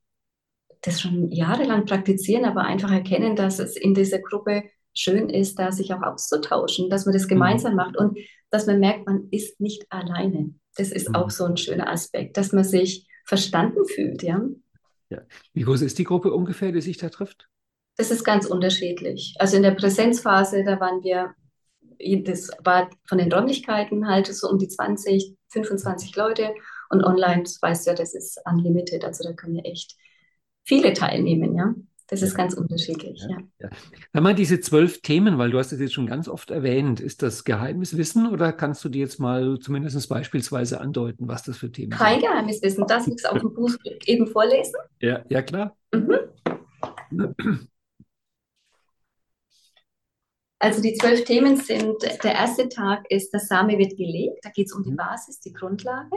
das 0.82 1.02
schon 1.02 1.32
jahrelang 1.32 1.86
praktizieren, 1.86 2.46
aber 2.46 2.62
einfach 2.62 2.92
erkennen, 2.92 3.36
dass 3.36 3.60
es 3.60 3.76
in 3.76 3.94
dieser 3.94 4.20
Gruppe 4.20 4.64
schön 4.94 5.30
ist, 5.30 5.60
da 5.60 5.72
sich 5.72 5.94
auch 5.94 6.02
auszutauschen, 6.02 6.90
dass 6.90 7.06
man 7.06 7.14
das 7.14 7.24
mhm. 7.26 7.30
gemeinsam 7.30 7.76
macht 7.76 7.98
und 7.98 8.18
dass 8.56 8.68
man 8.68 8.80
merkt, 8.80 9.06
man 9.06 9.28
ist 9.32 9.60
nicht 9.60 9.86
alleine. 9.90 10.54
Das 10.78 10.92
ist 10.92 11.10
mhm. 11.10 11.16
auch 11.16 11.30
so 11.30 11.44
ein 11.46 11.58
schöner 11.58 11.90
Aspekt, 11.92 12.38
dass 12.38 12.54
man 12.54 12.64
sich 12.64 13.08
verstanden 13.26 13.86
fühlt, 13.86 14.24
ja. 14.24 14.42
ja. 15.10 15.22
Wie 15.54 15.64
groß 15.64 15.82
ist 15.82 15.98
die 16.00 16.06
Gruppe 16.06 16.34
ungefähr, 16.34 16.72
die 16.72 16.82
sich 16.82 16.98
da 16.98 17.10
trifft? 17.10 17.50
Das 17.98 18.12
ist 18.12 18.24
ganz 18.24 18.46
unterschiedlich. 18.46 19.36
Also 19.40 19.58
in 19.58 19.64
der 19.64 19.72
Präsenzphase, 19.72 20.64
da 20.64 20.80
waren 20.80 21.04
wir, 21.04 21.34
das 22.24 22.50
war 22.64 22.90
von 23.08 23.18
den 23.18 23.32
Räumlichkeiten 23.32 24.08
halt 24.08 24.28
so 24.28 24.50
um 24.50 24.58
die 24.58 24.68
20, 24.68 25.36
25 25.50 26.16
Leute 26.16 26.54
und 26.90 27.04
online, 27.04 27.44
weißt 27.62 27.86
du 27.86 27.92
ja, 27.92 27.96
das 27.96 28.14
ist 28.14 28.40
unlimited, 28.46 29.04
also 29.04 29.24
da 29.24 29.34
können 29.34 29.56
ja 29.56 29.64
echt 29.64 29.96
viele 30.64 30.94
teilnehmen, 30.94 31.56
ja. 31.56 31.74
Das 32.08 32.22
ist 32.22 32.36
ganz 32.36 32.54
unterschiedlich, 32.54 33.26
ja. 33.28 33.38
ja. 33.60 33.70
Sag 34.14 34.22
mal, 34.22 34.36
diese 34.36 34.60
zwölf 34.60 35.02
Themen, 35.02 35.40
weil 35.40 35.50
du 35.50 35.58
hast 35.58 35.72
es 35.72 35.80
jetzt 35.80 35.94
schon 35.94 36.06
ganz 36.06 36.28
oft 36.28 36.52
erwähnt, 36.52 37.00
ist 37.00 37.24
das 37.24 37.44
Geheimniswissen 37.44 38.32
oder 38.32 38.54
kannst 38.54 38.86
du 38.86 38.90
dir 38.90 39.00
jetzt 39.00 39.20
mal 39.20 39.58
zumindest 39.60 40.08
beispielsweise 40.08 40.80
andeuten, 40.82 41.28
was 41.28 41.42
das 41.42 41.58
für 41.58 41.72
Themen 41.72 41.92
sind? 41.92 42.00
Kein 42.00 42.22
Geheimniswissen, 42.22 42.86
das 42.88 43.08
ich 43.08 43.28
auf 43.28 43.40
dem 43.40 43.54
Buch 43.54 43.74
eben 44.06 44.28
vorlesen? 44.28 44.76
Ja, 45.00 45.24
ja 45.30 45.42
klar. 45.42 45.76
Mhm. 45.92 46.20
Also 50.60 50.82
die 50.82 50.94
zwölf 50.94 51.24
Themen 51.26 51.58
sind, 51.58 52.02
der 52.24 52.34
erste 52.34 52.70
Tag 52.70 53.06
ist, 53.10 53.32
das 53.34 53.48
Same 53.48 53.78
wird 53.78 53.98
gelegt, 53.98 54.40
da 54.44 54.50
geht 54.50 54.68
es 54.68 54.74
um 54.74 54.84
die 54.84 54.92
mhm. 54.92 54.98
Basis, 54.98 55.40
die 55.40 55.54
Grundlage. 55.54 56.16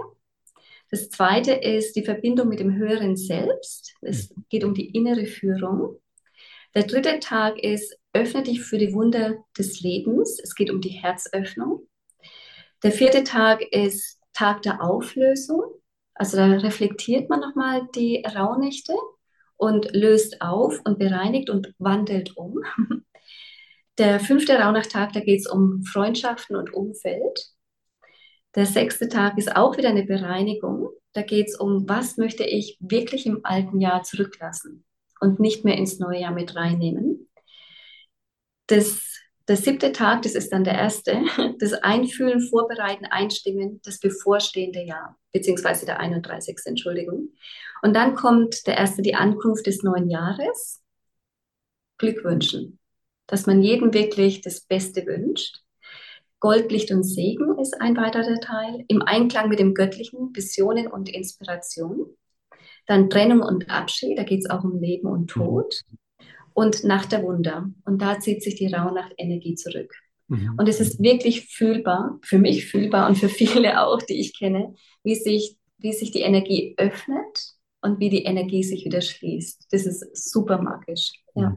Das 0.90 1.10
zweite 1.10 1.52
ist 1.52 1.96
die 1.96 2.04
Verbindung 2.04 2.48
mit 2.48 2.60
dem 2.60 2.74
höheren 2.74 3.16
Selbst, 3.16 3.94
es 4.00 4.30
mhm. 4.30 4.44
geht 4.48 4.64
um 4.64 4.74
die 4.74 4.90
innere 4.90 5.26
Führung. 5.26 6.00
Der 6.74 6.84
dritte 6.84 7.18
Tag 7.20 7.62
ist, 7.62 7.98
öffne 8.12 8.42
dich 8.42 8.62
für 8.62 8.78
die 8.78 8.92
Wunder 8.92 9.36
des 9.56 9.80
Lebens, 9.80 10.38
es 10.42 10.54
geht 10.54 10.70
um 10.70 10.80
die 10.80 10.90
Herzöffnung. 10.90 11.86
Der 12.82 12.92
vierte 12.92 13.24
Tag 13.24 13.62
ist 13.72 14.20
Tag 14.32 14.62
der 14.62 14.82
Auflösung, 14.82 15.62
also 16.14 16.36
da 16.36 16.46
reflektiert 16.46 17.28
man 17.28 17.40
nochmal 17.40 17.88
die 17.94 18.24
Rauhnächte 18.24 18.94
und 19.56 19.94
löst 19.94 20.40
auf 20.40 20.80
und 20.84 20.98
bereinigt 20.98 21.50
und 21.50 21.74
wandelt 21.78 22.36
um. 22.36 22.60
Der 23.98 24.20
fünfte 24.20 24.56
Rauhnachttag, 24.56 25.12
da 25.12 25.18
geht 25.18 25.40
es 25.40 25.48
um 25.48 25.82
Freundschaften 25.82 26.54
und 26.54 26.72
Umfeld. 26.72 27.50
Der 28.54 28.66
sechste 28.66 29.08
Tag 29.08 29.38
ist 29.38 29.54
auch 29.54 29.76
wieder 29.76 29.90
eine 29.90 30.04
Bereinigung. 30.04 30.90
Da 31.12 31.22
geht 31.22 31.48
es 31.48 31.58
um, 31.58 31.88
was 31.88 32.16
möchte 32.16 32.44
ich 32.44 32.76
wirklich 32.80 33.26
im 33.26 33.40
alten 33.44 33.80
Jahr 33.80 34.02
zurücklassen 34.02 34.84
und 35.20 35.40
nicht 35.40 35.64
mehr 35.64 35.76
ins 35.76 35.98
neue 35.98 36.20
Jahr 36.20 36.32
mit 36.32 36.54
reinnehmen. 36.56 37.28
Das, 38.66 39.00
der 39.48 39.56
siebte 39.56 39.92
Tag, 39.92 40.22
das 40.22 40.34
ist 40.34 40.52
dann 40.52 40.64
der 40.64 40.74
erste, 40.74 41.22
das 41.58 41.72
Einfühlen, 41.72 42.40
Vorbereiten, 42.40 43.06
Einstimmen, 43.06 43.80
das 43.84 43.98
bevorstehende 44.00 44.82
Jahr, 44.82 45.18
beziehungsweise 45.32 45.86
der 45.86 46.00
31. 46.00 46.56
Entschuldigung. 46.64 47.30
Und 47.82 47.94
dann 47.94 48.14
kommt 48.14 48.66
der 48.66 48.76
erste, 48.76 49.02
die 49.02 49.14
Ankunft 49.14 49.66
des 49.66 49.82
neuen 49.82 50.10
Jahres. 50.10 50.82
Glückwünschen 51.96 52.78
dass 53.28 53.46
man 53.46 53.62
jedem 53.62 53.94
wirklich 53.94 54.40
das 54.40 54.60
Beste 54.62 55.06
wünscht. 55.06 55.60
Goldlicht 56.40 56.92
und 56.92 57.02
Segen 57.02 57.58
ist 57.58 57.80
ein 57.80 57.96
weiterer 57.96 58.40
Teil, 58.40 58.84
im 58.88 59.02
Einklang 59.02 59.48
mit 59.48 59.58
dem 59.58 59.74
Göttlichen, 59.74 60.30
Visionen 60.34 60.86
und 60.86 61.08
Inspiration. 61.08 62.06
Dann 62.86 63.10
Trennung 63.10 63.40
und 63.40 63.68
Abschied, 63.68 64.18
da 64.18 64.22
geht 64.22 64.40
es 64.40 64.50
auch 64.50 64.64
um 64.64 64.80
Leben 64.80 65.08
und 65.08 65.22
mhm. 65.22 65.26
Tod. 65.26 65.82
Und 66.54 66.84
Nacht 66.84 67.12
der 67.12 67.22
Wunder. 67.22 67.70
Und 67.84 68.02
da 68.02 68.18
zieht 68.18 68.42
sich 68.42 68.56
die 68.56 68.72
Rauhnacht-Energie 68.72 69.54
zurück. 69.54 69.92
Mhm. 70.28 70.54
Und 70.58 70.68
es 70.68 70.80
ist 70.80 71.00
wirklich 71.00 71.46
fühlbar, 71.46 72.18
für 72.22 72.38
mich 72.38 72.66
fühlbar 72.66 73.08
und 73.08 73.16
für 73.16 73.28
viele 73.28 73.82
auch, 73.84 74.02
die 74.02 74.20
ich 74.20 74.38
kenne, 74.38 74.74
wie 75.02 75.14
sich, 75.14 75.56
wie 75.78 75.92
sich 75.92 76.12
die 76.12 76.20
Energie 76.20 76.74
öffnet 76.76 77.54
und 77.80 78.00
wie 78.00 78.10
die 78.10 78.24
Energie 78.24 78.62
sich 78.62 78.84
wieder 78.84 79.00
schließt. 79.00 79.68
Das 79.70 79.86
ist 79.86 80.30
super 80.30 80.60
magisch. 80.60 81.12
Ja. 81.34 81.56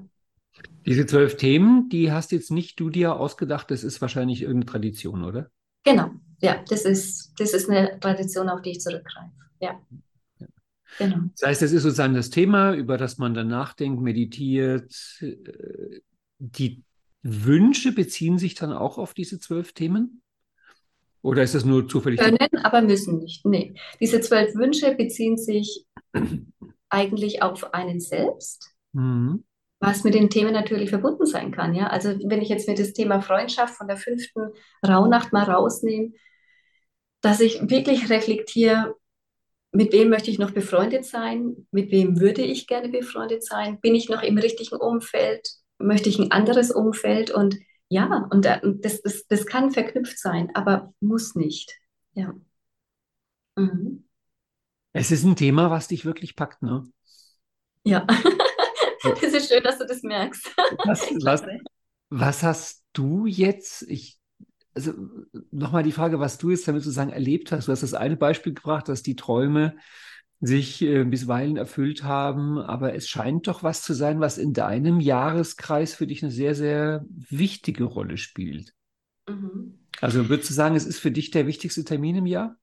Diese 0.85 1.05
zwölf 1.05 1.37
Themen, 1.37 1.89
die 1.89 2.11
hast 2.11 2.31
jetzt 2.31 2.51
nicht 2.51 2.79
du 2.79 2.89
dir 2.89 3.15
ausgedacht, 3.15 3.69
das 3.69 3.83
ist 3.83 4.01
wahrscheinlich 4.01 4.41
irgendeine 4.41 4.65
Tradition, 4.65 5.23
oder? 5.23 5.51
Genau, 5.83 6.11
ja, 6.41 6.63
das 6.67 6.85
ist, 6.85 7.33
das 7.37 7.53
ist 7.53 7.69
eine 7.69 7.99
Tradition, 7.99 8.49
auf 8.49 8.61
die 8.61 8.71
ich 8.71 8.81
zurückgreife. 8.81 9.31
Ja. 9.59 9.79
ja. 10.39 10.47
Genau. 10.97 11.17
Das 11.39 11.49
heißt, 11.49 11.61
das 11.61 11.71
ist 11.71 11.83
sozusagen 11.83 12.15
das 12.15 12.29
Thema, 12.29 12.73
über 12.73 12.97
das 12.97 13.17
man 13.17 13.33
dann 13.33 13.47
nachdenkt, 13.47 14.01
meditiert. 14.01 14.93
Äh, 15.21 16.01
die 16.39 16.83
Wünsche 17.21 17.91
beziehen 17.91 18.39
sich 18.39 18.55
dann 18.55 18.73
auch 18.73 18.97
auf 18.97 19.13
diese 19.13 19.39
zwölf 19.39 19.73
Themen? 19.73 20.23
Oder 21.21 21.43
ist 21.43 21.53
das 21.53 21.65
nur 21.65 21.87
zufällig? 21.87 22.19
Können, 22.19 22.39
aber 22.63 22.81
müssen 22.81 23.19
nicht. 23.19 23.45
Nee. 23.45 23.75
Diese 23.99 24.21
zwölf 24.21 24.55
Wünsche 24.55 24.95
beziehen 24.95 25.37
sich 25.37 25.85
eigentlich 26.89 27.43
auf 27.43 27.75
einen 27.75 27.99
selbst. 27.99 28.71
Mhm 28.93 29.43
was 29.81 30.03
mit 30.03 30.13
den 30.13 30.29
Themen 30.29 30.53
natürlich 30.53 30.91
verbunden 30.91 31.25
sein 31.25 31.51
kann. 31.51 31.73
Ja? 31.73 31.87
Also 31.87 32.09
wenn 32.23 32.41
ich 32.41 32.49
jetzt 32.49 32.67
mir 32.67 32.75
das 32.75 32.93
Thema 32.93 33.19
Freundschaft 33.19 33.75
von 33.75 33.87
der 33.87 33.97
fünften 33.97 34.51
Rauhnacht 34.87 35.33
mal 35.33 35.43
rausnehme, 35.43 36.11
dass 37.21 37.39
ich 37.39 37.59
wirklich 37.69 38.09
reflektiere, 38.09 38.95
mit 39.71 39.91
wem 39.91 40.09
möchte 40.09 40.29
ich 40.29 40.37
noch 40.37 40.51
befreundet 40.51 41.05
sein, 41.05 41.67
mit 41.71 41.91
wem 41.91 42.19
würde 42.19 42.43
ich 42.43 42.67
gerne 42.67 42.89
befreundet 42.89 43.43
sein, 43.43 43.79
bin 43.81 43.95
ich 43.95 44.07
noch 44.07 44.21
im 44.21 44.37
richtigen 44.37 44.75
Umfeld, 44.75 45.49
möchte 45.79 46.09
ich 46.09 46.19
ein 46.19 46.31
anderes 46.31 46.71
Umfeld 46.71 47.31
und 47.31 47.57
ja, 47.89 48.27
und 48.31 48.45
das, 48.45 49.01
das, 49.01 49.25
das 49.27 49.45
kann 49.45 49.71
verknüpft 49.71 50.17
sein, 50.17 50.49
aber 50.53 50.93
muss 50.99 51.35
nicht. 51.35 51.77
Ja. 52.13 52.33
Mhm. 53.57 54.07
Es 54.93 55.11
ist 55.11 55.23
ein 55.23 55.35
Thema, 55.35 55.71
was 55.71 55.87
dich 55.87 56.05
wirklich 56.05 56.35
packt, 56.35 56.61
ne? 56.61 56.83
Ja. 57.83 58.05
Es 59.21 59.33
ist 59.33 59.51
schön, 59.51 59.63
dass 59.63 59.77
du 59.77 59.85
das 59.85 60.03
merkst. 60.03 60.51
Was, 60.85 61.01
was, 61.21 61.43
was 62.09 62.43
hast 62.43 62.83
du 62.93 63.25
jetzt, 63.25 63.83
ich, 63.83 64.19
also 64.73 64.93
nochmal 65.51 65.83
die 65.83 65.91
Frage, 65.91 66.19
was 66.19 66.37
du 66.37 66.51
jetzt 66.51 66.67
damit 66.67 66.83
sozusagen 66.83 67.11
erlebt 67.11 67.51
hast. 67.51 67.67
Du 67.67 67.71
hast 67.71 67.83
das 67.83 67.93
eine 67.93 68.17
Beispiel 68.17 68.53
gebracht, 68.53 68.87
dass 68.87 69.03
die 69.03 69.15
Träume 69.15 69.75
sich 70.39 70.81
äh, 70.81 71.03
bisweilen 71.03 71.55
erfüllt 71.57 72.03
haben, 72.03 72.57
aber 72.57 72.95
es 72.95 73.07
scheint 73.07 73.47
doch 73.47 73.61
was 73.61 73.83
zu 73.83 73.93
sein, 73.93 74.19
was 74.19 74.39
in 74.39 74.53
deinem 74.53 74.99
Jahreskreis 74.99 75.93
für 75.93 76.07
dich 76.07 76.23
eine 76.23 76.31
sehr, 76.31 76.55
sehr 76.55 77.05
wichtige 77.07 77.83
Rolle 77.83 78.17
spielt. 78.17 78.73
Mhm. 79.27 79.79
Also 79.99 80.29
würdest 80.29 80.49
du 80.49 80.53
sagen, 80.55 80.75
es 80.75 80.85
ist 80.85 80.99
für 80.99 81.11
dich 81.11 81.29
der 81.29 81.45
wichtigste 81.45 81.83
Termin 81.83 82.15
im 82.15 82.25
Jahr? 82.25 82.57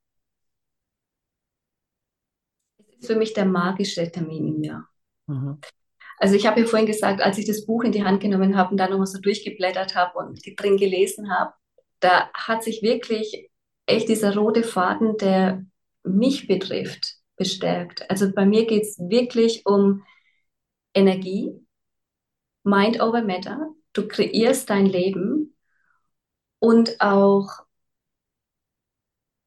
Es 2.79 3.03
ist 3.03 3.07
für 3.07 3.17
mich 3.17 3.33
der 3.33 3.45
magische 3.45 4.11
Termin 4.11 4.57
im 4.57 4.65
Jahr. 4.65 4.89
Mhm. 5.27 5.59
Also 6.19 6.35
ich 6.35 6.47
habe 6.47 6.61
ja 6.61 6.67
vorhin 6.67 6.87
gesagt, 6.87 7.21
als 7.21 7.39
ich 7.39 7.47
das 7.47 7.65
Buch 7.65 7.85
in 7.85 7.93
die 7.93 8.05
Hand 8.05 8.21
genommen 8.21 8.57
habe 8.57 8.71
und 8.71 8.77
dann 8.77 8.91
nochmal 8.91 9.07
so 9.07 9.21
durchgeblättert 9.21 9.95
habe 9.95 10.19
und 10.19 10.41
drin 10.57 10.77
gelesen 10.77 11.31
habe, 11.31 11.53
da 12.01 12.31
hat 12.33 12.63
sich 12.63 12.83
wirklich 12.83 13.51
echt 13.87 14.09
dieser 14.09 14.35
rote 14.35 14.63
Faden, 14.63 15.17
der 15.17 15.65
mich 16.03 16.47
betrifft, 16.47 17.17
bestärkt. 17.37 18.09
Also 18.11 18.33
bei 18.33 18.47
mir 18.47 18.67
geht 18.67 18.83
es 18.83 18.99
wirklich 18.99 19.65
um 19.65 20.05
Energie, 20.95 21.53
Mind 22.65 23.01
over 23.01 23.23
Matter. 23.23 23.71
Du 23.93 24.07
kreierst 24.07 24.69
dein 24.69 24.87
Leben 24.87 25.57
und 26.59 27.01
auch 27.01 27.49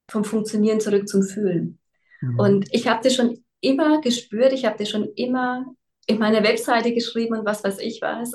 vom 0.09 0.23
Funktionieren 0.23 0.79
zurück 0.79 1.07
zum 1.07 1.23
Fühlen. 1.23 1.79
Mhm. 2.21 2.39
Und 2.39 2.73
ich 2.73 2.87
habe 2.87 3.01
das 3.03 3.15
schon 3.15 3.43
immer 3.61 4.01
gespürt, 4.01 4.53
ich 4.53 4.65
habe 4.65 4.77
das 4.77 4.89
schon 4.89 5.07
immer 5.15 5.65
in 6.07 6.19
meiner 6.19 6.43
Webseite 6.43 6.93
geschrieben 6.93 7.37
und 7.37 7.45
was 7.45 7.63
weiß 7.63 7.79
ich 7.79 8.01
was. 8.01 8.33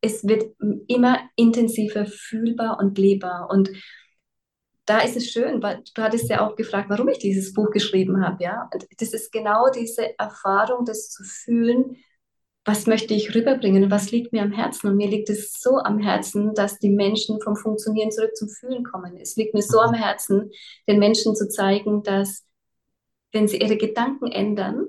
Es 0.00 0.26
wird 0.26 0.44
immer 0.86 1.18
intensiver 1.36 2.06
fühlbar 2.06 2.78
und 2.78 2.98
lebbar. 2.98 3.48
Und 3.50 3.70
da 4.86 5.00
ist 5.00 5.16
es 5.16 5.30
schön, 5.30 5.62
weil 5.62 5.82
du 5.94 6.02
hattest 6.02 6.28
ja 6.28 6.46
auch 6.46 6.56
gefragt, 6.56 6.90
warum 6.90 7.08
ich 7.08 7.18
dieses 7.18 7.54
Buch 7.54 7.70
geschrieben 7.70 8.22
habe, 8.22 8.42
ja. 8.44 8.68
Und 8.72 8.86
das 8.98 9.14
ist 9.14 9.32
genau 9.32 9.70
diese 9.70 10.18
Erfahrung, 10.18 10.84
das 10.84 11.08
zu 11.10 11.24
fühlen, 11.24 11.96
was 12.66 12.86
möchte 12.86 13.14
ich 13.14 13.34
rüberbringen, 13.34 13.90
was 13.90 14.10
liegt 14.10 14.32
mir 14.32 14.42
am 14.42 14.52
Herzen. 14.52 14.88
Und 14.88 14.96
mir 14.96 15.08
liegt 15.08 15.28
es 15.30 15.52
so 15.52 15.76
am 15.76 15.98
Herzen, 15.98 16.54
dass 16.54 16.78
die 16.78 16.90
Menschen 16.90 17.40
vom 17.40 17.56
Funktionieren 17.56 18.10
zurück 18.10 18.36
zum 18.36 18.48
Fühlen 18.48 18.84
kommen. 18.84 19.16
Es 19.16 19.36
liegt 19.36 19.54
mir 19.54 19.62
so 19.62 19.80
am 19.80 19.94
Herzen, 19.94 20.50
den 20.88 20.98
Menschen 20.98 21.34
zu 21.34 21.48
zeigen, 21.48 22.02
dass 22.02 22.44
wenn 23.32 23.48
sie 23.48 23.58
ihre 23.58 23.76
Gedanken 23.76 24.30
ändern, 24.32 24.86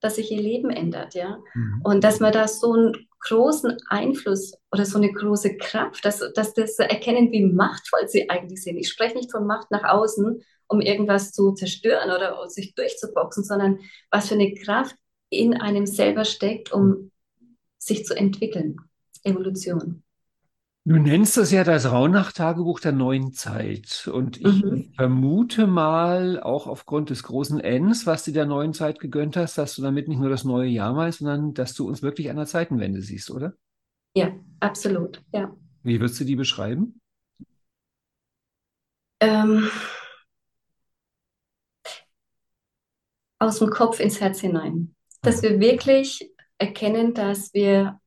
dass 0.00 0.16
sich 0.16 0.30
ihr 0.30 0.40
Leben 0.40 0.70
ändert, 0.70 1.14
ja. 1.14 1.38
Mhm. 1.54 1.80
Und 1.84 2.04
dass 2.04 2.20
man 2.20 2.32
da 2.32 2.46
so 2.48 2.72
einen 2.72 3.08
großen 3.20 3.76
Einfluss 3.88 4.54
oder 4.70 4.84
so 4.84 4.98
eine 4.98 5.12
große 5.12 5.56
Kraft, 5.56 6.04
dass, 6.04 6.22
dass 6.34 6.54
das 6.54 6.78
erkennen, 6.78 7.32
wie 7.32 7.44
machtvoll 7.44 8.08
sie 8.08 8.30
eigentlich 8.30 8.62
sind. 8.62 8.76
Ich 8.76 8.88
spreche 8.88 9.16
nicht 9.16 9.32
von 9.32 9.46
Macht 9.46 9.70
nach 9.70 9.84
außen, 9.84 10.40
um 10.68 10.80
irgendwas 10.80 11.32
zu 11.32 11.52
zerstören 11.52 12.10
oder 12.10 12.48
sich 12.48 12.74
durchzuboxen, 12.74 13.42
sondern 13.42 13.80
was 14.10 14.28
für 14.28 14.34
eine 14.34 14.54
Kraft 14.54 14.94
in 15.30 15.54
einem 15.54 15.86
selber 15.86 16.24
steckt, 16.24 16.72
um 16.72 17.10
sich 17.78 18.04
zu 18.04 18.14
entwickeln. 18.14 18.76
Evolution. 19.24 20.02
Du 20.84 20.96
nennst 20.96 21.36
das 21.36 21.50
ja 21.50 21.64
das 21.64 21.90
Rauhnach-Tagebuch 21.90 22.80
der 22.80 22.92
neuen 22.92 23.32
Zeit. 23.32 24.08
Und 24.10 24.38
ich 24.38 24.64
mhm. 24.64 24.92
vermute 24.96 25.66
mal, 25.66 26.40
auch 26.40 26.66
aufgrund 26.66 27.10
des 27.10 27.22
großen 27.24 27.60
Ns, 27.60 28.06
was 28.06 28.24
du 28.24 28.32
der 28.32 28.46
neuen 28.46 28.72
Zeit 28.72 28.98
gegönnt 28.98 29.36
hast, 29.36 29.58
dass 29.58 29.74
du 29.74 29.82
damit 29.82 30.08
nicht 30.08 30.18
nur 30.18 30.30
das 30.30 30.44
neue 30.44 30.68
Jahr 30.68 30.94
meinst, 30.94 31.18
sondern 31.18 31.52
dass 31.52 31.74
du 31.74 31.86
uns 31.86 32.02
wirklich 32.02 32.30
an 32.30 32.36
der 32.36 32.46
Zeitenwende 32.46 33.02
siehst, 33.02 33.30
oder? 33.30 33.52
Ja, 34.14 34.32
absolut, 34.60 35.22
ja. 35.32 35.54
Wie 35.82 36.00
würdest 36.00 36.20
du 36.20 36.24
die 36.24 36.36
beschreiben? 36.36 37.00
Ähm, 39.20 39.68
aus 43.38 43.58
dem 43.58 43.70
Kopf 43.70 44.00
ins 44.00 44.20
Herz 44.20 44.40
hinein. 44.40 44.94
Dass 45.22 45.42
wir 45.42 45.60
wirklich 45.60 46.30
erkennen, 46.58 47.12
dass 47.12 47.52
wir 47.52 48.00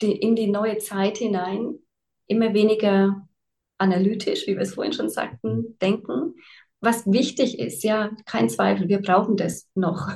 die, 0.00 0.12
in 0.12 0.36
die 0.36 0.50
neue 0.50 0.78
Zeit 0.78 1.18
hinein 1.18 1.78
immer 2.26 2.54
weniger 2.54 3.26
analytisch, 3.78 4.46
wie 4.46 4.54
wir 4.54 4.62
es 4.62 4.74
vorhin 4.74 4.92
schon 4.92 5.10
sagten, 5.10 5.76
denken, 5.80 6.34
was 6.84 7.06
wichtig 7.06 7.58
ist, 7.58 7.82
ja, 7.82 8.10
kein 8.26 8.48
Zweifel, 8.48 8.88
wir 8.88 9.00
brauchen 9.00 9.36
das 9.36 9.68
noch. 9.74 10.06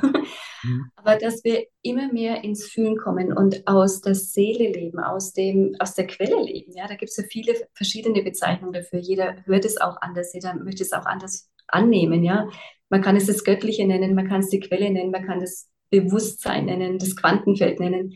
Mhm. 0.63 0.91
Aber 0.97 1.17
dass 1.17 1.43
wir 1.43 1.65
immer 1.83 2.13
mehr 2.13 2.45
ins 2.45 2.67
Fühlen 2.67 2.99
kommen 2.99 3.33
und 3.33 3.67
aus 3.67 4.03
der 4.03 4.15
Seele 4.15 4.71
leben, 4.71 5.01
aus, 5.01 5.33
dem, 5.33 5.75
aus 5.79 5.95
der 5.95 6.07
Quelle 6.07 6.43
leben. 6.43 6.73
Ja, 6.77 6.87
da 6.87 6.95
gibt 6.95 7.11
es 7.11 7.17
ja 7.17 7.25
viele 7.25 7.55
verschiedene 7.75 8.23
Bezeichnungen 8.23 8.75
dafür. 8.75 8.99
Jeder 8.99 9.37
hört 9.47 9.65
es 9.65 9.81
auch 9.81 10.01
anders, 10.03 10.35
jeder 10.35 10.55
möchte 10.55 10.83
es 10.83 10.93
auch 10.93 11.07
anders 11.07 11.51
annehmen. 11.69 12.23
Ja, 12.23 12.49
man 12.91 13.03
kann 13.03 13.17
es 13.17 13.27
das 13.27 13.45
Göttliche 13.45 13.87
nennen, 13.87 14.15
man 14.15 14.29
kann 14.29 14.41
es 14.41 14.51
die 14.51 14.61
Quelle 14.61 14.91
nennen, 14.91 15.11
man 15.11 15.27
kann 15.27 15.41
das 15.41 15.69
Bewusstsein 15.91 16.67
nennen, 16.67 16.99
das 16.99 17.17
Quantenfeld 17.17 17.81
nennen. 17.81 18.15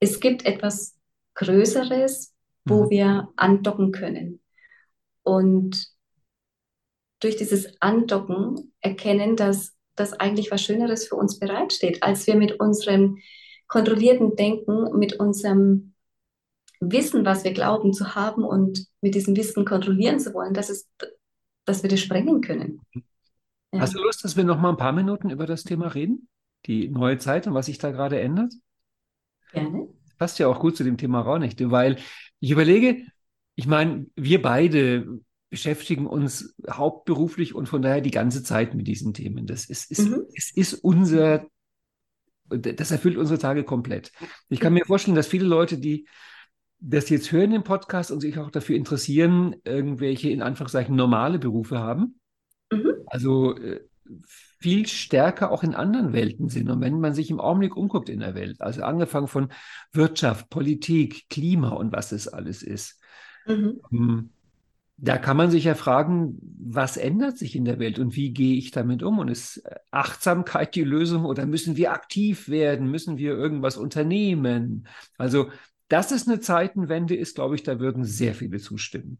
Es 0.00 0.20
gibt 0.20 0.44
etwas 0.46 0.96
Größeres, 1.34 2.34
wo 2.68 2.84
mhm. 2.84 2.90
wir 2.90 3.28
andocken 3.36 3.92
können. 3.92 4.40
Und 5.22 5.88
durch 7.20 7.36
dieses 7.36 7.80
Andocken 7.80 8.72
erkennen, 8.80 9.36
dass 9.36 9.76
das 9.96 10.12
eigentlich 10.12 10.50
was 10.50 10.62
Schöneres 10.62 11.08
für 11.08 11.16
uns 11.16 11.38
bereitsteht, 11.38 12.02
als 12.02 12.26
wir 12.26 12.36
mit 12.36 12.60
unserem 12.60 13.18
kontrollierten 13.66 14.36
Denken, 14.36 14.96
mit 14.98 15.14
unserem 15.14 15.94
Wissen, 16.80 17.24
was 17.24 17.44
wir 17.44 17.52
glauben 17.52 17.92
zu 17.92 18.14
haben 18.14 18.44
und 18.44 18.86
mit 19.00 19.14
diesem 19.14 19.36
Wissen 19.36 19.64
kontrollieren 19.64 20.20
zu 20.20 20.32
wollen, 20.32 20.54
dass, 20.54 20.70
es, 20.70 20.88
dass 21.64 21.82
wir 21.82 21.90
das 21.90 22.00
sprengen 22.00 22.40
können. 22.40 22.80
Ja. 23.72 23.80
Hast 23.80 23.94
du 23.94 23.98
Lust, 24.00 24.24
dass 24.24 24.36
wir 24.36 24.44
noch 24.44 24.60
mal 24.60 24.70
ein 24.70 24.76
paar 24.76 24.92
Minuten 24.92 25.30
über 25.30 25.46
das 25.46 25.64
Thema 25.64 25.88
reden? 25.88 26.28
Die 26.66 26.88
neue 26.88 27.18
Zeit 27.18 27.46
und 27.46 27.54
was 27.54 27.66
sich 27.66 27.78
da 27.78 27.90
gerade 27.90 28.20
ändert? 28.20 28.52
Gerne. 29.52 29.88
Passt 30.18 30.38
ja 30.38 30.48
auch 30.48 30.58
gut 30.58 30.76
zu 30.76 30.84
dem 30.84 30.96
Thema 30.96 31.20
Raunächte, 31.20 31.70
weil 31.70 31.96
ich 32.40 32.50
überlege, 32.50 33.04
ich 33.54 33.66
meine, 33.66 34.06
wir 34.14 34.40
beide 34.40 35.20
beschäftigen 35.50 36.06
uns 36.06 36.54
hauptberuflich 36.68 37.54
und 37.54 37.68
von 37.68 37.82
daher 37.82 38.00
die 38.00 38.10
ganze 38.10 38.42
Zeit 38.42 38.74
mit 38.74 38.86
diesen 38.86 39.14
Themen. 39.14 39.46
Das 39.46 39.64
ist, 39.64 39.90
ist, 39.90 40.08
mhm. 40.08 40.26
es 40.36 40.50
ist 40.54 40.74
unser, 40.74 41.46
das 42.48 42.90
erfüllt 42.90 43.16
unsere 43.16 43.38
Tage 43.38 43.64
komplett. 43.64 44.12
Ich 44.48 44.60
kann 44.60 44.74
mir 44.74 44.84
vorstellen, 44.84 45.16
dass 45.16 45.26
viele 45.26 45.46
Leute, 45.46 45.78
die 45.78 46.06
das 46.80 47.08
jetzt 47.08 47.32
hören 47.32 47.52
im 47.52 47.64
Podcast 47.64 48.10
und 48.10 48.20
sich 48.20 48.38
auch 48.38 48.50
dafür 48.50 48.76
interessieren, 48.76 49.56
irgendwelche 49.64 50.30
in 50.30 50.42
Anführungszeichen 50.42 50.94
normale 50.94 51.38
Berufe 51.38 51.78
haben. 51.78 52.20
Mhm. 52.70 52.92
Also 53.06 53.56
äh, 53.56 53.80
viel 54.58 54.86
stärker 54.86 55.50
auch 55.50 55.62
in 55.62 55.74
anderen 55.74 56.12
Welten 56.12 56.48
sind. 56.48 56.70
Und 56.70 56.80
wenn 56.80 57.00
man 57.00 57.14
sich 57.14 57.30
im 57.30 57.40
Augenblick 57.40 57.76
umguckt 57.76 58.08
in 58.08 58.20
der 58.20 58.34
Welt, 58.34 58.60
also 58.60 58.82
angefangen 58.82 59.28
von 59.28 59.52
Wirtschaft, 59.92 60.50
Politik, 60.50 61.28
Klima 61.28 61.70
und 61.70 61.92
was 61.92 62.10
das 62.10 62.28
alles 62.28 62.62
ist, 62.62 63.00
mhm. 63.46 63.80
Ähm, 63.92 64.30
da 65.00 65.16
kann 65.16 65.36
man 65.36 65.50
sich 65.50 65.64
ja 65.64 65.76
fragen, 65.76 66.38
was 66.58 66.96
ändert 66.96 67.38
sich 67.38 67.54
in 67.54 67.64
der 67.64 67.78
Welt 67.78 68.00
und 68.00 68.16
wie 68.16 68.32
gehe 68.32 68.56
ich 68.56 68.72
damit 68.72 69.04
um? 69.04 69.20
Und 69.20 69.28
ist 69.28 69.62
Achtsamkeit 69.92 70.74
die 70.74 70.82
Lösung 70.82 71.24
oder 71.24 71.46
müssen 71.46 71.76
wir 71.76 71.92
aktiv 71.92 72.48
werden? 72.48 72.90
Müssen 72.90 73.16
wir 73.16 73.30
irgendwas 73.30 73.76
unternehmen? 73.76 74.88
Also, 75.16 75.50
dass 75.86 76.10
es 76.10 76.26
eine 76.26 76.40
Zeitenwende 76.40 77.14
ist, 77.14 77.36
glaube 77.36 77.54
ich, 77.54 77.62
da 77.62 77.78
würden 77.78 78.04
sehr 78.04 78.34
viele 78.34 78.58
zustimmen. 78.58 79.18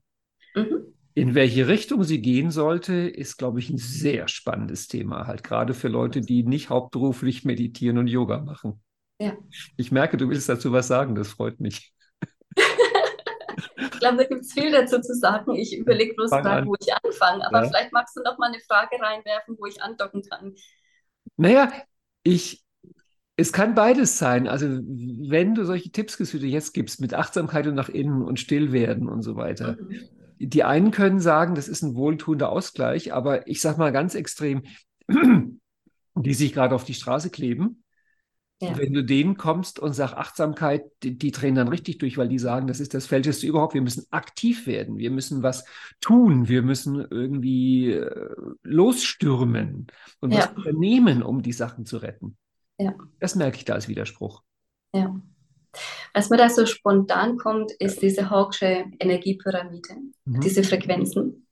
In 1.19 1.35
welche 1.35 1.67
Richtung 1.67 2.05
sie 2.05 2.21
gehen 2.21 2.51
sollte, 2.51 2.93
ist, 2.93 3.39
glaube 3.39 3.59
ich, 3.59 3.71
ein 3.71 3.79
sehr 3.79 4.29
spannendes 4.29 4.89
Thema, 4.89 5.27
halt 5.27 5.43
gerade 5.43 5.75
für 5.75 5.89
Leute, 5.89 6.21
die 6.21 6.45
nicht 6.45 6.71
hauptberuflich 6.71 7.45
meditieren 7.45 7.99
und 7.99 8.07
Yoga 8.07 8.41
machen. 8.41 8.81
Ja. 9.21 9.37
Ich 9.77 9.91
merke, 9.91 10.17
du 10.17 10.29
willst 10.29 10.49
dazu 10.49 10.73
was 10.73 10.87
sagen, 10.87 11.15
das 11.15 11.29
freut 11.29 11.61
mich. 11.61 11.93
Ich 13.81 14.01
glaube, 14.01 14.19
da 14.19 14.25
gibt 14.25 14.43
es 14.43 14.53
viel 14.53 14.71
dazu 14.71 15.01
zu 15.01 15.13
sagen. 15.13 15.57
Ich 15.57 15.77
überlege 15.77 16.15
bloß 16.15 16.31
gerade, 16.31 16.65
wo 16.65 16.77
ich 16.79 16.89
anfange. 16.95 17.45
Aber 17.45 17.63
ja. 17.63 17.69
vielleicht 17.69 17.93
magst 17.93 18.17
du 18.17 18.23
noch 18.23 18.39
mal 18.39 18.47
eine 18.47 18.61
Frage 18.61 18.97
reinwerfen, 19.01 19.57
wo 19.59 19.67
ich 19.67 19.83
andocken 19.83 20.23
kann. 20.23 20.55
Naja, 21.37 21.73
ich, 22.23 22.63
es 23.35 23.53
kann 23.53 23.75
beides 23.75 24.17
sein. 24.17 24.47
Also, 24.47 24.67
wenn 24.69 25.57
du 25.57 25.65
solche 25.65 25.91
Tipps, 25.91 26.33
wie 26.33 26.39
du 26.39 26.47
jetzt 26.47 26.75
gibst, 26.75 27.01
mit 27.01 27.13
Achtsamkeit 27.13 27.67
und 27.67 27.75
nach 27.75 27.89
innen 27.89 28.23
und 28.23 28.39
Stillwerden 28.39 29.09
und 29.09 29.23
so 29.23 29.35
weiter. 29.35 29.77
Mhm. 29.81 30.09
Die 30.39 30.65
einen 30.65 30.91
können 30.91 31.21
sagen, 31.21 31.55
das 31.55 31.69
ist 31.69 31.83
ein 31.83 31.95
wohltuender 31.95 32.51
Ausgleich, 32.51 33.13
aber 33.13 33.47
ich 33.49 33.61
sage 33.61 33.79
mal 33.79 33.93
ganz 33.93 34.15
extrem, 34.15 34.63
die 36.15 36.35
sich 36.35 36.53
gerade 36.53 36.75
auf 36.75 36.85
die 36.85 36.95
Straße 36.95 37.31
kleben, 37.31 37.83
ja. 38.61 38.77
Wenn 38.77 38.93
du 38.93 39.05
denen 39.05 39.37
kommst 39.37 39.79
und 39.79 39.93
sagst 39.93 40.17
Achtsamkeit, 40.17 40.83
die, 41.05 41.17
die, 41.17 41.31
drehen 41.31 41.55
dann 41.55 41.69
richtig 41.69 41.99
durch, 41.99 42.19
weil 42.19 42.29
die 42.29 42.41
sagen, 42.41 42.67
das 42.67 42.81
ist 42.81 42.93
das 42.93 43.07
Falscheste 43.07 43.47
überhaupt. 43.47 43.75
Wir 43.75 43.83
müssen 43.83 44.05
aktiv 44.11 44.67
werden. 44.67 44.99
Wir 44.99 45.13
müssen 45.13 45.45
was 45.45 45.65
tun. 46.01 46.49
Wir 46.49 46.63
müssen 46.63 47.07
irgendwie 47.09 47.93
äh, 47.93 48.35
losstürmen 48.65 49.87
und 50.21 50.33
ja. 50.33 50.39
was 50.39 50.49
unternehmen, 50.57 51.23
um 51.23 51.41
die 51.41 51.53
Sachen 51.53 51.87
zu 51.87 51.99
retten. 51.99 52.37
Ja. 52.79 52.95
Das 53.21 53.37
merke 53.37 53.59
ich 53.59 53.65
da 53.65 53.75
als 53.75 53.87
Widerspruch. 53.87 54.43
Ja. 54.93 55.21
Was 56.15 56.31
mir 56.31 56.37
da 56.37 56.49
so 56.49 56.67
spontan 56.67 57.37
kommt, 57.37 57.73
ist 57.79 58.03
diese 58.03 58.31
Hawksche 58.31 58.87
Energiepyramide, 58.99 59.97
mhm. 60.25 60.41
diese 60.41 60.63
Frequenzen. 60.63 61.47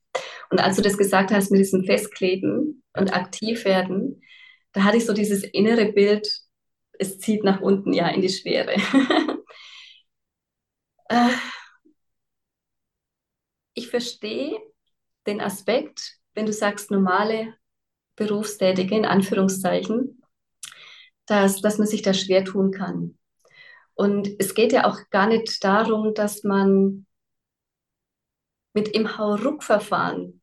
Und 0.49 0.59
als 0.59 0.77
du 0.77 0.81
das 0.81 0.97
gesagt 0.97 1.31
hast 1.31 1.51
mit 1.51 1.59
diesem 1.59 1.83
Festkleben 1.83 2.83
und 2.93 3.13
aktiv 3.13 3.65
werden, 3.65 4.21
da 4.73 4.83
hatte 4.83 4.97
ich 4.97 5.05
so 5.05 5.13
dieses 5.13 5.43
innere 5.43 5.91
Bild, 5.91 6.27
es 6.99 7.19
zieht 7.19 7.43
nach 7.43 7.61
unten, 7.61 7.93
ja, 7.93 8.07
in 8.09 8.21
die 8.21 8.29
Schwere. 8.29 8.75
Äh, 11.09 11.29
ich 13.75 13.87
verstehe 13.87 14.59
den 15.25 15.39
Aspekt, 15.39 16.17
wenn 16.33 16.45
du 16.45 16.51
sagst, 16.51 16.91
normale 16.91 17.53
Berufstätige, 18.17 18.93
in 18.93 19.05
Anführungszeichen, 19.05 20.21
dass, 21.27 21.61
dass 21.61 21.77
man 21.77 21.87
sich 21.87 22.01
da 22.01 22.13
schwer 22.13 22.43
tun 22.43 22.71
kann. 22.71 23.17
Und 23.97 24.29
es 24.39 24.53
geht 24.53 24.71
ja 24.71 24.85
auch 24.87 24.97
gar 25.09 25.27
nicht 25.27 25.63
darum, 25.63 26.13
dass 26.13 26.43
man 26.43 27.05
mit 28.73 28.89
im 28.89 29.17
Hauruck-Verfahren 29.17 30.41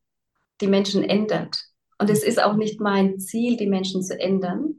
die 0.61 0.67
Menschen 0.67 1.05
ändert. 1.05 1.65
Und 1.99 2.11
es 2.11 2.23
ist 2.23 2.43
auch 2.43 2.55
nicht 2.55 2.81
mein 2.81 3.19
Ziel, 3.21 3.57
die 3.57 3.69
Menschen 3.69 4.03
zu 4.03 4.19
ändern, 4.19 4.79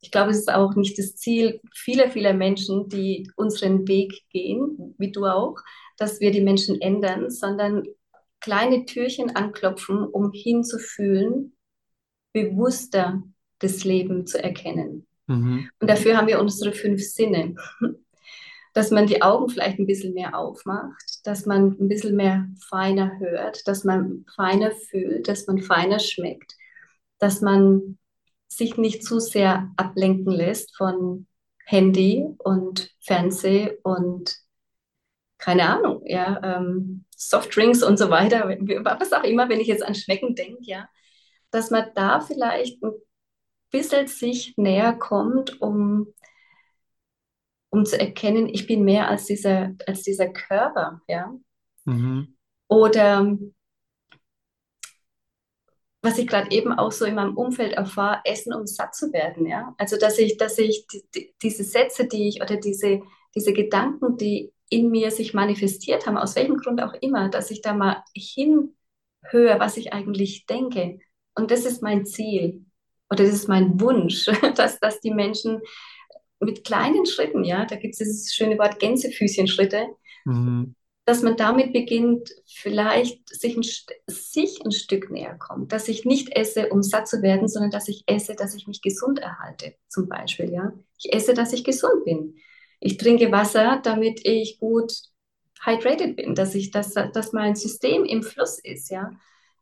ich 0.00 0.10
glaube, 0.10 0.30
es 0.30 0.38
ist 0.38 0.52
auch 0.52 0.74
nicht 0.74 0.98
das 0.98 1.16
Ziel 1.16 1.60
vieler, 1.74 2.10
vieler 2.10 2.32
Menschen, 2.32 2.88
die 2.88 3.30
unseren 3.36 3.88
Weg 3.88 4.22
gehen, 4.30 4.94
wie 4.98 5.10
du 5.10 5.26
auch, 5.26 5.56
dass 5.96 6.20
wir 6.20 6.30
die 6.30 6.40
Menschen 6.40 6.80
ändern, 6.80 7.30
sondern 7.30 7.84
kleine 8.40 8.84
Türchen 8.84 9.34
anklopfen, 9.34 10.04
um 10.04 10.30
hinzufühlen, 10.32 11.56
bewusster 12.32 13.22
das 13.58 13.82
Leben 13.82 14.26
zu 14.26 14.42
erkennen. 14.42 15.06
Mhm. 15.28 15.70
Und 15.78 15.88
dafür 15.88 16.16
haben 16.16 16.26
wir 16.26 16.40
unsere 16.40 16.72
fünf 16.72 17.02
Sinne. 17.02 17.54
Dass 18.74 18.90
man 18.90 19.06
die 19.06 19.22
Augen 19.22 19.48
vielleicht 19.48 19.78
ein 19.78 19.86
bisschen 19.86 20.14
mehr 20.14 20.36
aufmacht, 20.36 21.26
dass 21.26 21.46
man 21.46 21.76
ein 21.80 21.88
bisschen 21.88 22.14
mehr 22.14 22.46
feiner 22.68 23.18
hört, 23.18 23.66
dass 23.66 23.82
man 23.82 24.24
feiner 24.36 24.70
fühlt, 24.70 25.26
dass 25.26 25.46
man 25.46 25.58
feiner 25.58 25.98
schmeckt, 25.98 26.54
dass 27.18 27.40
man 27.40 27.98
sich 28.46 28.76
nicht 28.76 29.04
zu 29.04 29.20
sehr 29.20 29.72
ablenken 29.76 30.32
lässt 30.32 30.76
von 30.76 31.26
Handy 31.64 32.26
und 32.38 32.90
Fernseh 33.00 33.78
und 33.82 34.36
keine 35.38 35.68
Ahnung, 35.68 36.02
ja, 36.04 36.40
ähm, 36.42 37.04
Softdrinks 37.16 37.82
und 37.82 37.98
so 37.98 38.10
weiter, 38.10 38.48
was 38.48 39.12
auch 39.12 39.24
immer, 39.24 39.48
wenn 39.48 39.60
ich 39.60 39.68
jetzt 39.68 39.84
an 39.84 39.94
Schmecken 39.94 40.34
denke, 40.34 40.58
ja, 40.62 40.88
dass 41.50 41.70
man 41.70 41.86
da 41.94 42.20
vielleicht 42.20 42.82
ein 42.82 42.92
bisschen 43.70 44.06
sich 44.06 44.54
näher 44.56 44.94
kommt, 44.94 45.60
um, 45.60 46.14
um 47.70 47.84
zu 47.84 47.98
erkennen, 47.98 48.48
ich 48.48 48.66
bin 48.66 48.84
mehr 48.84 49.08
als 49.08 49.26
dieser, 49.26 49.74
als 49.86 50.02
dieser 50.02 50.28
Körper, 50.28 51.02
ja. 51.08 51.34
Mhm. 51.84 52.36
Oder 52.68 53.36
was 56.00 56.18
ich 56.18 56.26
gerade 56.26 56.50
eben 56.50 56.72
auch 56.72 56.92
so 56.92 57.04
in 57.04 57.16
meinem 57.16 57.36
Umfeld 57.36 57.72
erfahre, 57.72 58.20
essen, 58.24 58.54
um 58.54 58.66
satt 58.66 58.94
zu 58.94 59.12
werden, 59.12 59.46
ja. 59.46 59.74
Also 59.78 59.98
dass 59.98 60.18
ich, 60.18 60.36
dass 60.36 60.58
ich 60.58 60.86
die, 60.86 61.04
die, 61.14 61.34
diese 61.42 61.64
Sätze, 61.64 62.06
die 62.06 62.28
ich 62.28 62.40
oder 62.40 62.56
diese, 62.56 63.02
diese 63.34 63.52
Gedanken, 63.52 64.16
die 64.16 64.52
in 64.70 64.90
mir 64.90 65.10
sich 65.10 65.34
manifestiert 65.34 66.06
haben, 66.06 66.18
aus 66.18 66.36
welchem 66.36 66.56
Grund 66.56 66.82
auch 66.82 66.94
immer, 67.00 67.28
dass 67.30 67.50
ich 67.50 67.62
da 67.62 67.74
mal 67.74 68.04
hinhöre, 68.14 69.58
was 69.58 69.76
ich 69.76 69.92
eigentlich 69.92 70.46
denke. 70.46 70.98
Und 71.34 71.50
das 71.50 71.64
ist 71.64 71.82
mein 71.82 72.04
Ziel 72.06 72.66
oder 73.10 73.24
das 73.24 73.34
ist 73.34 73.48
mein 73.48 73.80
Wunsch, 73.80 74.26
dass, 74.56 74.78
dass 74.80 75.00
die 75.00 75.12
Menschen 75.12 75.60
mit 76.40 76.64
kleinen 76.64 77.06
Schritten, 77.06 77.44
ja, 77.44 77.64
da 77.64 77.76
gibt 77.76 77.94
es 77.94 77.98
dieses 77.98 78.34
schöne 78.34 78.58
Wort 78.58 78.78
Gänsefüßchenschritte, 78.78 79.86
mhm 80.24 80.74
dass 81.08 81.22
man 81.22 81.38
damit 81.38 81.72
beginnt, 81.72 82.34
vielleicht 82.44 83.26
sich 83.30 83.56
ein, 83.56 83.62
sich 84.06 84.60
ein 84.62 84.72
Stück 84.72 85.10
näher 85.10 85.38
kommt, 85.38 85.72
dass 85.72 85.88
ich 85.88 86.04
nicht 86.04 86.36
esse, 86.36 86.68
um 86.68 86.82
satt 86.82 87.08
zu 87.08 87.22
werden, 87.22 87.48
sondern 87.48 87.70
dass 87.70 87.88
ich 87.88 88.04
esse, 88.04 88.34
dass 88.34 88.54
ich 88.54 88.66
mich 88.66 88.82
gesund 88.82 89.18
erhalte, 89.18 89.74
zum 89.88 90.06
Beispiel. 90.06 90.52
Ja? 90.52 90.74
Ich 90.98 91.10
esse, 91.14 91.32
dass 91.32 91.54
ich 91.54 91.64
gesund 91.64 92.04
bin. 92.04 92.34
Ich 92.78 92.98
trinke 92.98 93.32
Wasser, 93.32 93.80
damit 93.82 94.20
ich 94.26 94.58
gut 94.60 94.92
hydrated 95.64 96.14
bin, 96.16 96.34
dass, 96.34 96.54
ich, 96.54 96.72
dass, 96.72 96.92
dass 96.92 97.32
mein 97.32 97.56
System 97.56 98.04
im 98.04 98.22
Fluss 98.22 98.58
ist. 98.58 98.90
Ja? 98.90 99.12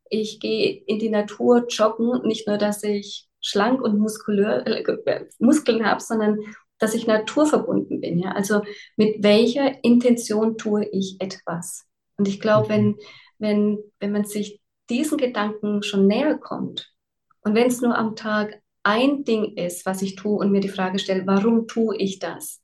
Ich 0.09 0.41
gehe 0.41 0.83
in 0.85 0.99
die 0.99 1.09
Natur 1.09 1.65
joggen, 1.69 2.27
nicht 2.27 2.45
nur, 2.45 2.57
dass 2.57 2.83
ich 2.83 3.26
schlank 3.47 3.81
und 3.81 3.97
muskulär, 3.97 4.65
äh, 4.67 5.25
Muskeln 5.39 5.85
habe, 5.85 6.01
sondern 6.01 6.39
dass 6.79 6.93
ich 6.93 7.07
naturverbunden 7.07 8.01
bin. 8.01 8.19
Ja? 8.19 8.31
Also 8.31 8.61
mit 8.95 9.23
welcher 9.23 9.83
Intention 9.83 10.57
tue 10.57 10.85
ich 10.91 11.17
etwas? 11.19 11.85
Und 12.17 12.27
ich 12.27 12.39
glaube, 12.39 12.69
wenn, 12.69 12.87
mhm. 12.87 12.99
wenn, 13.39 13.79
wenn 13.99 14.11
man 14.11 14.25
sich 14.25 14.61
diesen 14.89 15.17
Gedanken 15.17 15.83
schon 15.83 16.07
näher 16.07 16.37
kommt 16.37 16.93
und 17.41 17.55
wenn 17.55 17.67
es 17.67 17.81
nur 17.81 17.97
am 17.97 18.15
Tag 18.15 18.61
ein 18.83 19.23
Ding 19.23 19.55
ist, 19.57 19.85
was 19.85 20.01
ich 20.01 20.15
tue 20.15 20.37
und 20.37 20.51
mir 20.51 20.61
die 20.61 20.69
Frage 20.69 20.99
stelle, 20.99 21.27
warum 21.27 21.67
tue 21.67 21.97
ich 21.97 22.19
das, 22.19 22.61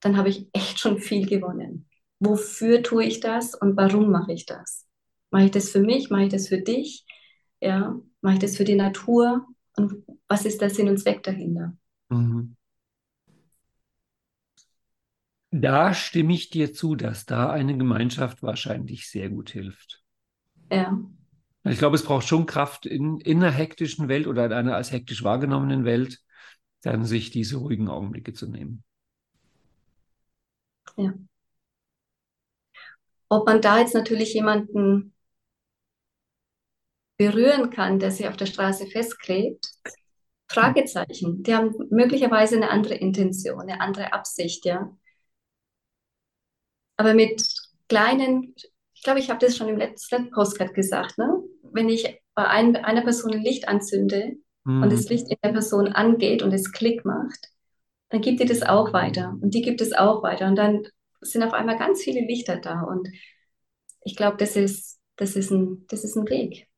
dann 0.00 0.16
habe 0.16 0.28
ich 0.28 0.48
echt 0.52 0.78
schon 0.78 0.98
viel 0.98 1.26
gewonnen. 1.26 1.88
Wofür 2.20 2.82
tue 2.82 3.04
ich 3.04 3.20
das 3.20 3.54
und 3.54 3.76
warum 3.76 4.10
mache 4.10 4.32
ich 4.32 4.46
das? 4.46 4.86
Mache 5.30 5.46
ich 5.46 5.50
das 5.50 5.68
für 5.68 5.80
mich? 5.80 6.08
Mache 6.08 6.24
ich 6.24 6.32
das 6.32 6.48
für 6.48 6.58
dich? 6.58 7.04
Ja, 7.60 8.00
mache 8.22 8.34
ich 8.34 8.40
das 8.40 8.56
für 8.56 8.64
die 8.64 8.76
Natur? 8.76 9.46
Und 9.76 10.04
was 10.28 10.44
ist 10.44 10.60
der 10.60 10.70
Sinn 10.70 10.88
und 10.88 10.98
Zweck 10.98 11.22
dahinter? 11.22 11.76
Mhm. 12.08 12.56
Da 15.50 15.94
stimme 15.94 16.34
ich 16.34 16.50
dir 16.50 16.72
zu, 16.72 16.96
dass 16.96 17.24
da 17.24 17.50
eine 17.50 17.76
Gemeinschaft 17.76 18.42
wahrscheinlich 18.42 19.08
sehr 19.08 19.30
gut 19.30 19.50
hilft. 19.50 20.02
Ja. 20.70 20.98
Ich 21.64 21.78
glaube, 21.78 21.96
es 21.96 22.04
braucht 22.04 22.26
schon 22.26 22.46
Kraft 22.46 22.86
in, 22.86 23.18
in 23.20 23.38
einer 23.42 23.52
hektischen 23.52 24.08
Welt 24.08 24.26
oder 24.26 24.46
in 24.46 24.52
einer 24.52 24.76
als 24.76 24.92
hektisch 24.92 25.24
wahrgenommenen 25.24 25.84
Welt, 25.84 26.20
dann 26.82 27.04
sich 27.04 27.30
diese 27.30 27.56
ruhigen 27.56 27.88
Augenblicke 27.88 28.32
zu 28.32 28.48
nehmen. 28.48 28.84
Ja. 30.96 31.14
Ob 33.28 33.46
man 33.46 33.60
da 33.60 33.80
jetzt 33.80 33.94
natürlich 33.94 34.34
jemanden 34.34 35.12
berühren 37.16 37.70
kann, 37.70 37.98
der 37.98 38.10
sich 38.10 38.28
auf 38.28 38.36
der 38.36 38.46
Straße 38.46 38.86
festklebt, 38.86 39.68
Fragezeichen. 40.48 41.42
Die 41.42 41.54
haben 41.54 41.74
möglicherweise 41.90 42.56
eine 42.56 42.70
andere 42.70 42.94
Intention, 42.94 43.60
eine 43.60 43.80
andere 43.80 44.12
Absicht, 44.12 44.64
ja. 44.64 44.96
Aber 46.96 47.14
mit 47.14 47.42
kleinen, 47.88 48.54
ich 48.94 49.02
glaube, 49.02 49.18
ich 49.18 49.28
habe 49.28 49.44
das 49.44 49.56
schon 49.56 49.68
im 49.68 49.76
letzten 49.76 50.30
Postcard 50.30 50.74
gesagt, 50.74 51.18
ne? 51.18 51.42
wenn 51.62 51.88
ich 51.88 52.20
bei 52.34 52.46
ein, 52.46 52.76
einer 52.76 53.02
Person 53.02 53.34
ein 53.34 53.42
Licht 53.42 53.68
anzünde 53.68 54.36
mhm. 54.64 54.82
und 54.82 54.92
das 54.92 55.08
Licht 55.08 55.28
in 55.28 55.36
der 55.42 55.52
Person 55.52 55.88
angeht 55.88 56.42
und 56.42 56.52
es 56.52 56.72
Klick 56.72 57.04
macht, 57.04 57.50
dann 58.08 58.20
gibt 58.20 58.40
die 58.40 58.46
das 58.46 58.62
auch 58.62 58.92
weiter 58.92 59.36
und 59.40 59.52
die 59.52 59.62
gibt 59.62 59.80
es 59.80 59.92
auch 59.92 60.22
weiter 60.22 60.46
und 60.46 60.56
dann 60.56 60.86
sind 61.20 61.42
auf 61.42 61.52
einmal 61.52 61.78
ganz 61.78 62.02
viele 62.02 62.20
Lichter 62.20 62.56
da 62.56 62.82
und 62.82 63.08
ich 64.02 64.16
glaube, 64.16 64.36
das 64.36 64.54
ist, 64.54 65.00
das, 65.16 65.34
ist 65.34 65.50
ein, 65.50 65.84
das 65.88 66.04
ist 66.04 66.16
ein 66.16 66.28
Weg. 66.28 66.68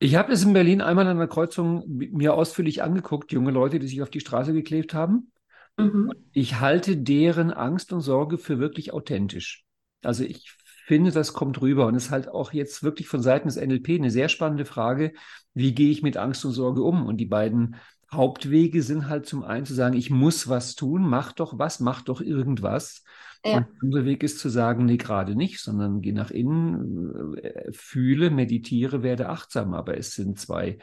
Ich 0.00 0.14
habe 0.14 0.32
es 0.32 0.44
in 0.44 0.52
Berlin 0.52 0.80
einmal 0.80 1.06
an 1.06 1.16
einer 1.16 1.26
Kreuzung 1.26 1.84
mir 1.88 2.34
ausführlich 2.34 2.82
angeguckt, 2.82 3.32
junge 3.32 3.50
Leute, 3.50 3.78
die 3.78 3.88
sich 3.88 4.02
auf 4.02 4.10
die 4.10 4.20
Straße 4.20 4.52
geklebt 4.52 4.94
haben. 4.94 5.32
Mhm. 5.76 6.12
Ich 6.32 6.60
halte 6.60 6.96
deren 6.96 7.50
Angst 7.50 7.92
und 7.92 8.00
Sorge 8.00 8.38
für 8.38 8.58
wirklich 8.58 8.92
authentisch. 8.92 9.64
Also 10.02 10.24
ich 10.24 10.52
finde, 10.86 11.10
das 11.10 11.32
kommt 11.32 11.60
rüber 11.60 11.86
und 11.86 11.94
ist 11.94 12.10
halt 12.10 12.28
auch 12.28 12.52
jetzt 12.52 12.82
wirklich 12.82 13.08
von 13.08 13.22
Seiten 13.22 13.48
des 13.48 13.56
NLP 13.56 13.90
eine 13.96 14.10
sehr 14.10 14.28
spannende 14.28 14.64
Frage, 14.64 15.12
wie 15.52 15.74
gehe 15.74 15.90
ich 15.90 16.02
mit 16.02 16.16
Angst 16.16 16.44
und 16.44 16.52
Sorge 16.52 16.82
um? 16.82 17.04
Und 17.04 17.16
die 17.16 17.26
beiden 17.26 17.76
Hauptwege 18.10 18.82
sind 18.82 19.08
halt 19.08 19.26
zum 19.26 19.42
einen 19.42 19.66
zu 19.66 19.74
sagen, 19.74 19.96
ich 19.96 20.10
muss 20.10 20.48
was 20.48 20.76
tun, 20.76 21.02
mach 21.02 21.32
doch 21.32 21.58
was, 21.58 21.80
mach 21.80 22.02
doch 22.02 22.20
irgendwas. 22.20 23.02
Ja. 23.44 23.58
Und 23.58 23.66
der 23.66 23.82
andere 23.82 24.04
Weg 24.04 24.22
ist 24.22 24.38
zu 24.38 24.48
sagen, 24.48 24.86
nee, 24.86 24.96
gerade 24.96 25.36
nicht, 25.36 25.60
sondern 25.60 26.00
geh 26.00 26.12
nach 26.12 26.30
innen, 26.30 27.36
äh, 27.38 27.72
fühle, 27.72 28.30
meditiere, 28.30 29.02
werde 29.02 29.28
achtsam. 29.28 29.74
Aber 29.74 29.96
es 29.96 30.14
sind 30.14 30.38
zwei 30.38 30.78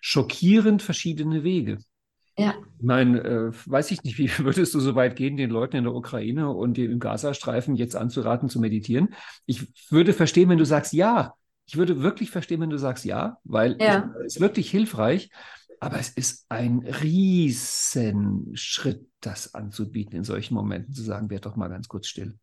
schockierend 0.00 0.82
verschiedene 0.82 1.44
Wege. 1.44 1.78
Ja. 2.38 2.54
Ich 2.78 2.84
meine, 2.84 3.24
äh, 3.24 3.50
weiß 3.66 3.90
ich 3.90 4.04
nicht, 4.04 4.18
wie 4.18 4.30
würdest 4.38 4.74
du 4.74 4.80
so 4.80 4.94
weit 4.94 5.16
gehen, 5.16 5.36
den 5.36 5.50
Leuten 5.50 5.76
in 5.76 5.84
der 5.84 5.94
Ukraine 5.94 6.50
und 6.50 6.78
im 6.78 7.00
Gazastreifen 7.00 7.74
jetzt 7.74 7.96
anzuraten 7.96 8.48
zu 8.48 8.60
meditieren? 8.60 9.14
Ich 9.46 9.66
würde 9.90 10.12
verstehen, 10.12 10.48
wenn 10.48 10.58
du 10.58 10.64
sagst 10.64 10.92
ja. 10.92 11.34
Ich 11.66 11.76
würde 11.76 12.00
wirklich 12.02 12.30
verstehen, 12.30 12.62
wenn 12.62 12.70
du 12.70 12.78
sagst 12.78 13.04
ja, 13.04 13.36
weil 13.44 13.76
ja. 13.78 14.10
es 14.24 14.36
ist 14.36 14.40
wirklich 14.40 14.70
hilfreich. 14.70 15.28
Aber 15.80 15.98
es 15.98 16.08
ist 16.08 16.46
ein 16.48 16.78
Riesenschritt, 17.02 19.06
das 19.20 19.54
anzubieten 19.54 20.16
in 20.16 20.24
solchen 20.24 20.54
Momenten, 20.54 20.94
zu 20.94 21.02
sagen, 21.02 21.30
werd 21.30 21.46
doch 21.46 21.56
mal 21.56 21.68
ganz 21.68 21.88
kurz 21.88 22.06
still. 22.06 22.38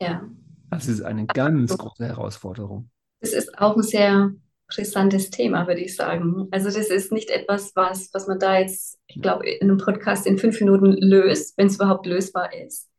Ja. 0.00 0.28
Das 0.70 0.88
ist 0.88 1.02
eine 1.02 1.26
ganz 1.26 1.76
große 1.76 2.04
Herausforderung. 2.06 2.90
Es 3.20 3.32
ist 3.32 3.58
auch 3.58 3.76
ein 3.76 3.82
sehr 3.82 4.32
brisantes 4.68 5.30
Thema, 5.30 5.66
würde 5.66 5.82
ich 5.82 5.94
sagen. 5.94 6.48
Also 6.50 6.66
das 6.66 6.88
ist 6.88 7.12
nicht 7.12 7.30
etwas, 7.30 7.72
was, 7.74 8.10
was 8.12 8.26
man 8.26 8.38
da 8.38 8.58
jetzt, 8.58 8.98
ich 9.06 9.20
glaube, 9.20 9.48
in 9.48 9.68
einem 9.68 9.78
Podcast 9.78 10.26
in 10.26 10.38
fünf 10.38 10.60
Minuten 10.60 10.92
löst, 10.92 11.56
wenn 11.58 11.66
es 11.66 11.76
überhaupt 11.76 12.06
lösbar 12.06 12.52
ist. 12.54 12.90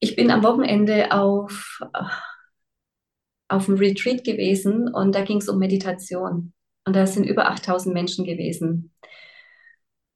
Ich 0.00 0.16
bin 0.16 0.30
am 0.30 0.42
Wochenende 0.42 1.12
auf, 1.12 1.80
auf 3.48 3.68
einem 3.68 3.78
Retreat 3.78 4.24
gewesen 4.24 4.92
und 4.92 5.14
da 5.14 5.22
ging 5.22 5.38
es 5.38 5.48
um 5.48 5.58
Meditation. 5.58 6.52
Und 6.86 6.96
da 6.96 7.06
sind 7.06 7.24
über 7.24 7.48
8000 7.48 7.94
Menschen 7.94 8.24
gewesen. 8.24 8.93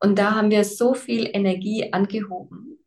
Und 0.00 0.18
da 0.18 0.34
haben 0.34 0.50
wir 0.50 0.64
so 0.64 0.94
viel 0.94 1.28
Energie 1.32 1.92
angehoben. 1.92 2.78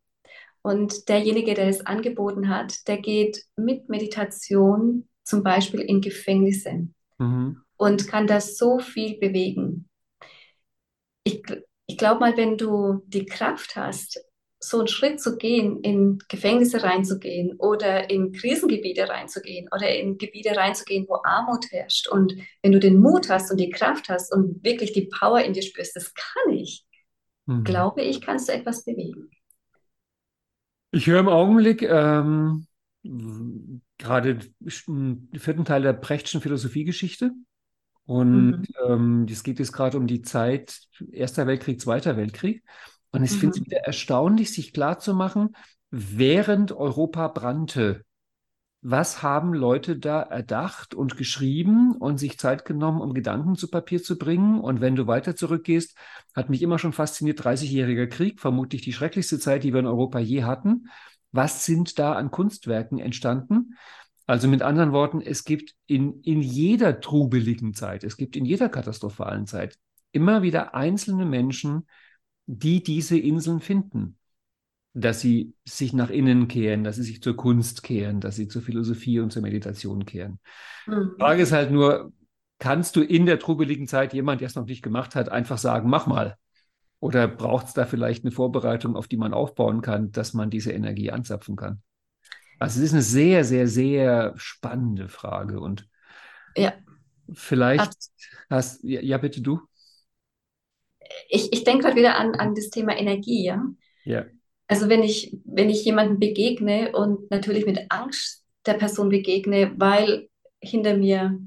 Und 0.62 1.10
derjenige, 1.10 1.54
der 1.54 1.68
es 1.68 1.86
angeboten 1.86 2.50
hat, 2.50 2.88
der 2.88 2.98
geht 2.98 3.44
mit 3.56 3.90
Meditation 3.90 5.08
zum 5.24 5.44
Beispiel 5.44 5.82
in 5.82 6.02
Gefängnisse 6.02 6.88
mhm. 7.18 7.62
und 7.78 8.08
kann 8.08 8.28
das 8.28 8.58
so 8.58 8.80
viel 8.80 9.18
bewegen. 9.18 9.90
Ich, 11.24 11.42
ich 11.88 11.98
glaube 11.98 12.20
mal, 12.20 12.38
wenn 12.38 12.58
du 12.58 13.02
die 13.08 13.26
Kraft 13.26 13.76
hast, 13.76 14.24
so 14.64 14.78
einen 14.78 14.88
Schritt 14.88 15.20
zu 15.20 15.38
gehen, 15.38 15.82
in 15.82 16.20
Gefängnisse 16.28 16.84
reinzugehen 16.84 17.56
oder 17.58 18.12
in 18.12 18.32
Krisengebiete 18.32 19.10
reinzugehen 19.10 19.68
oder 19.76 19.90
in 19.90 20.20
Gebiete 20.20 20.56
reinzugehen, 20.56 21.08
wo 21.10 21.18
Armut 21.24 21.66
herrscht. 21.72 22.08
Und 22.08 22.36
wenn 22.62 22.72
du 22.72 22.80
den 22.80 23.00
Mut 23.00 23.30
hast 23.30 23.50
und 23.50 23.58
die 23.58 23.72
Kraft 23.72 24.10
hast 24.10 24.32
und 24.32 24.64
wirklich 24.64 24.94
die 24.94 25.08
Power 25.08 25.42
in 25.42 25.54
dir 25.54 25.64
spürst, 25.64 25.96
das 25.96 26.14
kann 26.14 26.54
ich, 26.54 26.86
mhm. 27.60 27.64
glaube 27.64 28.02
ich, 28.02 28.22
kannst 28.22 28.50
du 28.50 28.54
etwas 28.54 28.84
bewegen. 28.84 29.30
Ich 30.92 31.08
höre 31.08 31.20
im 31.20 31.30
Augenblick 31.30 31.84
ähm, 31.84 32.68
gerade 33.98 34.40
den 34.60 35.30
vierten 35.34 35.66
Teil 35.66 35.84
der 35.84 35.94
Brechtschen 35.94 36.42
Philosophiegeschichte. 36.42 37.32
Und 38.06 38.52
mhm. 38.52 38.66
ähm, 38.88 39.26
es 39.30 39.44
geht 39.44 39.60
jetzt 39.60 39.72
gerade 39.72 39.98
um 39.98 40.08
die 40.08 40.22
Zeit 40.22 40.82
Erster 41.12 41.48
Weltkrieg, 41.48 41.80
Zweiter 41.80 42.18
Weltkrieg. 42.18 42.64
Und 43.12 43.24
ich 43.24 43.32
mhm. 43.32 43.38
finde 43.38 43.60
es 43.60 43.66
wieder 43.66 43.80
erstaunlich, 43.80 44.52
sich 44.52 44.74
klarzumachen, 44.74 45.56
während 45.92 46.72
Europa 46.72 47.28
brannte, 47.28 48.04
was 48.82 49.22
haben 49.22 49.54
Leute 49.54 49.98
da 49.98 50.22
erdacht 50.24 50.96
und 50.96 51.16
geschrieben 51.16 51.96
und 51.96 52.18
sich 52.18 52.40
Zeit 52.40 52.66
genommen, 52.66 53.00
um 53.00 53.14
Gedanken 53.14 53.56
zu 53.56 53.70
Papier 53.70 54.02
zu 54.02 54.18
bringen? 54.18 54.60
Und 54.60 54.82
wenn 54.82 54.96
du 54.96 55.06
weiter 55.06 55.36
zurückgehst, 55.36 55.96
hat 56.36 56.50
mich 56.50 56.64
immer 56.64 56.80
schon 56.80 56.94
fasziniert, 56.94 57.40
30-jähriger 57.40 58.08
Krieg, 58.08 58.40
vermutlich 58.40 58.82
die 58.82 58.94
schrecklichste 58.94 59.40
Zeit, 59.40 59.64
die 59.64 59.74
wir 59.74 59.82
in 59.82 59.86
Europa 59.86 60.18
je 60.18 60.44
hatten. 60.44 60.88
Was 61.32 61.66
sind 61.66 62.00
da 62.00 62.14
an 62.14 62.32
Kunstwerken 62.32 62.98
entstanden? 62.98 63.76
Also 64.26 64.48
mit 64.48 64.64
anderen 64.64 64.94
Worten, 64.94 65.22
es 65.22 65.44
gibt 65.44 65.76
in, 65.86 66.22
in 66.22 66.42
jeder 66.42 67.02
trubeligen 67.02 67.74
Zeit, 67.74 68.04
es 68.04 68.18
gibt 68.18 68.36
in 68.36 68.46
jeder 68.46 68.70
katastrophalen 68.70 69.46
Zeit 69.46 69.78
immer 70.12 70.42
wieder 70.42 70.74
einzelne 70.74 71.26
Menschen, 71.26 71.88
die 72.48 72.82
diese 72.82 73.18
Inseln 73.18 73.60
finden. 73.60 74.18
Dass 74.94 75.22
sie 75.22 75.54
sich 75.64 75.94
nach 75.94 76.10
innen 76.10 76.48
kehren, 76.48 76.84
dass 76.84 76.98
sie 76.98 77.04
sich 77.04 77.22
zur 77.22 77.38
Kunst 77.38 77.82
kehren, 77.82 78.20
dass 78.20 78.36
sie 78.36 78.48
zur 78.48 78.62
Philosophie 78.62 79.20
und 79.20 79.32
zur 79.32 79.42
Meditation 79.42 80.06
kehren. 80.06 80.40
Mhm. 80.86 81.12
Die 81.16 81.22
Frage 81.22 81.42
ist 81.44 81.54
halt 81.54 81.72
nur, 81.72 82.12
kannst 82.60 82.96
du 82.96 83.02
in 83.02 83.26
der 83.26 83.40
trubeligen 83.40 83.88
Zeit 83.88 84.14
jemand, 84.14 84.42
der 84.42 84.48
es 84.48 84.56
noch 84.56 84.66
nicht 84.66 84.82
gemacht 84.82 85.16
hat, 85.16 85.30
einfach 85.30 85.58
sagen, 85.58 85.90
mach 85.90 86.08
mal? 86.08 86.38
Oder 87.00 87.28
braucht 87.28 87.68
es 87.68 87.74
da 87.74 87.86
vielleicht 87.86 88.24
eine 88.24 88.32
Vorbereitung, 88.32 88.96
auf 88.96 89.08
die 89.08 89.18
man 89.18 89.34
aufbauen 89.34 89.82
kann, 89.82 90.12
dass 90.12 90.34
man 90.34 90.52
diese 90.52 90.72
Energie 90.72 91.10
anzapfen 91.10 91.56
kann? 91.56 91.82
Also 92.60 92.80
es 92.80 92.86
ist 92.86 92.94
eine 92.94 93.02
sehr, 93.02 93.44
sehr, 93.44 93.68
sehr 93.68 94.34
spannende 94.36 95.10
Frage. 95.10 95.60
Und 95.60 95.90
ja. 96.56 96.74
vielleicht 97.34 97.92
hast, 98.52 98.84
ja, 98.84 99.02
ja, 99.02 99.18
bitte 99.18 99.42
du. 99.42 99.62
Ich, 101.28 101.52
ich 101.52 101.64
denke 101.64 101.86
gerade 101.86 101.96
wieder 101.96 102.20
an, 102.20 102.36
an 102.36 102.54
das 102.54 102.70
Thema 102.70 102.96
Energie, 102.96 103.46
ja. 103.46 103.66
Ja. 104.04 104.26
Also 104.72 104.88
wenn 104.88 105.04
ich, 105.04 105.38
wenn 105.44 105.70
ich 105.70 105.84
jemanden 105.84 106.18
begegne 106.18 106.94
und 106.94 107.30
natürlich 107.30 107.66
mit 107.66 107.88
Angst 107.90 108.46
der 108.66 108.76
Person 108.76 109.10
begegne, 109.10 109.74
weil 109.76 110.30
hinter 110.62 110.96
mir 110.96 111.38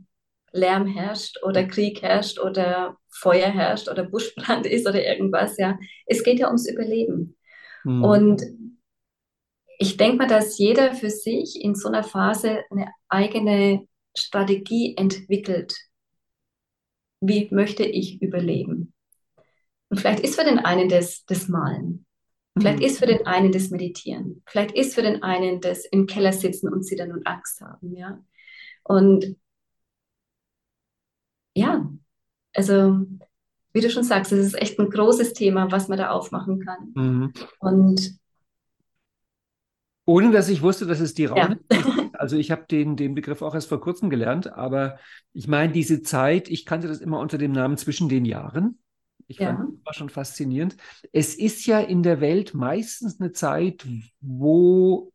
Lärm 0.53 0.87
herrscht 0.87 1.43
oder 1.43 1.65
Krieg 1.65 2.03
herrscht 2.03 2.39
oder 2.39 2.99
Feuer 3.09 3.49
herrscht 3.49 3.89
oder 3.89 4.05
Buschbrand 4.05 4.67
ist 4.77 4.87
oder 4.87 5.03
irgendwas, 5.03 5.57
ja. 5.57 5.79
Es 6.05 6.23
geht 6.23 6.39
ja 6.39 6.49
ums 6.49 6.69
Überleben. 6.69 7.35
Mhm. 7.85 8.05
Und 8.05 8.43
ich 9.79 9.97
denke 9.97 10.19
mal, 10.19 10.29
dass 10.29 10.59
jeder 10.59 10.93
für 10.93 11.09
sich 11.09 11.59
in 11.65 11.75
so 11.75 11.89
einer 11.89 12.05
Phase 12.05 12.65
eine 12.71 12.89
eigene 13.09 13.89
Strategie 14.15 14.99
entwickelt, 14.99 15.75
wie 17.23 17.49
möchte 17.51 17.85
ich 17.85 18.21
überleben? 18.21 18.93
Und 19.89 20.01
vielleicht 20.01 20.21
ist 20.21 20.39
für 20.39 20.45
den 20.45 20.59
einen 20.59 20.91
das, 20.91 21.25
das 21.25 21.49
Malen. 21.49 22.05
Vielleicht 22.57 22.81
mhm. 22.81 22.85
ist 22.85 22.99
für 22.99 23.07
den 23.07 23.27
einen 23.27 23.53
das 23.53 23.71
Meditieren. 23.71 24.43
Vielleicht 24.47 24.73
ist 24.73 24.95
für 24.95 25.03
den 25.03 25.23
einen 25.23 25.61
das 25.61 25.85
im 25.87 26.07
Keller 26.07 26.33
sitzen 26.33 26.73
und 26.73 26.85
zittern 26.85 27.13
und 27.13 27.27
Angst 27.27 27.61
haben, 27.61 27.97
ja. 27.97 28.23
Und 28.85 29.37
ja, 31.55 31.91
also 32.55 33.07
wie 33.73 33.81
du 33.81 33.91
schon 33.91 34.05
sagst, 34.05 34.31
es 34.33 34.47
ist 34.47 34.61
echt 34.61 34.79
ein 34.79 34.91
großes 34.91 35.33
Thema, 35.33 35.73
was 35.73 35.89
man 35.89 35.99
da 35.99 36.11
aufmachen 36.11 36.61
kann. 36.61 36.93
Mhm. 36.95 37.33
Und 37.59 38.19
ohne 40.07 40.31
dass 40.31 40.49
ich 40.49 40.63
wusste, 40.63 40.87
dass 40.87 41.01
es 41.01 41.15
die 41.15 41.25
Raune 41.25 41.59
ja. 41.73 41.79
Also 42.13 42.37
ich 42.37 42.51
habe 42.51 42.65
den, 42.71 42.97
den 42.97 43.15
Begriff 43.15 43.43
auch 43.43 43.55
erst 43.55 43.69
vor 43.69 43.81
kurzem 43.81 44.09
gelernt, 44.09 44.53
aber 44.53 44.99
ich 45.33 45.49
meine, 45.49 45.73
diese 45.73 46.03
Zeit, 46.03 46.49
ich 46.49 46.65
kannte 46.65 46.89
das 46.89 47.01
immer 47.01 47.19
unter 47.19 47.39
dem 47.39 47.53
Namen 47.53 47.77
zwischen 47.77 48.09
den 48.09 48.25
Jahren. 48.25 48.79
Ich 49.27 49.39
ja. 49.39 49.55
fand 49.55 49.79
das 49.79 49.87
war 49.87 49.95
schon 49.95 50.09
faszinierend. 50.09 50.77
Es 51.13 51.35
ist 51.35 51.67
ja 51.67 51.81
in 51.81 52.03
der 52.03 52.21
Welt 52.21 52.55
meistens 52.55 53.21
eine 53.21 53.33
Zeit, 53.33 53.87
wo 54.21 55.13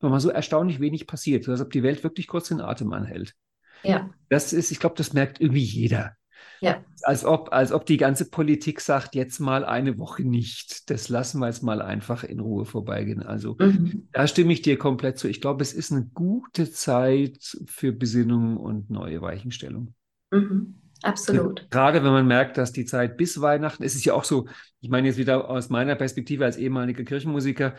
mal 0.00 0.20
so 0.20 0.30
erstaunlich 0.30 0.80
wenig 0.80 1.06
passiert, 1.06 1.48
als 1.48 1.60
ob 1.60 1.70
die 1.70 1.82
Welt 1.82 2.04
wirklich 2.04 2.28
kurz 2.28 2.48
den 2.48 2.60
Atem 2.60 2.92
anhält. 2.92 3.34
Ja. 3.82 4.10
Das 4.28 4.52
ist, 4.52 4.70
ich 4.70 4.80
glaube, 4.80 4.96
das 4.96 5.12
merkt 5.12 5.40
irgendwie 5.40 5.64
jeder. 5.64 6.16
Ja. 6.60 6.84
Als 7.02 7.24
ob, 7.24 7.52
als 7.52 7.72
ob 7.72 7.86
die 7.86 7.96
ganze 7.96 8.28
Politik 8.28 8.80
sagt, 8.80 9.14
jetzt 9.14 9.38
mal 9.38 9.64
eine 9.64 9.98
Woche 9.98 10.24
nicht. 10.24 10.90
Das 10.90 11.08
lassen 11.08 11.40
wir 11.40 11.46
jetzt 11.46 11.62
mal 11.62 11.80
einfach 11.80 12.24
in 12.24 12.40
Ruhe 12.40 12.64
vorbeigehen. 12.64 13.22
Also 13.22 13.56
mhm. 13.58 14.08
da 14.12 14.26
stimme 14.26 14.52
ich 14.52 14.62
dir 14.62 14.76
komplett 14.78 15.18
zu. 15.18 15.28
Ich 15.28 15.40
glaube, 15.40 15.62
es 15.62 15.72
ist 15.72 15.92
eine 15.92 16.06
gute 16.06 16.70
Zeit 16.70 17.56
für 17.66 17.92
Besinnung 17.92 18.56
und 18.56 18.90
neue 18.90 19.22
Weichenstellung. 19.22 19.94
Mhm. 20.30 20.80
Absolut. 21.02 21.70
Gerade 21.70 22.02
wenn 22.02 22.10
man 22.10 22.26
merkt, 22.26 22.58
dass 22.58 22.72
die 22.72 22.84
Zeit 22.84 23.16
bis 23.16 23.40
Weihnachten, 23.40 23.84
es 23.84 23.94
ist 23.94 24.04
ja 24.04 24.14
auch 24.14 24.24
so, 24.24 24.48
ich 24.80 24.90
meine 24.90 25.06
jetzt 25.08 25.16
wieder 25.16 25.48
aus 25.48 25.68
meiner 25.68 25.94
Perspektive 25.94 26.44
als 26.44 26.56
ehemaliger 26.56 27.04
Kirchenmusiker, 27.04 27.74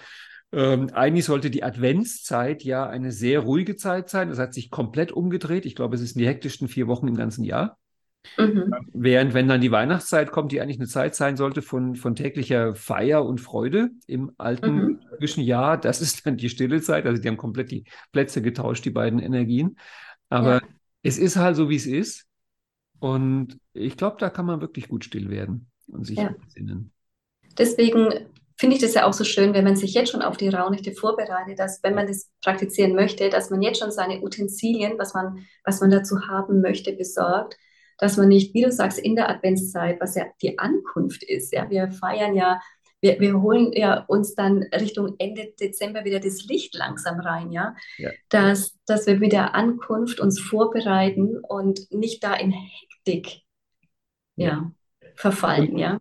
ähm, 0.52 0.90
eigentlich 0.94 1.26
sollte 1.26 1.52
die 1.52 1.64
Adventszeit 1.64 2.64
ja 2.64 2.88
eine 2.88 3.12
sehr 3.12 3.42
ruhige 3.42 3.76
Zeit 3.76 4.10
sein. 4.10 4.30
Das 4.30 4.40
hat 4.40 4.54
sich 4.54 4.72
komplett 4.72 5.12
umgedreht. 5.12 5.66
Ich 5.66 5.76
glaube, 5.76 5.96
es 5.96 6.02
sind 6.02 6.20
die 6.20 6.28
hektischsten 6.28 6.68
vier 6.68 6.88
Wochen 6.88 7.08
im 7.08 7.16
ganzen 7.16 7.44
Jahr. 7.44 7.78
Mhm. 8.38 8.74
Während, 8.94 9.34
wenn 9.34 9.48
dann 9.48 9.62
die 9.62 9.72
Weihnachtszeit 9.72 10.32
kommt, 10.32 10.52
die 10.52 10.60
eigentlich 10.60 10.80
eine 10.80 10.88
Zeit 10.88 11.16
sein 11.16 11.38
sollte 11.38 11.62
von, 11.62 11.96
von 11.96 12.16
täglicher 12.16 12.76
Feier 12.76 13.26
und 13.26 13.40
Freude 13.40 13.92
im 14.08 14.32
alten 14.38 15.00
mhm. 15.20 15.44
Jahr, 15.44 15.78
das 15.78 16.02
ist 16.02 16.26
dann 16.26 16.38
die 16.38 16.50
stille 16.50 16.82
Zeit. 16.82 17.06
Also 17.06 17.22
die 17.22 17.28
haben 17.28 17.38
komplett 17.38 17.72
die 17.72 17.86
Plätze 18.12 18.42
getauscht, 18.42 18.86
die 18.86 18.92
beiden 18.92 19.20
Energien. 19.20 19.78
Aber 20.30 20.56
ja. 20.56 20.62
es 21.04 21.18
ist 21.18 21.38
halt 21.38 21.56
so, 21.56 21.70
wie 21.70 21.76
es 21.76 21.86
ist. 21.86 22.26
Und 23.00 23.60
ich 23.74 23.98
glaube, 23.98 24.18
da 24.20 24.30
kann 24.30 24.46
man 24.46 24.62
wirklich 24.62 24.90
gut 24.90 25.06
still 25.06 25.30
werden 25.30 25.70
und 25.88 26.06
sich 26.06 26.18
ja. 26.18 26.34
besinnen. 26.44 26.92
Deswegen 27.58 28.10
finde 28.58 28.76
ich 28.76 28.82
das 28.82 28.94
ja 28.94 29.06
auch 29.06 29.14
so 29.14 29.24
schön, 29.24 29.54
wenn 29.54 29.64
man 29.64 29.76
sich 29.76 29.94
jetzt 29.94 30.12
schon 30.12 30.22
auf 30.22 30.38
die 30.38 30.50
Rauhnächte 30.50 30.92
vorbereitet, 30.92 31.60
dass 31.60 31.82
wenn 31.82 31.96
man 31.96 32.08
das 32.08 32.30
praktizieren 32.44 32.94
möchte, 32.94 33.30
dass 33.30 33.50
man 33.50 33.62
jetzt 33.62 33.80
schon 33.80 33.92
seine 33.92 34.22
Utensilien, 34.22 34.98
was 34.98 35.14
man, 35.14 35.46
was 35.64 35.80
man 35.80 35.92
dazu 35.92 36.28
haben 36.28 36.62
möchte, 36.62 36.94
besorgt 36.94 37.58
dass 38.00 38.18
man 38.18 38.30
nicht, 38.30 38.54
wie 38.54 38.64
du 38.64 38.72
sagst, 38.72 38.98
in 38.98 39.16
der 39.16 39.30
Adventszeit, 39.30 40.00
was 40.02 40.16
ja 40.16 40.26
die 40.42 40.58
Ankunft 40.58 41.22
ist, 41.22 41.54
ja, 41.54 41.70
wir 41.70 41.92
feiern 41.92 42.34
ja, 42.34 42.60
wir, 43.02 43.20
wir 43.20 43.42
holen 43.42 43.72
ja 43.74 44.04
uns 44.08 44.36
dann 44.36 44.64
Richtung 44.74 45.16
Ende 45.20 45.54
Dezember 45.60 46.04
wieder 46.04 46.20
das 46.20 46.46
Licht 46.46 46.76
langsam 46.76 47.20
rein, 47.20 47.52
ja, 47.52 47.76
ja. 47.98 48.10
Dass, 48.30 48.78
dass 48.86 49.06
wir 49.06 49.18
mit 49.18 49.32
der 49.32 49.54
Ankunft 49.54 50.20
uns 50.20 50.40
vorbereiten 50.40 51.38
und 51.38 51.92
nicht 51.92 52.24
da 52.24 52.34
in 52.34 52.54
Hektik 53.06 53.42
ja, 54.36 54.72
verfallen, 55.16 55.78
ja. 55.78 56.00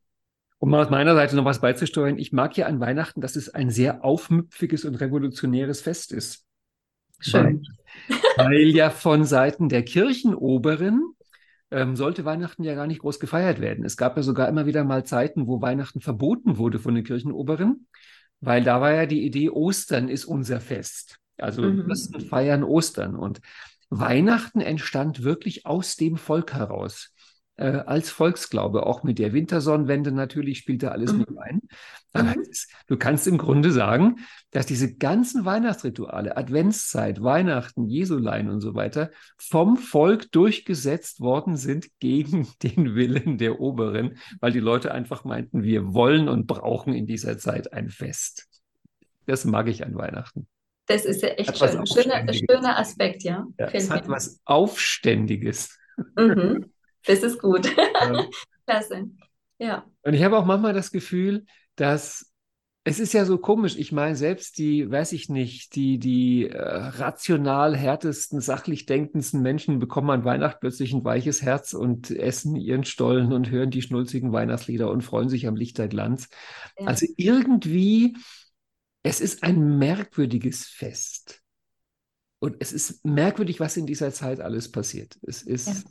Um 0.60 0.74
aus 0.74 0.90
meiner 0.90 1.14
Seite 1.14 1.36
noch 1.36 1.44
was 1.44 1.60
beizusteuern, 1.60 2.18
ich 2.18 2.32
mag 2.32 2.56
ja 2.56 2.66
an 2.66 2.80
Weihnachten, 2.80 3.20
dass 3.20 3.36
es 3.36 3.48
ein 3.48 3.70
sehr 3.70 4.04
aufmüpfiges 4.04 4.84
und 4.84 4.96
revolutionäres 4.96 5.80
Fest 5.80 6.12
ist. 6.12 6.44
Schön. 7.20 7.64
Weil, 8.08 8.46
weil 8.46 8.68
ja 8.68 8.90
von 8.90 9.24
Seiten 9.24 9.68
der 9.68 9.84
Kirchenoberen 9.84 11.14
ähm, 11.70 11.96
sollte 11.96 12.24
Weihnachten 12.24 12.64
ja 12.64 12.74
gar 12.74 12.86
nicht 12.86 13.00
groß 13.00 13.20
gefeiert 13.20 13.60
werden. 13.60 13.84
Es 13.84 13.96
gab 13.96 14.16
ja 14.16 14.22
sogar 14.22 14.48
immer 14.48 14.66
wieder 14.66 14.84
mal 14.84 15.04
Zeiten, 15.04 15.46
wo 15.46 15.60
Weihnachten 15.60 16.00
verboten 16.00 16.58
wurde 16.58 16.78
von 16.78 16.94
den 16.94 17.04
Kirchenoberen, 17.04 17.86
weil 18.40 18.62
da 18.64 18.80
war 18.80 18.92
ja 18.92 19.06
die 19.06 19.24
Idee, 19.24 19.50
Ostern 19.50 20.08
ist 20.08 20.24
unser 20.24 20.60
Fest. 20.60 21.18
Also 21.36 21.62
mhm. 21.62 21.84
Christen 21.86 22.20
feiern 22.20 22.64
Ostern. 22.64 23.14
Und 23.14 23.40
Weihnachten 23.90 24.60
entstand 24.60 25.22
wirklich 25.22 25.66
aus 25.66 25.96
dem 25.96 26.16
Volk 26.16 26.52
heraus 26.52 27.12
äh, 27.58 27.82
als 27.86 28.10
Volksglaube. 28.10 28.86
Auch 28.86 29.02
mit 29.02 29.18
der 29.18 29.32
Wintersonnenwende 29.32 30.12
natürlich 30.12 30.58
spielt 30.58 30.82
da 30.82 30.88
alles 30.88 31.12
mhm. 31.12 31.18
mit 31.18 31.36
rein. 31.36 31.60
Aber 32.12 32.36
mhm. 32.36 32.42
ist, 32.48 32.72
du 32.86 32.96
kannst 32.96 33.26
im 33.26 33.36
Grunde 33.36 33.70
sagen, 33.70 34.16
dass 34.50 34.66
diese 34.66 34.96
ganzen 34.96 35.44
Weihnachtsrituale, 35.44 36.36
Adventszeit, 36.36 37.22
Weihnachten, 37.22 37.84
Jesulein 37.84 38.48
und 38.48 38.60
so 38.60 38.74
weiter, 38.74 39.10
vom 39.36 39.76
Volk 39.76 40.32
durchgesetzt 40.32 41.20
worden 41.20 41.56
sind 41.56 41.88
gegen 41.98 42.48
den 42.62 42.94
Willen 42.94 43.38
der 43.38 43.60
Oberen, 43.60 44.18
weil 44.40 44.52
die 44.52 44.60
Leute 44.60 44.92
einfach 44.92 45.24
meinten, 45.24 45.62
wir 45.62 45.92
wollen 45.92 46.28
und 46.28 46.46
brauchen 46.46 46.94
in 46.94 47.06
dieser 47.06 47.38
Zeit 47.38 47.72
ein 47.72 47.90
Fest. 47.90 48.46
Das 49.26 49.44
mag 49.44 49.68
ich 49.68 49.84
an 49.84 49.94
Weihnachten. 49.94 50.46
Das 50.88 51.04
ist 51.04 51.22
ja 51.22 51.28
echt 51.28 51.56
schön. 51.56 51.86
Schöner, 51.86 52.32
schöner 52.32 52.78
Aspekt, 52.78 53.22
ja. 53.22 53.46
ja 53.58 53.68
es 53.72 53.90
hat 53.90 54.08
was 54.08 54.40
Aufständiges. 54.44 55.78
Mhm. 56.16 56.72
Das 57.06 57.22
ist 57.22 57.40
gut. 57.40 57.70
Ja. 58.00 58.26
Klasse. 58.64 59.10
Ja. 59.58 59.84
Und 60.02 60.14
ich 60.14 60.22
habe 60.22 60.38
auch 60.38 60.44
manchmal 60.44 60.72
das 60.72 60.92
Gefühl, 60.92 61.44
dass 61.74 62.32
es 62.84 63.00
ist 63.00 63.12
ja 63.12 63.24
so 63.24 63.38
komisch. 63.38 63.76
Ich 63.76 63.92
meine, 63.92 64.16
selbst 64.16 64.56
die, 64.56 64.90
weiß 64.90 65.12
ich 65.12 65.28
nicht, 65.28 65.74
die, 65.74 65.98
die 65.98 66.48
äh, 66.48 66.58
rational 66.58 67.76
härtesten, 67.76 68.40
sachlich 68.40 68.86
denkendsten 68.86 69.42
Menschen 69.42 69.78
bekommen 69.78 70.10
an 70.10 70.24
Weihnachten 70.24 70.60
plötzlich 70.60 70.92
ein 70.94 71.04
weiches 71.04 71.42
Herz 71.42 71.74
und 71.74 72.10
essen 72.10 72.56
ihren 72.56 72.84
Stollen 72.84 73.32
und 73.32 73.50
hören 73.50 73.70
die 73.70 73.82
schnulzigen 73.82 74.32
Weihnachtslieder 74.32 74.90
und 74.90 75.02
freuen 75.02 75.28
sich 75.28 75.46
am 75.46 75.56
Lichterglanz. 75.56 76.28
Ja. 76.78 76.86
Also 76.86 77.06
irgendwie, 77.16 78.16
es 79.08 79.20
ist 79.20 79.42
ein 79.42 79.78
merkwürdiges 79.78 80.66
Fest. 80.66 81.42
Und 82.40 82.56
es 82.60 82.72
ist 82.72 83.04
merkwürdig, 83.04 83.58
was 83.58 83.76
in 83.76 83.86
dieser 83.86 84.12
Zeit 84.12 84.40
alles 84.40 84.70
passiert. 84.70 85.18
Es 85.22 85.42
ist 85.42 85.66
ja. 85.66 85.90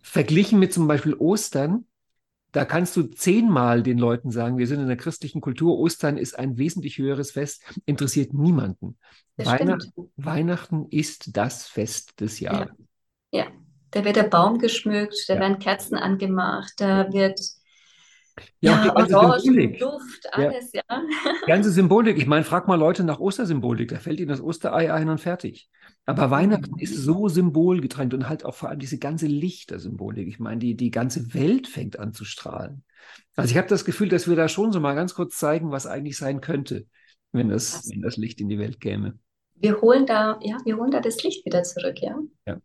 verglichen 0.00 0.58
mit 0.58 0.72
zum 0.72 0.86
Beispiel 0.86 1.14
Ostern 1.14 1.86
da 2.56 2.64
kannst 2.64 2.96
du 2.96 3.02
zehnmal 3.02 3.82
den 3.82 3.98
Leuten 3.98 4.30
sagen, 4.30 4.56
wir 4.56 4.66
sind 4.66 4.80
in 4.80 4.86
der 4.86 4.96
christlichen 4.96 5.42
Kultur, 5.42 5.78
Ostern 5.78 6.16
ist 6.16 6.38
ein 6.38 6.56
wesentlich 6.56 6.96
höheres 6.96 7.32
Fest, 7.32 7.62
interessiert 7.84 8.32
niemanden. 8.32 8.96
Weihnachten, 9.36 10.10
Weihnachten, 10.16 10.86
ist 10.88 11.36
das 11.36 11.66
Fest 11.66 12.18
des 12.18 12.40
Jahres. 12.40 12.70
Ja. 13.30 13.44
ja. 13.44 13.46
da 13.90 14.06
wird 14.06 14.16
der 14.16 14.22
Baum 14.22 14.58
geschmückt, 14.58 15.26
da 15.28 15.34
ja. 15.34 15.40
werden 15.40 15.58
Kerzen 15.58 15.96
angemacht, 15.96 16.72
da 16.78 17.12
wird 17.12 17.38
ja, 18.60 18.72
ja 18.72 18.82
die 18.82 18.94
ganze 18.94 19.16
Orange, 19.16 19.40
Symbolik. 19.40 19.78
Duft, 19.78 20.28
alles, 20.32 20.72
ja. 20.72 20.82
ja. 20.88 21.02
Ganze 21.46 21.70
Symbolik. 21.70 22.18
Ich 22.18 22.26
meine, 22.26 22.44
frag 22.44 22.68
mal 22.68 22.76
Leute 22.78 23.04
nach 23.04 23.20
Ostersymbolik, 23.20 23.88
da 23.88 23.96
fällt 23.96 24.20
ihnen 24.20 24.28
das 24.28 24.40
Osterei 24.40 24.92
ein 24.92 25.08
und 25.08 25.20
fertig. 25.20 25.68
Aber 26.04 26.30
Weihnachten 26.30 26.78
ist 26.78 26.96
so 26.96 27.28
symbolgetrennt 27.28 28.14
und 28.14 28.28
halt 28.28 28.44
auch 28.44 28.54
vor 28.54 28.68
allem 28.68 28.78
diese 28.78 28.98
ganze 28.98 29.26
Lichtersymbolik. 29.26 30.28
Ich 30.28 30.38
meine, 30.38 30.58
die, 30.58 30.76
die 30.76 30.90
ganze 30.90 31.34
Welt 31.34 31.66
fängt 31.66 31.98
an 31.98 32.12
zu 32.12 32.24
strahlen. 32.24 32.84
Also 33.34 33.50
ich 33.50 33.56
habe 33.56 33.68
das 33.68 33.84
Gefühl, 33.84 34.08
dass 34.08 34.28
wir 34.28 34.36
da 34.36 34.48
schon 34.48 34.72
so 34.72 34.80
mal 34.80 34.94
ganz 34.94 35.14
kurz 35.14 35.36
zeigen, 35.36 35.70
was 35.70 35.86
eigentlich 35.86 36.16
sein 36.16 36.40
könnte, 36.40 36.86
wenn 37.32 37.48
das, 37.48 37.88
wenn 37.90 38.02
das 38.02 38.16
Licht 38.16 38.40
in 38.40 38.48
die 38.48 38.58
Welt 38.58 38.80
käme. 38.80 39.18
Wir 39.54 39.80
holen 39.80 40.06
da, 40.06 40.38
ja, 40.42 40.58
wir 40.64 40.76
holen 40.76 40.90
da 40.90 41.00
das 41.00 41.22
Licht 41.22 41.44
wieder 41.44 41.62
zurück, 41.62 42.00
ja. 42.00 42.18
Ja, 42.46 42.58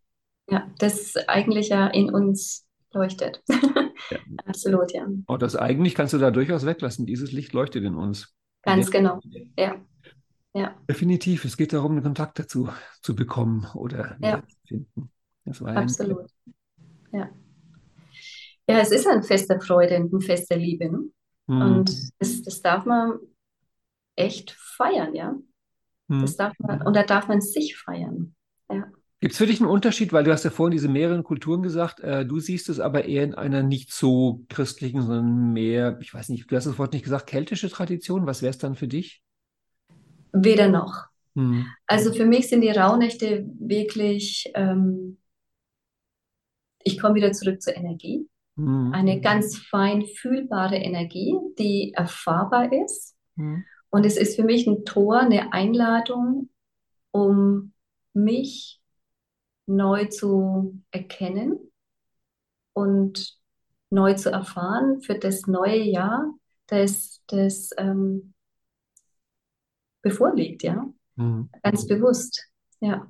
ja 0.50 0.72
das 0.78 1.16
eigentlich 1.28 1.70
ja 1.70 1.88
in 1.88 2.14
uns 2.14 2.68
leuchtet. 2.94 3.42
Ja. 3.48 4.18
Absolut, 4.46 4.92
ja. 4.94 5.06
Und 5.06 5.26
oh, 5.28 5.38
das 5.38 5.56
eigentlich 5.56 5.96
kannst 5.96 6.14
du 6.14 6.18
da 6.18 6.32
durchaus 6.32 6.66
weglassen. 6.66 7.06
Dieses 7.06 7.32
Licht 7.32 7.54
leuchtet 7.54 7.84
in 7.84 7.96
uns. 7.96 8.36
Ganz 8.64 8.92
ja. 8.92 9.00
genau, 9.00 9.20
ja. 9.58 9.76
Ja. 10.54 10.76
Definitiv. 10.90 11.46
Es 11.46 11.56
geht 11.56 11.72
darum, 11.72 11.94
einen 11.94 12.04
Kontakt 12.04 12.38
dazu 12.38 12.70
zu 13.02 13.16
bekommen 13.16 13.68
oder 13.74 14.18
ja. 14.22 14.44
zu 14.46 14.58
finden. 14.68 15.12
Absolut. 15.46 16.30
Ja. 17.14 17.30
Ja, 18.68 18.80
es 18.80 18.92
ist 18.92 19.08
ein 19.08 19.24
Fest 19.24 19.50
der 19.50 19.62
Freude 19.62 19.98
und 19.98 20.14
ein 20.14 20.22
Fest 20.22 20.50
der 20.50 20.58
Liebe. 20.58 20.92
Ne? 20.92 21.10
Mhm. 21.48 21.62
Und 21.62 22.12
das, 22.20 22.42
das 22.42 22.62
darf 22.62 22.86
man 22.86 23.20
echt 24.16 24.52
feiern, 24.52 25.16
ja. 25.16 25.36
Das 26.08 26.36
darf 26.36 26.54
man, 26.60 26.82
und 26.82 26.94
da 26.94 27.04
darf 27.04 27.30
man 27.30 27.40
sich 27.40 27.78
feiern. 27.78 28.36
Ja. 28.70 28.92
Gibt 29.22 29.34
es 29.34 29.38
für 29.38 29.46
dich 29.46 29.62
einen 29.62 29.70
Unterschied, 29.70 30.12
weil 30.12 30.26
du 30.26 30.32
hast 30.32 30.44
ja 30.44 30.50
vorhin 30.50 30.72
diese 30.72 30.90
mehreren 30.90 31.24
Kulturen 31.24 31.64
gesagt, 31.64 32.02
äh, 32.02 32.26
du 32.26 32.40
siehst 32.40 32.68
es 32.68 32.80
aber 32.80 33.06
eher 33.06 33.24
in 33.24 33.36
einer 33.36 33.64
nicht 33.64 33.94
so 33.94 34.44
christlichen, 34.50 35.02
sondern 35.02 35.54
mehr, 35.54 35.98
ich 36.02 36.14
weiß 36.14 36.30
nicht, 36.30 36.52
du 36.52 36.56
hast 36.56 36.66
das 36.66 36.78
Wort 36.78 36.92
nicht 36.92 37.04
gesagt, 37.04 37.28
keltische 37.28 37.70
Tradition. 37.70 38.26
Was 38.26 38.42
wäre 38.42 38.50
es 38.50 38.58
dann 38.58 38.76
für 38.76 38.88
dich? 38.88 39.24
Weder 40.34 40.68
noch. 40.68 41.06
Hm. 41.36 41.66
Also 41.88 42.12
für 42.14 42.26
mich 42.26 42.50
sind 42.50 42.62
die 42.62 42.72
Rauhnächte 42.72 43.46
wirklich 43.60 44.52
ähm, 44.56 45.18
ich 46.84 47.00
komme 47.00 47.16
wieder 47.16 47.32
zurück 47.32 47.62
zur 47.62 47.76
Energie. 47.76 48.28
Mhm. 48.56 48.92
Eine 48.94 49.22
ganz 49.22 49.58
fein 49.58 50.06
fühlbare 50.06 50.78
Energie, 50.78 51.36
die 51.58 51.94
erfahrbar 51.94 52.72
ist. 52.72 53.16
Mhm. 53.36 53.66
Und 53.90 54.06
es 54.06 54.18
ist 54.18 54.36
für 54.36 54.44
mich 54.44 54.68
ein 54.68 54.86
Tor, 54.86 55.20
eine 55.20 55.54
Einladung, 55.54 56.50
um 57.12 57.74
mich 58.14 58.81
neu 59.66 60.06
zu 60.06 60.82
erkennen 60.92 61.72
und 62.74 63.38
neu 63.90 64.14
zu 64.16 64.32
erfahren 64.32 65.02
für 65.02 65.16
das 65.16 65.48
neue 65.48 65.82
Jahr, 65.82 66.34
das, 66.68 67.22
das 67.28 67.72
ähm, 67.78 68.34
bevorliegt, 70.02 70.64
ja. 70.64 70.92
Mhm. 71.16 71.50
Ganz 71.62 71.86
bewusst, 71.88 72.48
ja. 72.80 73.10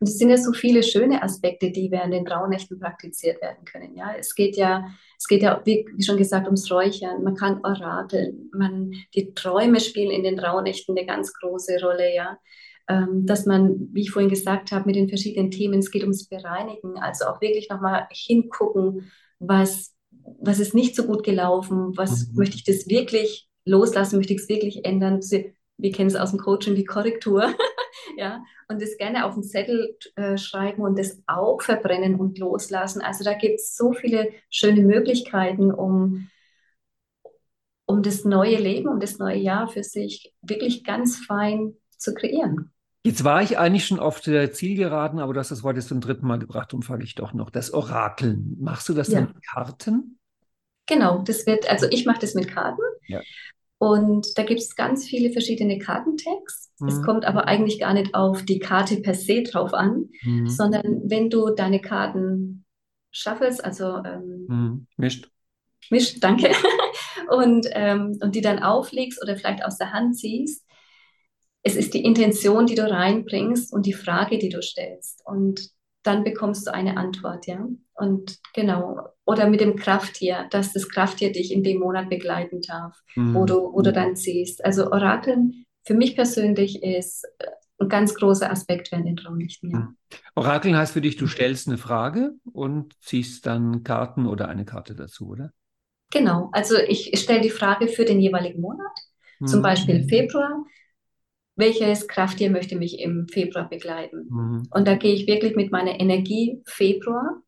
Und 0.00 0.08
es 0.08 0.18
sind 0.18 0.30
ja 0.30 0.36
so 0.36 0.52
viele 0.52 0.82
schöne 0.82 1.22
Aspekte, 1.22 1.70
die 1.70 1.92
während 1.92 2.12
den 2.12 2.26
Rauhnächten 2.26 2.80
praktiziert 2.80 3.40
werden 3.40 3.64
können. 3.64 3.94
Ja, 3.96 4.12
es 4.18 4.34
geht 4.34 4.56
ja, 4.56 4.88
es 5.16 5.28
geht 5.28 5.42
ja, 5.42 5.62
wie, 5.64 5.86
schon 6.02 6.16
gesagt, 6.16 6.46
ums 6.46 6.68
Räuchern. 6.72 7.22
Man 7.22 7.36
kann 7.36 7.64
orakeln. 7.64 8.50
Man, 8.52 8.92
die 9.14 9.32
Träume 9.32 9.78
spielen 9.78 10.10
in 10.10 10.24
den 10.24 10.40
Rauhnächten 10.40 10.98
eine 10.98 11.06
ganz 11.06 11.32
große 11.34 11.80
Rolle. 11.80 12.12
Ja, 12.12 12.36
dass 12.86 13.46
man, 13.46 13.88
wie 13.92 14.02
ich 14.02 14.10
vorhin 14.10 14.30
gesagt 14.30 14.72
habe, 14.72 14.86
mit 14.86 14.96
den 14.96 15.08
verschiedenen 15.08 15.50
Themen, 15.50 15.78
es 15.78 15.90
geht 15.90 16.02
ums 16.02 16.28
Bereinigen, 16.28 16.98
also 16.98 17.26
auch 17.26 17.40
wirklich 17.40 17.68
nochmal 17.70 18.06
hingucken, 18.10 19.10
was, 19.38 19.94
was 20.40 20.60
ist 20.60 20.74
nicht 20.74 20.94
so 20.94 21.04
gut 21.04 21.24
gelaufen, 21.24 21.96
was 21.96 22.28
mhm. 22.28 22.36
möchte 22.36 22.56
ich 22.56 22.64
das 22.64 22.88
wirklich 22.88 23.48
loslassen, 23.64 24.16
möchte 24.16 24.34
ich 24.34 24.40
es 24.40 24.48
wirklich 24.48 24.84
ändern. 24.84 25.20
Wir 25.78 25.92
kennen 25.92 26.08
es 26.08 26.16
aus 26.16 26.30
dem 26.30 26.38
Coaching, 26.38 26.74
die 26.74 26.84
Korrektur. 26.84 27.54
ja, 28.16 28.42
und 28.68 28.80
das 28.80 28.96
gerne 28.96 29.24
auf 29.24 29.34
den 29.34 29.42
Zettel 29.42 29.96
äh, 30.16 30.36
schreiben 30.36 30.82
und 30.82 30.98
das 30.98 31.22
auch 31.26 31.62
verbrennen 31.62 32.16
und 32.16 32.38
loslassen. 32.38 33.02
Also 33.02 33.24
da 33.24 33.34
gibt 33.34 33.60
es 33.60 33.76
so 33.76 33.92
viele 33.92 34.30
schöne 34.50 34.82
Möglichkeiten, 34.82 35.72
um, 35.72 36.28
um 37.86 38.02
das 38.02 38.24
neue 38.24 38.56
Leben, 38.56 38.88
um 38.88 39.00
das 39.00 39.18
neue 39.18 39.38
Jahr 39.38 39.68
für 39.68 39.82
sich 39.82 40.32
wirklich 40.42 40.84
ganz 40.84 41.24
fein 41.24 41.76
zu 42.02 42.14
kreieren. 42.14 42.72
Jetzt 43.04 43.24
war 43.24 43.42
ich 43.42 43.58
eigentlich 43.58 43.86
schon 43.86 43.98
auf 43.98 44.20
der 44.20 44.52
Zielgeraden, 44.52 45.18
aber 45.18 45.32
du 45.32 45.40
hast 45.40 45.50
das 45.50 45.64
Wort 45.64 45.76
jetzt 45.76 45.88
zum 45.88 46.00
dritten 46.00 46.26
Mal 46.26 46.38
gebracht, 46.38 46.72
darum 46.72 46.82
frage 46.82 47.02
ich 47.02 47.16
doch 47.16 47.32
noch. 47.32 47.50
Das 47.50 47.74
Orakeln, 47.74 48.56
machst 48.60 48.88
du 48.88 48.94
das 48.94 49.08
ja. 49.08 49.22
mit 49.22 49.42
Karten? 49.44 50.18
Genau, 50.86 51.22
das 51.22 51.46
wird, 51.46 51.68
also 51.68 51.86
ich 51.90 52.06
mache 52.06 52.20
das 52.20 52.34
mit 52.34 52.48
Karten. 52.48 52.82
Ja. 53.08 53.20
Und 53.78 54.38
da 54.38 54.44
gibt 54.44 54.60
es 54.60 54.76
ganz 54.76 55.04
viele 55.04 55.32
verschiedene 55.32 55.78
Kartentext. 55.78 56.70
Mhm. 56.78 56.88
Es 56.88 57.02
kommt 57.02 57.24
aber 57.24 57.48
eigentlich 57.48 57.80
gar 57.80 57.94
nicht 57.94 58.14
auf 58.14 58.44
die 58.44 58.60
Karte 58.60 59.00
per 59.00 59.14
se 59.14 59.42
drauf 59.42 59.74
an, 59.74 60.08
mhm. 60.22 60.48
sondern 60.48 61.02
wenn 61.04 61.30
du 61.30 61.50
deine 61.50 61.80
Karten 61.80 62.64
shuffles, 63.10 63.58
also 63.58 64.02
ähm, 64.04 64.46
mhm. 64.46 64.86
mischt. 64.96 65.28
Mischt, 65.90 66.22
danke. 66.22 66.52
und, 67.28 67.66
ähm, 67.72 68.16
und 68.22 68.36
die 68.36 68.40
dann 68.40 68.62
auflegst 68.62 69.20
oder 69.20 69.36
vielleicht 69.36 69.64
aus 69.64 69.78
der 69.78 69.92
Hand 69.92 70.16
ziehst. 70.16 70.64
Es 71.62 71.76
ist 71.76 71.94
die 71.94 72.04
Intention, 72.04 72.66
die 72.66 72.74
du 72.74 72.90
reinbringst 72.90 73.72
und 73.72 73.86
die 73.86 73.92
Frage, 73.92 74.38
die 74.38 74.48
du 74.48 74.62
stellst. 74.62 75.22
Und 75.24 75.70
dann 76.02 76.24
bekommst 76.24 76.66
du 76.66 76.74
eine 76.74 76.96
Antwort, 76.96 77.46
ja. 77.46 77.66
Und 77.94 78.38
genau, 78.54 79.00
oder 79.24 79.48
mit 79.48 79.60
dem 79.60 79.76
Krafttier, 79.76 80.48
dass 80.50 80.72
das 80.72 80.88
Krafttier 80.88 81.30
dich 81.30 81.52
in 81.52 81.62
dem 81.62 81.78
Monat 81.78 82.08
begleiten 82.08 82.60
darf, 82.62 82.98
mhm. 83.14 83.34
wo, 83.34 83.44
du, 83.44 83.72
wo 83.72 83.82
du 83.82 83.92
dann 83.92 84.16
siehst. 84.16 84.64
Also 84.64 84.90
Orakeln 84.90 85.64
für 85.84 85.94
mich 85.94 86.14
persönlich 86.14 86.82
ist 86.82 87.24
äh, 87.38 87.46
ein 87.78 87.88
ganz 87.88 88.14
großer 88.14 88.50
Aspekt 88.50 88.92
während 88.92 89.06
den 89.06 89.16
Traumnächten, 89.16 89.70
ja. 89.70 89.78
Mhm. 89.78 89.96
Orakeln 90.34 90.76
heißt 90.76 90.92
für 90.92 91.00
dich, 91.00 91.16
du 91.16 91.26
stellst 91.26 91.68
eine 91.68 91.78
Frage 91.78 92.32
und 92.52 92.94
ziehst 93.00 93.46
dann 93.46 93.82
Karten 93.82 94.26
oder 94.26 94.48
eine 94.48 94.64
Karte 94.64 94.94
dazu, 94.94 95.28
oder? 95.28 95.52
Genau, 96.10 96.50
also 96.52 96.76
ich 96.76 97.18
stelle 97.18 97.40
die 97.40 97.50
Frage 97.50 97.88
für 97.88 98.04
den 98.04 98.20
jeweiligen 98.20 98.60
Monat, 98.60 98.92
mhm. 99.40 99.46
zum 99.46 99.62
Beispiel 99.62 100.04
Februar 100.04 100.64
welches 101.62 102.08
Krafttier 102.08 102.50
möchte 102.50 102.76
mich 102.76 102.98
im 102.98 103.28
Februar 103.28 103.68
begleiten. 103.68 104.26
Mhm. 104.28 104.62
Und 104.70 104.88
da 104.88 104.96
gehe 104.96 105.14
ich 105.14 105.28
wirklich 105.28 105.54
mit 105.54 105.70
meiner 105.70 106.00
Energie 106.00 106.60
Februar 106.66 107.40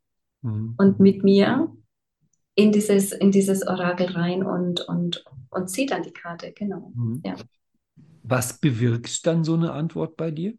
mhm. 0.42 0.74
und 0.78 1.00
mit 1.00 1.24
mir 1.24 1.76
in 2.54 2.70
dieses, 2.70 3.10
in 3.10 3.32
dieses 3.32 3.66
Orakel 3.66 4.06
rein 4.06 4.44
und, 4.44 4.82
und, 4.82 5.24
und 5.50 5.68
ziehe 5.68 5.88
dann 5.88 6.04
die 6.04 6.12
Karte, 6.12 6.52
genau. 6.52 6.92
Mhm. 6.94 7.22
Ja. 7.24 7.34
Was 8.22 8.60
bewirkt 8.60 9.26
dann 9.26 9.42
so 9.42 9.54
eine 9.54 9.72
Antwort 9.72 10.16
bei 10.16 10.30
dir? 10.30 10.54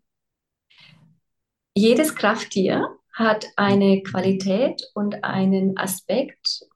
Jedes 1.73 2.13
Krafttier 2.13 2.89
hat 3.13 3.45
eine 3.55 4.03
Qualität 4.03 4.83
und 4.95 5.23
einen 5.23 5.77
Aspekt, 5.77 6.67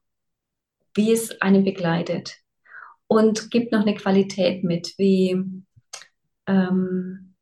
wie 0.96 1.12
es 1.12 1.42
einen 1.42 1.66
begleitet. 1.66 2.38
Und 3.08 3.52
gibt 3.52 3.74
noch 3.74 3.82
eine 3.82 3.96
Qualität 3.96 4.64
mit, 4.64 4.94
wie 4.98 5.44
ähm, 6.50 7.36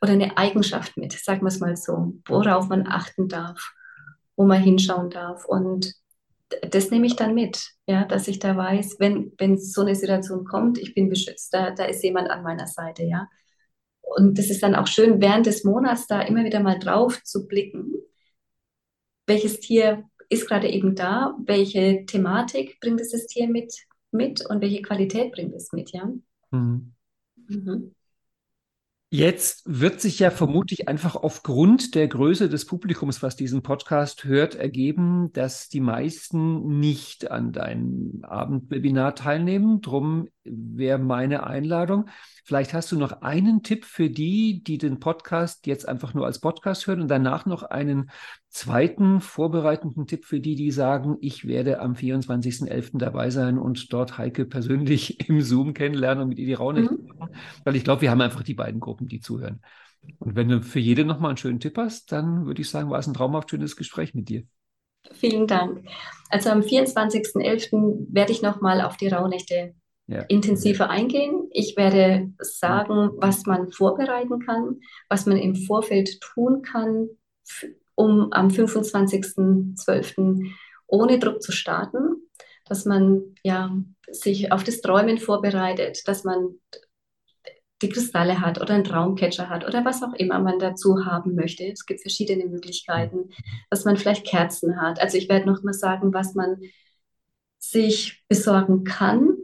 oder 0.00 0.12
eine 0.12 0.36
Eigenschaft 0.38 0.96
mit, 0.96 1.12
sagen 1.12 1.42
wir 1.42 1.48
es 1.48 1.60
mal 1.60 1.76
so, 1.76 2.14
worauf 2.26 2.68
man 2.68 2.86
achten 2.86 3.28
darf, 3.28 3.72
wo 4.34 4.46
man 4.46 4.62
hinschauen 4.62 5.10
darf. 5.10 5.44
Und 5.44 5.92
das 6.62 6.90
nehme 6.90 7.06
ich 7.06 7.16
dann 7.16 7.34
mit, 7.34 7.62
ja, 7.86 8.06
dass 8.06 8.26
ich 8.26 8.38
da 8.38 8.56
weiß, 8.56 8.96
wenn, 8.98 9.32
wenn 9.36 9.58
so 9.58 9.82
eine 9.82 9.94
Situation 9.94 10.44
kommt, 10.44 10.78
ich 10.78 10.94
bin 10.94 11.10
beschützt, 11.10 11.52
da, 11.52 11.70
da 11.70 11.84
ist 11.84 12.02
jemand 12.02 12.30
an 12.30 12.42
meiner 12.42 12.66
Seite, 12.66 13.04
ja. 13.04 13.28
Und 14.00 14.38
das 14.38 14.50
ist 14.50 14.62
dann 14.62 14.74
auch 14.74 14.86
schön, 14.86 15.20
während 15.20 15.46
des 15.46 15.62
Monats 15.62 16.06
da 16.06 16.22
immer 16.22 16.44
wieder 16.44 16.60
mal 16.60 16.78
drauf 16.78 17.22
zu 17.22 17.46
blicken, 17.46 17.92
welches 19.26 19.60
Tier 19.60 20.04
ist 20.30 20.48
gerade 20.48 20.68
eben 20.68 20.96
da, 20.96 21.36
welche 21.44 22.06
Thematik 22.06 22.80
bringt 22.80 23.00
es 23.00 23.12
das 23.12 23.26
Tier 23.26 23.48
mit, 23.48 23.72
mit 24.10 24.44
und 24.48 24.60
welche 24.62 24.82
Qualität 24.82 25.32
bringt 25.32 25.54
es 25.54 25.72
mit, 25.72 25.92
ja. 25.92 26.10
Mhm. 26.50 26.94
Mhm. 27.50 27.94
Jetzt 29.12 29.64
wird 29.66 30.00
sich 30.00 30.20
ja 30.20 30.30
vermutlich 30.30 30.86
einfach 30.86 31.16
aufgrund 31.16 31.96
der 31.96 32.06
Größe 32.06 32.48
des 32.48 32.64
Publikums, 32.64 33.24
was 33.24 33.34
diesen 33.34 33.60
Podcast 33.60 34.22
hört, 34.22 34.54
ergeben, 34.54 35.32
dass 35.32 35.68
die 35.68 35.80
meisten 35.80 36.78
nicht 36.78 37.28
an 37.28 37.50
deinem 37.50 38.20
Abendwebinar 38.22 39.16
teilnehmen. 39.16 39.80
Drum 39.80 40.28
wäre 40.44 41.00
meine 41.00 41.44
Einladung. 41.44 42.08
Vielleicht 42.44 42.74
hast 42.74 42.90
du 42.92 42.98
noch 42.98 43.22
einen 43.22 43.62
Tipp 43.62 43.84
für 43.84 44.10
die, 44.10 44.62
die 44.62 44.78
den 44.78 45.00
Podcast 45.00 45.66
jetzt 45.66 45.88
einfach 45.88 46.14
nur 46.14 46.26
als 46.26 46.40
Podcast 46.40 46.86
hören 46.86 47.02
und 47.02 47.08
danach 47.08 47.46
noch 47.46 47.62
einen 47.62 48.10
zweiten 48.48 49.20
vorbereitenden 49.20 50.06
Tipp 50.06 50.24
für 50.24 50.40
die, 50.40 50.56
die 50.56 50.70
sagen, 50.70 51.16
ich 51.20 51.46
werde 51.46 51.80
am 51.80 51.94
24.11. 51.94 52.98
dabei 52.98 53.30
sein 53.30 53.58
und 53.58 53.92
dort 53.92 54.18
Heike 54.18 54.44
persönlich 54.44 55.20
im 55.28 55.40
Zoom 55.40 55.74
kennenlernen 55.74 56.22
und 56.22 56.28
mit 56.30 56.38
ihr 56.38 56.46
die 56.46 56.54
Raunächte 56.54 56.94
mhm. 56.94 57.06
machen. 57.18 57.34
Weil 57.64 57.76
ich 57.76 57.84
glaube, 57.84 58.02
wir 58.02 58.10
haben 58.10 58.20
einfach 58.20 58.42
die 58.42 58.54
beiden 58.54 58.80
Gruppen, 58.80 59.08
die 59.08 59.20
zuhören. 59.20 59.60
Und 60.18 60.34
wenn 60.34 60.48
du 60.48 60.62
für 60.62 60.80
jede 60.80 61.04
nochmal 61.04 61.30
einen 61.30 61.36
schönen 61.36 61.60
Tipp 61.60 61.76
hast, 61.76 62.10
dann 62.10 62.46
würde 62.46 62.62
ich 62.62 62.70
sagen, 62.70 62.90
war 62.90 62.98
es 62.98 63.06
ein 63.06 63.14
traumhaft 63.14 63.50
schönes 63.50 63.76
Gespräch 63.76 64.14
mit 64.14 64.28
dir. 64.28 64.44
Vielen 65.12 65.46
Dank. 65.46 65.86
Also 66.28 66.50
am 66.50 66.60
24.11. 66.60 68.06
werde 68.10 68.32
ich 68.32 68.42
nochmal 68.42 68.80
auf 68.80 68.96
die 68.96 69.08
Rauhnächte 69.08 69.74
ja. 70.10 70.22
intensiver 70.22 70.90
eingehen. 70.90 71.48
Ich 71.52 71.76
werde 71.76 72.32
sagen, 72.38 73.10
was 73.16 73.46
man 73.46 73.70
vorbereiten 73.70 74.40
kann, 74.40 74.80
was 75.08 75.26
man 75.26 75.36
im 75.36 75.54
Vorfeld 75.54 76.20
tun 76.20 76.62
kann, 76.62 77.08
um 77.94 78.32
am 78.32 78.48
25.12. 78.48 80.50
ohne 80.86 81.18
Druck 81.18 81.42
zu 81.42 81.52
starten, 81.52 82.28
dass 82.66 82.84
man 82.84 83.34
ja, 83.42 83.76
sich 84.10 84.52
auf 84.52 84.64
das 84.64 84.80
Träumen 84.80 85.18
vorbereitet, 85.18 86.06
dass 86.06 86.24
man 86.24 86.56
die 87.82 87.88
Kristalle 87.88 88.40
hat 88.40 88.60
oder 88.60 88.74
einen 88.74 88.84
Traumcatcher 88.84 89.48
hat 89.48 89.66
oder 89.66 89.84
was 89.84 90.02
auch 90.02 90.12
immer 90.14 90.38
man 90.38 90.58
dazu 90.58 91.06
haben 91.06 91.34
möchte. 91.34 91.64
Es 91.64 91.86
gibt 91.86 92.02
verschiedene 92.02 92.46
Möglichkeiten, 92.46 93.30
dass 93.70 93.84
man 93.84 93.96
vielleicht 93.96 94.26
Kerzen 94.26 94.80
hat. 94.80 95.00
Also 95.00 95.16
ich 95.16 95.30
werde 95.30 95.46
noch 95.46 95.62
mal 95.62 95.72
sagen, 95.72 96.12
was 96.12 96.34
man 96.34 96.60
sich 97.58 98.22
besorgen 98.28 98.84
kann, 98.84 99.36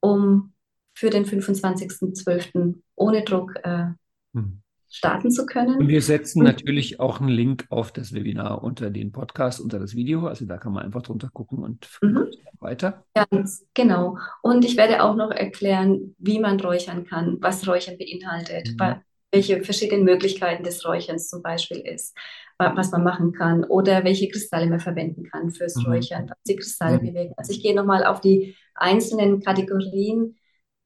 um 0.00 0.52
für 0.96 1.10
den 1.10 1.26
25.12. 1.26 2.74
ohne 2.96 3.22
Druck 3.22 3.54
äh, 3.62 3.88
hm. 4.32 4.62
starten 4.90 5.30
zu 5.30 5.44
können. 5.44 5.76
Und 5.76 5.88
wir 5.88 6.00
setzen 6.00 6.40
und, 6.40 6.46
natürlich 6.46 7.00
auch 7.00 7.20
einen 7.20 7.28
Link 7.28 7.66
auf 7.68 7.92
das 7.92 8.14
Webinar 8.14 8.64
unter 8.64 8.88
den 8.88 9.12
Podcast, 9.12 9.60
unter 9.60 9.78
das 9.78 9.94
Video. 9.94 10.26
Also 10.26 10.46
da 10.46 10.56
kann 10.56 10.72
man 10.72 10.84
einfach 10.84 11.02
drunter 11.02 11.28
gucken 11.30 11.58
und 11.58 11.86
mhm. 12.00 12.28
weiter. 12.60 13.04
Ganz 13.14 13.66
genau. 13.74 14.16
Und 14.42 14.64
ich 14.64 14.78
werde 14.78 15.02
auch 15.02 15.16
noch 15.16 15.30
erklären, 15.30 16.14
wie 16.18 16.40
man 16.40 16.58
räuchern 16.58 17.04
kann, 17.04 17.36
was 17.40 17.68
Räuchern 17.68 17.98
beinhaltet, 17.98 18.74
mhm. 18.80 18.94
welche 19.30 19.62
verschiedenen 19.64 20.04
Möglichkeiten 20.04 20.64
des 20.64 20.82
Räucherns 20.86 21.28
zum 21.28 21.42
Beispiel 21.42 21.78
ist, 21.78 22.16
was 22.58 22.90
man 22.90 23.04
machen 23.04 23.32
kann 23.32 23.64
oder 23.64 24.02
welche 24.02 24.30
Kristalle 24.30 24.66
man 24.68 24.80
verwenden 24.80 25.24
kann 25.24 25.50
fürs 25.50 25.76
mhm. 25.76 25.92
Räuchern, 25.92 26.26
was 26.30 26.38
die 26.46 26.56
Kristalle 26.56 26.96
mhm. 26.96 27.06
bewegen. 27.06 27.34
Also 27.36 27.52
ich 27.52 27.62
gehe 27.62 27.74
nochmal 27.74 28.06
auf 28.06 28.22
die 28.22 28.56
einzelnen 28.76 29.40
Kategorien, 29.40 30.36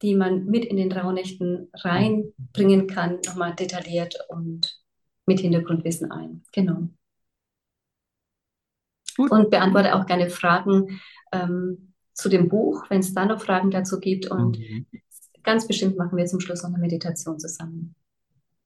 die 0.03 0.15
man 0.15 0.47
mit 0.47 0.65
in 0.65 0.77
den 0.77 0.93
Rauhnächten 0.93 1.71
reinbringen 1.75 2.87
kann, 2.87 3.19
nochmal 3.27 3.55
detailliert 3.55 4.17
und 4.29 4.81
mit 5.27 5.41
Hintergrundwissen 5.41 6.11
ein. 6.11 6.43
Genau. 6.53 6.89
Gut. 9.17 9.31
Und 9.31 9.51
beantworte 9.51 9.95
auch 9.95 10.07
gerne 10.07 10.31
Fragen 10.31 11.01
ähm, 11.33 11.93
zu 12.15 12.29
dem 12.29 12.49
Buch, 12.49 12.85
wenn 12.89 13.01
es 13.01 13.13
da 13.13 13.27
noch 13.27 13.43
Fragen 13.43 13.71
dazu 13.71 14.01
gibt. 14.01 14.31
Und 14.31 14.59
mhm. 14.59 14.87
ganz 15.43 15.67
bestimmt 15.67 15.97
machen 15.97 16.17
wir 16.17 16.27
zum 16.27 16.41
Schluss 16.41 16.63
noch 16.63 16.71
eine 16.71 16.79
Meditation 16.79 17.39
zusammen. 17.39 17.95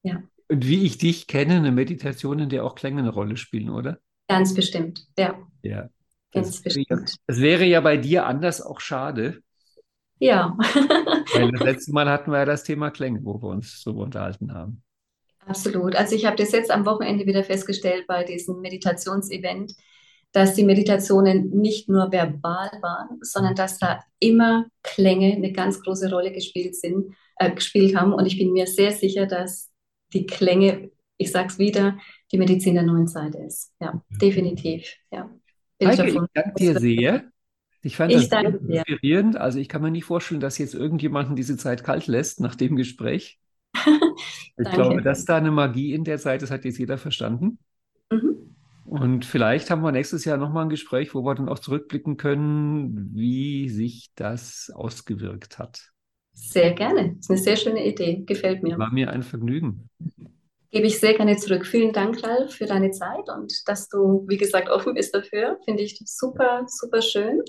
Ja. 0.03 0.23
Und 0.49 0.67
wie 0.67 0.85
ich 0.85 0.99
dich 0.99 1.27
kenne, 1.27 1.57
eine 1.57 1.73
Meditation, 1.73 2.39
in 2.39 2.49
der 2.49 2.65
auch 2.65 2.75
Klänge 2.75 3.01
eine 3.01 3.11
Rolle 3.11 3.37
spielen, 3.37 3.71
oder? 3.71 3.99
Ganz 4.29 4.55
bestimmt, 4.55 5.07
ja. 5.19 5.39
Ja. 5.63 5.89
Ganz 6.35 6.61
bestimmt. 6.61 6.91
Wäre, 6.91 7.05
das 7.27 7.41
wäre 7.41 7.65
ja 7.65 7.81
bei 7.81 7.97
dir 7.97 8.27
anders 8.27 8.61
auch 8.61 8.81
schade. 8.81 9.41
Ja. 10.19 10.57
Weil 11.35 11.53
das 11.53 11.61
letzte 11.65 11.93
Mal 11.93 12.09
hatten 12.09 12.31
wir 12.31 12.39
ja 12.39 12.45
das 12.45 12.65
Thema 12.65 12.91
Klänge, 12.91 13.21
wo 13.23 13.41
wir 13.41 13.49
uns 13.49 13.81
so 13.81 13.93
unterhalten 13.93 14.53
haben. 14.53 14.83
Absolut. 15.47 15.95
Also 15.95 16.17
ich 16.17 16.25
habe 16.25 16.37
das 16.37 16.53
jetzt 16.53 16.71
am 16.71 16.87
Wochenende 16.87 17.27
wieder 17.27 17.45
festgestellt 17.45 18.07
bei 18.07 18.25
diesem 18.25 18.61
Meditationsevent, 18.61 19.75
dass 20.33 20.55
die 20.55 20.65
Meditationen 20.65 21.51
nicht 21.51 21.89
nur 21.89 22.11
verbal 22.11 22.71
waren, 22.81 23.19
sondern 23.21 23.55
dass 23.55 23.79
da 23.79 24.01
immer 24.19 24.67
Klänge 24.83 25.35
eine 25.35 25.53
ganz 25.53 25.81
große 25.81 26.11
Rolle 26.11 26.33
gespielt 26.33 26.75
sind, 26.75 27.15
äh, 27.37 27.51
gespielt 27.53 27.95
haben. 27.95 28.13
Und 28.13 28.27
ich 28.27 28.39
bin 28.39 28.53
mir 28.53 28.67
sehr 28.67 28.91
sicher, 28.91 29.27
dass 29.27 29.71
die 30.13 30.27
Klänge, 30.27 30.91
ich 31.19 31.31
sage 31.31 31.49
es 31.49 31.59
wieder, 31.59 31.99
die 32.33 32.39
Medizin 32.39 32.75
der 32.75 32.83
neuen 32.83 33.07
Zeit 33.07 33.35
ist. 33.35 33.73
Ja, 33.81 34.03
definitiv. 34.21 34.97
Ja. 35.13 35.31
Heike, 35.87 36.09
ich, 36.09 36.19
danke 36.33 36.55
dir 36.59 36.79
sehr. 36.79 37.25
Ich 37.83 37.97
fand 37.97 38.13
ich 38.13 38.29
das 38.29 38.41
sehr 38.41 38.87
inspirierend. 38.87 39.37
Also 39.37 39.59
ich 39.59 39.69
kann 39.69 39.83
mir 39.83 39.91
nicht 39.91 40.05
vorstellen, 40.05 40.41
dass 40.41 40.59
jetzt 40.59 40.75
irgendjemanden 40.75 41.37
diese 41.37 41.57
Zeit 41.57 41.85
kalt 41.85 42.07
lässt 42.07 42.41
nach 42.41 42.55
dem 42.55 42.77
Gespräch. 42.77 43.39
ich 44.57 44.71
glaube, 44.73 45.03
dass 45.03 45.25
da 45.25 45.37
eine 45.37 45.51
Magie 45.51 45.93
in 45.93 46.05
der 46.05 46.19
Zeit, 46.19 46.43
das 46.43 46.51
hat 46.51 46.65
jetzt 46.65 46.79
jeder 46.79 46.97
verstanden. 46.97 47.59
Mhm. 48.11 48.57
Und 48.85 49.25
vielleicht 49.25 49.71
haben 49.71 49.83
wir 49.83 49.93
nächstes 49.93 50.25
Jahr 50.25 50.37
nochmal 50.37 50.65
ein 50.65 50.71
Gespräch, 50.71 51.15
wo 51.15 51.25
wir 51.25 51.35
dann 51.35 51.49
auch 51.49 51.59
zurückblicken 51.59 52.17
können, 52.17 53.11
wie 53.13 53.69
sich 53.69 54.11
das 54.15 54.71
ausgewirkt 54.75 55.59
hat. 55.59 55.91
Sehr 56.33 56.73
gerne. 56.73 57.17
Das 57.17 57.19
ist 57.21 57.31
eine 57.31 57.39
sehr 57.39 57.57
schöne 57.57 57.87
Idee. 57.87 58.23
Gefällt 58.27 58.63
mir. 58.63 58.79
War 58.79 58.93
mir 58.93 59.11
ein 59.11 59.23
Vergnügen. 59.23 59.89
Gebe 60.75 60.89
ich 60.89 60.99
sehr 60.99 61.15
gerne 61.15 61.37
zurück. 61.37 61.65
Vielen 61.65 61.93
Dank, 61.93 62.21
Ralf, 62.25 62.57
für 62.57 62.67
deine 62.67 62.91
Zeit 62.91 63.29
und 63.29 63.53
dass 63.67 63.89
du, 63.89 64.25
wie 64.27 64.37
gesagt, 64.37 64.69
offen 64.69 64.95
bist 64.95 65.15
dafür. 65.15 65.57
Finde 65.65 65.85
ich 65.85 65.97
super, 66.05 66.67
super 66.67 67.01
schön. 67.01 67.43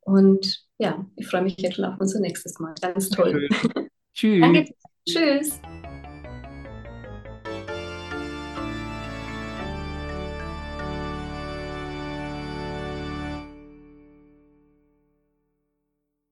Und 0.00 0.66
ja, 0.76 1.06
ich 1.14 1.28
freue 1.28 1.42
mich 1.42 1.54
jetzt 1.58 1.76
schon 1.76 1.84
auf 1.84 2.00
unser 2.00 2.18
nächstes 2.18 2.58
Mal. 2.58 2.74
Ganz 2.82 3.08
toll. 3.10 3.48
Tschüss. 4.14 4.40
Danke. 4.40 4.64
Tschüss. 5.08 5.60